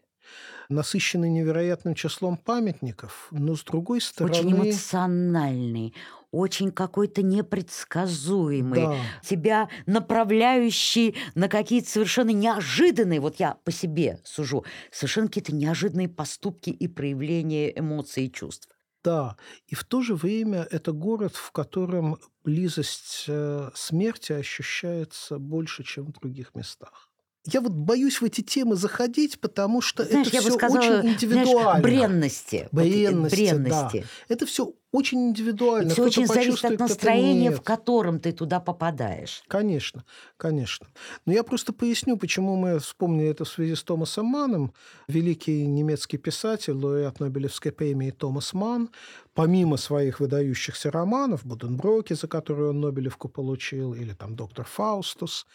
насыщенный 0.69 1.29
невероятным 1.29 1.95
числом 1.95 2.37
памятников, 2.37 3.27
но 3.31 3.55
с 3.55 3.63
другой 3.63 4.01
стороны... 4.01 4.35
Очень 4.35 4.51
эмоциональный, 4.51 5.93
очень 6.31 6.71
какой-то 6.71 7.21
непредсказуемый, 7.21 8.81
Да. 8.81 8.95
тебя 9.23 9.69
направляющий 9.85 11.15
на 11.35 11.47
какие-то 11.47 11.89
совершенно 11.89 12.31
неожиданные, 12.31 13.19
вот 13.19 13.37
я 13.39 13.57
по 13.63 13.71
себе 13.71 14.19
сужу, 14.23 14.65
совершенно 14.91 15.27
какие-то 15.27 15.55
неожиданные 15.55 16.09
поступки 16.09 16.69
и 16.69 16.87
проявления 16.87 17.77
эмоций 17.77 18.25
и 18.25 18.31
чувств. 18.31 18.67
Да, 19.03 19.37
и 19.67 19.75
в 19.75 19.83
то 19.83 20.01
же 20.01 20.15
время 20.15 20.67
это 20.71 20.91
город, 20.91 21.35
в 21.35 21.51
котором 21.51 22.17
близость 22.43 23.25
э, 23.27 23.69
смерти 23.75 24.33
ощущается 24.33 25.37
больше, 25.37 25.83
чем 25.83 26.05
в 26.07 26.11
других 26.13 26.55
местах. 26.55 27.04
Я 27.45 27.61
вот 27.61 27.73
боюсь 27.73 28.21
в 28.21 28.23
эти 28.25 28.41
темы 28.41 28.75
заходить, 28.75 29.39
потому 29.39 29.81
что 29.81 30.03
Знаешь, 30.03 30.27
это 30.27 30.39
все 30.41 30.51
сказала, 30.51 30.79
очень 30.79 31.01
знаешь, 31.01 31.15
индивидуально. 31.15 31.83
бренности. 31.83 32.69
Вот, 32.71 32.81
э, 32.81 32.89
Бренности, 32.89 33.35
бренности. 33.35 33.99
да. 33.99 34.33
Это 34.33 34.45
все 34.45 34.73
очень 34.91 35.29
индивидуально. 35.29 35.91
Все 35.91 36.03
очень 36.03 36.25
зависит 36.25 36.65
от 36.65 36.79
настроения, 36.79 37.51
в 37.51 37.61
котором 37.61 38.19
ты 38.19 38.31
туда 38.31 38.59
попадаешь. 38.59 39.43
Конечно, 39.47 40.05
конечно. 40.37 40.87
Но 41.25 41.33
я 41.33 41.43
просто 41.43 41.73
поясню, 41.73 42.17
почему 42.17 42.55
мы 42.55 42.79
вспомнили 42.79 43.29
это 43.29 43.43
в 43.43 43.49
связи 43.49 43.75
с 43.75 43.83
Томасом 43.83 44.25
Маном. 44.25 44.73
Великий 45.07 45.67
немецкий 45.67 46.17
писатель, 46.17 46.73
лауреат 46.73 47.19
Нобелевской 47.19 47.71
премии 47.71 48.11
Томас 48.11 48.53
Ман, 48.53 48.89
помимо 49.33 49.77
своих 49.77 50.19
выдающихся 50.19 50.89
романов, 50.91 51.45
Буденброки, 51.45 52.13
за 52.13 52.27
которые 52.27 52.69
он 52.69 52.79
Нобелевку 52.79 53.27
получил, 53.27 53.93
или 53.93 54.13
там 54.13 54.35
«Доктор 54.35 54.65
Фаустус», 54.65 55.45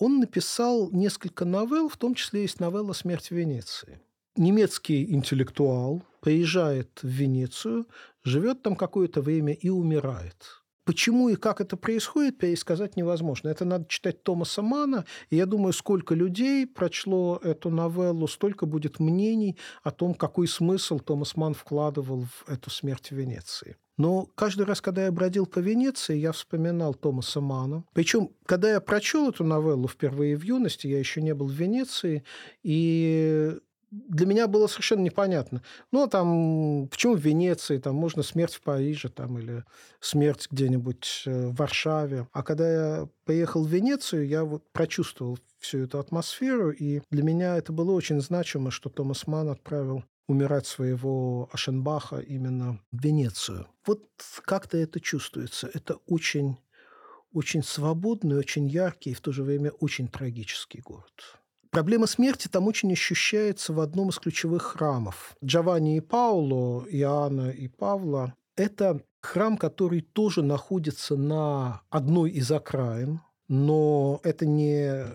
он 0.00 0.18
написал 0.18 0.90
несколько 0.90 1.44
новелл, 1.44 1.88
в 1.88 1.96
том 1.96 2.14
числе 2.14 2.42
есть 2.42 2.58
новелла 2.58 2.94
«Смерть 2.94 3.28
в 3.28 3.32
Венеции». 3.32 4.00
Немецкий 4.34 5.12
интеллектуал 5.12 6.02
приезжает 6.20 7.00
в 7.02 7.08
Венецию, 7.08 7.86
живет 8.24 8.62
там 8.62 8.76
какое-то 8.76 9.20
время 9.20 9.52
и 9.52 9.68
умирает. 9.68 10.62
Почему 10.84 11.28
и 11.28 11.36
как 11.36 11.60
это 11.60 11.76
происходит, 11.76 12.38
пересказать 12.38 12.96
невозможно. 12.96 13.48
Это 13.48 13.64
надо 13.64 13.84
читать 13.88 14.22
Томаса 14.22 14.62
Мана, 14.62 15.04
и 15.28 15.36
я 15.36 15.46
думаю, 15.46 15.72
сколько 15.74 16.14
людей 16.14 16.66
прочло 16.66 17.38
эту 17.44 17.68
новеллу, 17.70 18.26
столько 18.26 18.66
будет 18.66 18.98
мнений 18.98 19.58
о 19.82 19.90
том, 19.90 20.14
какой 20.14 20.48
смысл 20.48 20.98
Томас 20.98 21.36
Ман 21.36 21.52
вкладывал 21.52 22.24
в 22.24 22.48
эту 22.48 22.70
смерть 22.70 23.10
в 23.10 23.14
Венеции. 23.14 23.76
Но 24.00 24.26
каждый 24.34 24.64
раз, 24.64 24.80
когда 24.80 25.04
я 25.04 25.12
бродил 25.12 25.44
по 25.44 25.58
Венеции, 25.58 26.16
я 26.16 26.32
вспоминал 26.32 26.94
Томаса 26.94 27.42
Мана. 27.42 27.84
Причем, 27.92 28.30
когда 28.46 28.70
я 28.70 28.80
прочел 28.80 29.28
эту 29.28 29.44
новеллу 29.44 29.88
впервые 29.88 30.38
в 30.38 30.42
юности, 30.42 30.86
я 30.86 30.98
еще 30.98 31.20
не 31.20 31.34
был 31.34 31.48
в 31.48 31.52
Венеции, 31.52 32.24
и 32.62 33.58
для 33.90 34.24
меня 34.24 34.46
было 34.46 34.68
совершенно 34.68 35.02
непонятно. 35.02 35.62
Ну, 35.92 36.02
а 36.02 36.08
там, 36.08 36.88
почему 36.88 37.14
в 37.14 37.20
Венеции, 37.20 37.76
там 37.76 37.94
можно 37.94 38.22
смерть 38.22 38.54
в 38.54 38.62
Париже, 38.62 39.10
там, 39.10 39.38
или 39.38 39.64
смерть 40.00 40.48
где-нибудь 40.50 41.24
э, 41.26 41.48
в 41.48 41.56
Варшаве. 41.56 42.26
А 42.32 42.42
когда 42.42 42.70
я 42.72 43.08
поехал 43.26 43.64
в 43.64 43.68
Венецию, 43.68 44.26
я 44.26 44.44
вот 44.44 44.64
прочувствовал 44.72 45.38
всю 45.58 45.80
эту 45.80 45.98
атмосферу, 45.98 46.70
и 46.70 47.02
для 47.10 47.22
меня 47.22 47.58
это 47.58 47.70
было 47.72 47.92
очень 47.92 48.22
значимо, 48.22 48.70
что 48.70 48.88
Томас 48.88 49.26
Ман 49.26 49.50
отправил 49.50 50.04
умирать 50.30 50.66
своего 50.66 51.48
Ашенбаха 51.52 52.18
именно 52.18 52.80
в 52.92 53.02
Венецию. 53.02 53.66
Вот 53.86 54.08
как-то 54.44 54.78
это 54.78 55.00
чувствуется. 55.00 55.68
Это 55.74 55.96
очень, 56.06 56.56
очень 57.32 57.62
свободный, 57.62 58.36
очень 58.36 58.68
яркий 58.68 59.10
и 59.10 59.14
в 59.14 59.20
то 59.20 59.32
же 59.32 59.42
время 59.42 59.70
очень 59.80 60.08
трагический 60.08 60.80
город. 60.80 61.40
Проблема 61.70 62.06
смерти 62.06 62.48
там 62.48 62.66
очень 62.66 62.92
ощущается 62.92 63.72
в 63.72 63.80
одном 63.80 64.08
из 64.08 64.18
ключевых 64.18 64.62
храмов. 64.62 65.36
Джованни 65.44 65.96
и 65.96 66.00
Пауло, 66.00 66.84
Иоанна 66.88 67.50
и 67.50 67.68
Павла– 67.68 68.34
это 68.56 69.00
храм, 69.20 69.56
который 69.56 70.00
тоже 70.00 70.42
находится 70.42 71.16
на 71.16 71.82
одной 71.90 72.30
из 72.30 72.50
окраин, 72.50 73.20
но 73.48 74.20
это 74.24 74.46
не 74.46 75.06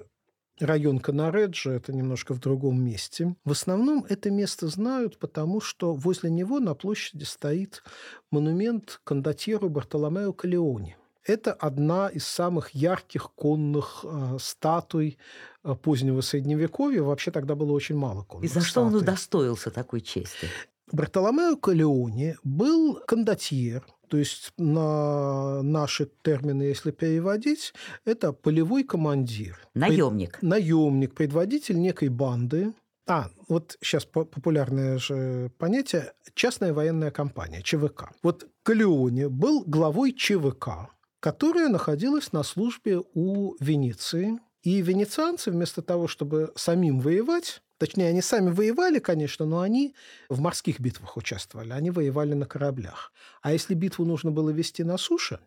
район 0.59 0.99
Канареджо, 0.99 1.71
это 1.71 1.93
немножко 1.93 2.33
в 2.33 2.39
другом 2.39 2.81
месте. 2.81 3.35
В 3.43 3.51
основном 3.51 4.05
это 4.07 4.29
место 4.31 4.67
знают, 4.67 5.17
потому 5.17 5.61
что 5.61 5.93
возле 5.93 6.29
него 6.29 6.59
на 6.59 6.73
площади 6.75 7.23
стоит 7.23 7.83
монумент 8.31 9.01
кондотьеру 9.03 9.69
Бартоломео 9.69 10.33
Калеони. 10.33 10.97
Это 11.23 11.53
одна 11.53 12.07
из 12.09 12.27
самых 12.27 12.69
ярких 12.71 13.31
конных 13.33 14.03
э, 14.03 14.37
статуй 14.39 15.17
э, 15.63 15.73
позднего 15.73 16.21
Средневековья. 16.21 17.01
Вообще 17.01 17.31
тогда 17.31 17.55
было 17.55 17.71
очень 17.71 17.95
мало 17.95 18.23
конных 18.23 18.45
И 18.45 18.53
за 18.53 18.61
что 18.61 18.81
статуй. 18.81 18.89
он 18.89 18.95
удостоился 18.95 19.71
такой 19.71 20.01
чести? 20.01 20.47
Бартоломео 20.91 21.57
Калеони 21.57 22.37
был 22.43 23.01
кондотьер, 23.07 23.83
то 24.07 24.17
есть 24.17 24.53
на 24.57 25.61
наши 25.61 26.09
термины, 26.21 26.63
если 26.63 26.91
переводить, 26.91 27.73
это 28.05 28.33
полевой 28.33 28.83
командир. 28.83 29.59
Наемник. 29.73 30.39
Пред... 30.39 30.43
Наемник, 30.43 31.13
предводитель 31.15 31.79
некой 31.79 32.09
банды. 32.09 32.73
А, 33.07 33.29
вот 33.47 33.77
сейчас 33.81 34.05
популярное 34.05 34.97
же 34.97 35.51
понятие– 35.59 36.13
частная 36.33 36.73
военная 36.73 37.11
компания, 37.11 37.61
ЧВК. 37.61 38.09
Вот 38.23 38.47
Калеони 38.63 39.25
был 39.25 39.63
главой 39.65 40.11
ЧВК, 40.11 40.89
которая 41.19 41.69
находилась 41.69 42.33
на 42.33 42.43
службе 42.43 43.01
у 43.13 43.55
Венеции. 43.59 44.39
И 44.63 44.81
венецианцы 44.81 45.51
вместо 45.51 45.83
того, 45.83 46.07
чтобы 46.07 46.51
самим 46.55 46.99
воевать, 46.99 47.61
Точнее, 47.77 48.09
они 48.09 48.21
сами 48.21 48.51
воевали, 48.51 48.99
конечно, 48.99 49.45
но 49.45 49.59
они 49.59 49.95
в 50.29 50.39
морских 50.39 50.79
битвах 50.79 51.17
участвовали, 51.17 51.71
они 51.71 51.91
воевали 51.91 52.33
на 52.33 52.45
кораблях. 52.45 53.11
А 53.41 53.51
если 53.51 53.73
битву 53.73 54.05
нужно 54.05 54.31
было 54.31 54.49
вести 54.49 54.83
на 54.83 54.97
суше, 54.97 55.39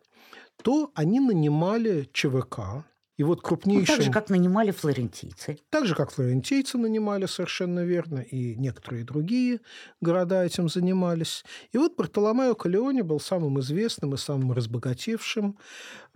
то 0.63 0.91
они 0.93 1.19
нанимали 1.19 2.07
ЧВК, 2.13 2.85
и 3.19 3.23
вот 3.23 3.41
крупнейшим... 3.41 3.95
Ну, 3.95 3.97
так 3.97 4.05
же, 4.05 4.11
как 4.11 4.29
нанимали 4.29 4.71
флорентийцы. 4.71 5.59
Так 5.69 5.85
же, 5.85 5.93
как 5.93 6.09
флорентийцы 6.09 6.77
нанимали, 6.77 7.25
совершенно 7.25 7.81
верно, 7.81 8.19
и 8.19 8.55
некоторые 8.55 9.03
другие 9.03 9.59
города 9.99 10.45
этим 10.45 10.69
занимались. 10.69 11.43
И 11.73 11.77
вот 11.77 11.97
Бартоломео 11.97 12.55
Калеоне 12.55 13.03
был 13.03 13.19
самым 13.19 13.59
известным 13.59 14.13
и 14.13 14.17
самым 14.17 14.53
разбогатевшим 14.53 15.57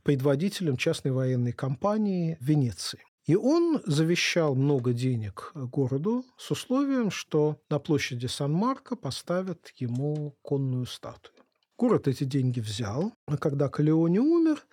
предводителем 0.03 0.77
частной 0.77 1.11
военной 1.11 1.51
компании 1.51 2.37
в 2.39 2.45
Венеции. 2.45 3.01
И 3.25 3.35
он 3.35 3.81
завещал 3.85 4.53
много 4.53 4.91
денег 4.91 5.51
городу 5.55 6.25
с 6.37 6.51
условием, 6.51 7.09
что 7.09 7.57
на 7.69 7.79
площади 7.79 8.25
Сан-Марко 8.27 8.95
поставят 8.95 9.71
ему 9.77 10.35
конную 10.41 10.85
статую. 10.85 11.35
Город 11.77 12.07
эти 12.07 12.25
деньги 12.25 12.59
взял, 12.59 13.13
а 13.25 13.37
когда 13.37 13.69
Калеоне 13.69 14.19
умер, 14.19 14.63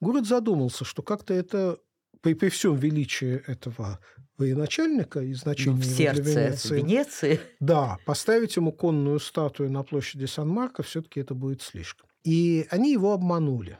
город 0.00 0.26
задумался, 0.26 0.84
что 0.84 1.02
как-то 1.02 1.34
это 1.34 1.78
при, 2.20 2.34
при 2.34 2.48
всем 2.48 2.76
величии 2.76 3.42
этого 3.46 4.00
военачальника 4.36 5.20
и 5.20 5.32
значения 5.34 5.76
ну, 5.76 5.82
в 5.82 5.84
сердце 5.84 6.22
для 6.22 6.32
Венеции, 6.32 6.76
Венеции. 6.76 7.40
Да, 7.60 7.98
поставить 8.06 8.56
ему 8.56 8.72
конную 8.72 9.20
статую 9.20 9.70
на 9.70 9.82
площади 9.82 10.26
Сан-Марко 10.26 10.82
все-таки 10.82 11.20
это 11.20 11.34
будет 11.34 11.62
слишком. 11.62 12.08
И 12.24 12.66
они 12.70 12.92
его 12.92 13.12
обманули. 13.12 13.78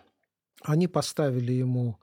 Они 0.63 0.87
поставили 0.87 1.53
ему 1.53 1.99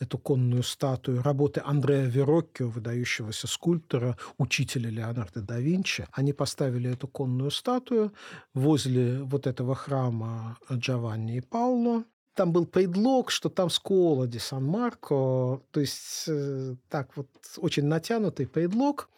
эту 0.00 0.18
конную 0.18 0.62
статую 0.62 1.22
работы 1.22 1.60
Андреа 1.64 2.06
Вероккио, 2.06 2.68
выдающегося 2.68 3.46
скульптора, 3.46 4.16
учителя 4.38 4.90
Леонардо 4.90 5.40
да 5.40 5.58
Винчи. 5.58 6.06
Они 6.12 6.32
поставили 6.32 6.90
эту 6.90 7.08
конную 7.08 7.50
статую 7.50 8.12
возле 8.54 9.22
вот 9.22 9.46
этого 9.46 9.74
храма 9.74 10.58
Джованни 10.70 11.36
и 11.36 11.40
Пауло. 11.40 12.04
Там 12.34 12.52
был 12.52 12.66
предлог, 12.66 13.32
что 13.32 13.48
там 13.48 13.68
скола 13.68 14.28
ди 14.28 14.38
Сан-Марко, 14.38 15.60
то 15.72 15.80
есть 15.80 16.24
э, 16.28 16.76
так 16.88 17.16
вот 17.16 17.28
очень 17.56 17.86
натянутый 17.86 18.46
предлог. 18.46 19.08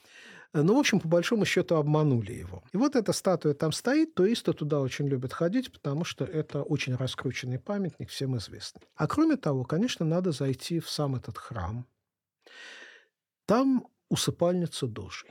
Э, 0.52 0.62
ну, 0.62 0.76
в 0.76 0.78
общем, 0.78 1.00
по 1.00 1.08
большому 1.08 1.44
счету 1.44 1.76
обманули 1.76 2.32
его. 2.32 2.62
И 2.72 2.76
вот 2.76 2.96
эта 2.96 3.12
статуя 3.12 3.54
там 3.54 3.72
стоит, 3.72 4.14
туристы 4.14 4.52
туда 4.52 4.80
очень 4.80 5.08
любят 5.08 5.32
ходить, 5.32 5.72
потому 5.72 6.04
что 6.04 6.24
это 6.24 6.62
очень 6.62 6.94
раскрученный 6.96 7.58
памятник, 7.58 8.10
всем 8.10 8.36
известный. 8.36 8.82
А 8.96 9.06
кроме 9.06 9.36
того, 9.36 9.64
конечно, 9.64 10.04
надо 10.04 10.32
зайти 10.32 10.80
в 10.80 10.88
сам 10.88 11.16
этот 11.16 11.38
храм. 11.38 11.86
Там 13.46 13.86
усыпальница 14.08 14.86
дожей. 14.86 15.30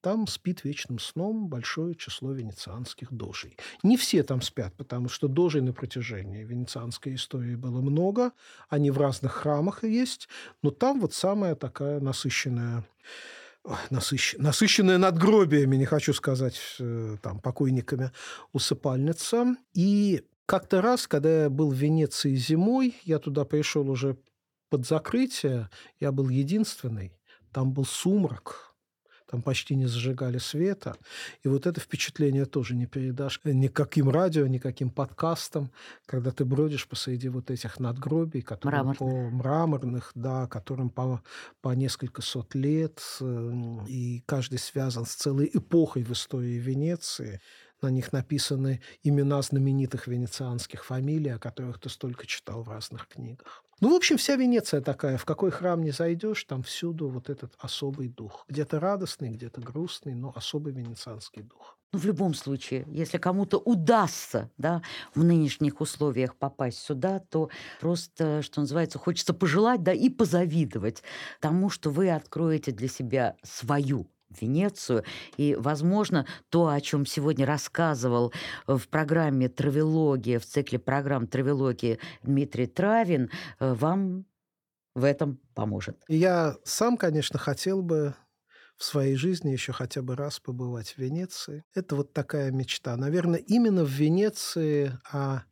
Там 0.00 0.28
спит 0.28 0.62
вечным 0.62 1.00
сном 1.00 1.48
большое 1.48 1.96
число 1.96 2.32
венецианских 2.32 3.12
дожей. 3.12 3.58
Не 3.82 3.96
все 3.96 4.22
там 4.22 4.42
спят, 4.42 4.72
потому 4.76 5.08
что 5.08 5.26
дожей 5.26 5.60
на 5.60 5.72
протяжении 5.72 6.44
венецианской 6.44 7.16
истории 7.16 7.56
было 7.56 7.80
много. 7.80 8.30
Они 8.68 8.92
в 8.92 8.98
разных 8.98 9.32
храмах 9.32 9.82
есть. 9.82 10.28
Но 10.62 10.70
там 10.70 11.00
вот 11.00 11.14
самая 11.14 11.56
такая 11.56 11.98
насыщенная 11.98 12.84
насыщ... 13.90 14.36
насыщенная 14.38 14.98
надгробиями, 14.98 15.76
не 15.76 15.84
хочу 15.84 16.12
сказать, 16.12 16.58
э, 16.78 17.16
там, 17.22 17.40
покойниками, 17.40 18.12
усыпальница. 18.52 19.56
И 19.74 20.24
как-то 20.46 20.80
раз, 20.80 21.06
когда 21.06 21.42
я 21.42 21.50
был 21.50 21.70
в 21.70 21.74
Венеции 21.74 22.34
зимой, 22.34 22.96
я 23.04 23.18
туда 23.18 23.44
пришел 23.44 23.88
уже 23.90 24.16
под 24.70 24.86
закрытие, 24.86 25.70
я 26.00 26.12
был 26.12 26.28
единственный, 26.28 27.12
там 27.52 27.72
был 27.72 27.84
сумрак, 27.84 28.67
там 29.30 29.42
почти 29.42 29.74
не 29.74 29.86
зажигали 29.86 30.38
света. 30.38 30.96
И 31.42 31.48
вот 31.48 31.66
это 31.66 31.80
впечатление 31.80 32.46
тоже 32.46 32.74
не 32.74 32.86
передашь 32.86 33.40
никаким 33.44 34.08
радио, 34.08 34.46
никаким 34.46 34.90
подкастом, 34.90 35.70
когда 36.06 36.30
ты 36.30 36.44
бродишь 36.44 36.88
посреди 36.88 37.28
вот 37.28 37.50
этих 37.50 37.78
надгробий, 37.78 38.42
которые 38.42 38.82
Мраморных. 38.82 38.98
по 38.98 39.36
мраморных, 39.36 40.12
да, 40.14 40.46
которым 40.46 40.88
по, 40.90 41.22
по 41.60 41.70
несколько 41.74 42.22
сот 42.22 42.54
лет, 42.54 43.02
э, 43.20 43.84
и 43.86 44.22
каждый 44.26 44.58
связан 44.58 45.04
с 45.04 45.14
целой 45.14 45.50
эпохой 45.52 46.02
в 46.04 46.12
истории 46.12 46.58
Венеции. 46.58 47.40
На 47.80 47.90
них 47.90 48.12
написаны 48.12 48.80
имена 49.04 49.40
знаменитых 49.42 50.08
венецианских 50.08 50.84
фамилий, 50.84 51.30
о 51.30 51.38
которых 51.38 51.78
ты 51.78 51.88
столько 51.88 52.26
читал 52.26 52.62
в 52.62 52.68
разных 52.68 53.06
книгах. 53.06 53.62
Ну, 53.80 53.90
в 53.92 53.94
общем, 53.94 54.16
вся 54.16 54.34
Венеция 54.36 54.80
такая. 54.80 55.16
В 55.18 55.24
какой 55.24 55.50
храм 55.50 55.80
не 55.82 55.90
зайдешь, 55.92 56.42
там 56.44 56.62
всюду 56.62 57.08
вот 57.08 57.30
этот 57.30 57.54
особый 57.58 58.08
дух. 58.08 58.44
Где-то 58.48 58.80
радостный, 58.80 59.30
где-то 59.30 59.60
грустный, 59.60 60.14
но 60.14 60.32
особый 60.34 60.72
венецианский 60.72 61.42
дух. 61.42 61.78
Ну, 61.92 62.00
в 62.00 62.04
любом 62.04 62.34
случае, 62.34 62.84
если 62.88 63.18
кому-то 63.18 63.58
удастся 63.58 64.50
да, 64.58 64.82
в 65.14 65.24
нынешних 65.24 65.80
условиях 65.80 66.36
попасть 66.36 66.80
сюда, 66.80 67.20
то 67.20 67.50
просто, 67.80 68.42
что 68.42 68.60
называется, 68.60 68.98
хочется 68.98 69.32
пожелать 69.32 69.82
да, 69.82 69.92
и 69.92 70.08
позавидовать 70.10 71.02
тому, 71.40 71.70
что 71.70 71.90
вы 71.90 72.10
откроете 72.10 72.72
для 72.72 72.88
себя 72.88 73.36
свою 73.42 74.10
Венецию. 74.30 75.04
И, 75.36 75.54
возможно, 75.58 76.26
то, 76.50 76.68
о 76.68 76.80
чем 76.80 77.06
сегодня 77.06 77.46
рассказывал 77.46 78.32
в 78.66 78.88
программе 78.88 79.48
«Травелогия», 79.48 80.38
в 80.38 80.46
цикле 80.46 80.78
программ 80.78 81.26
«Травелогия» 81.26 81.98
Дмитрий 82.22 82.66
Травин, 82.66 83.30
э, 83.60 83.74
вам 83.74 84.26
в 84.94 85.04
этом 85.04 85.40
поможет. 85.54 85.98
Я 86.08 86.56
сам, 86.64 86.96
конечно, 86.96 87.38
хотел 87.38 87.82
бы 87.82 88.14
в 88.76 88.84
своей 88.84 89.16
жизни 89.16 89.50
еще 89.50 89.72
хотя 89.72 90.02
бы 90.02 90.16
раз 90.16 90.40
побывать 90.40 90.90
в 90.90 90.98
Венеции. 90.98 91.64
Это 91.74 91.96
вот 91.96 92.12
такая 92.12 92.50
мечта. 92.52 92.96
Наверное, 92.96 93.40
именно 93.40 93.84
в 93.84 93.90
Венеции, 93.90 94.92
а 95.10 95.42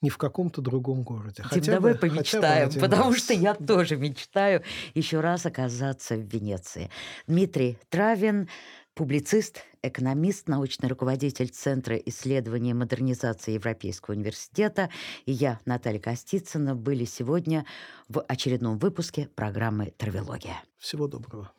не 0.00 0.10
в 0.10 0.18
каком-то 0.18 0.60
другом 0.60 1.02
городе. 1.02 1.42
Тим, 1.42 1.44
хотя 1.44 1.72
давай 1.72 1.94
бы, 1.94 1.98
помечтаем, 1.98 2.68
хотя 2.68 2.80
бы 2.80 2.86
потому 2.86 3.10
раз. 3.10 3.20
что 3.20 3.34
я 3.34 3.54
тоже 3.54 3.96
мечтаю 3.96 4.62
еще 4.94 5.20
раз 5.20 5.46
оказаться 5.46 6.16
в 6.16 6.20
Венеции. 6.20 6.90
Дмитрий 7.26 7.78
Травин, 7.88 8.48
публицист, 8.94 9.64
экономист, 9.82 10.48
научный 10.48 10.88
руководитель 10.88 11.48
Центра 11.48 11.96
исследований 11.96 12.70
и 12.70 12.74
модернизации 12.74 13.52
Европейского 13.52 14.14
университета 14.14 14.90
и 15.26 15.32
я, 15.32 15.60
Наталья 15.64 16.00
Костицына, 16.00 16.74
были 16.74 17.04
сегодня 17.04 17.64
в 18.08 18.20
очередном 18.22 18.78
выпуске 18.78 19.28
программы 19.34 19.92
«Травелогия». 19.96 20.62
Всего 20.78 21.08
доброго. 21.08 21.50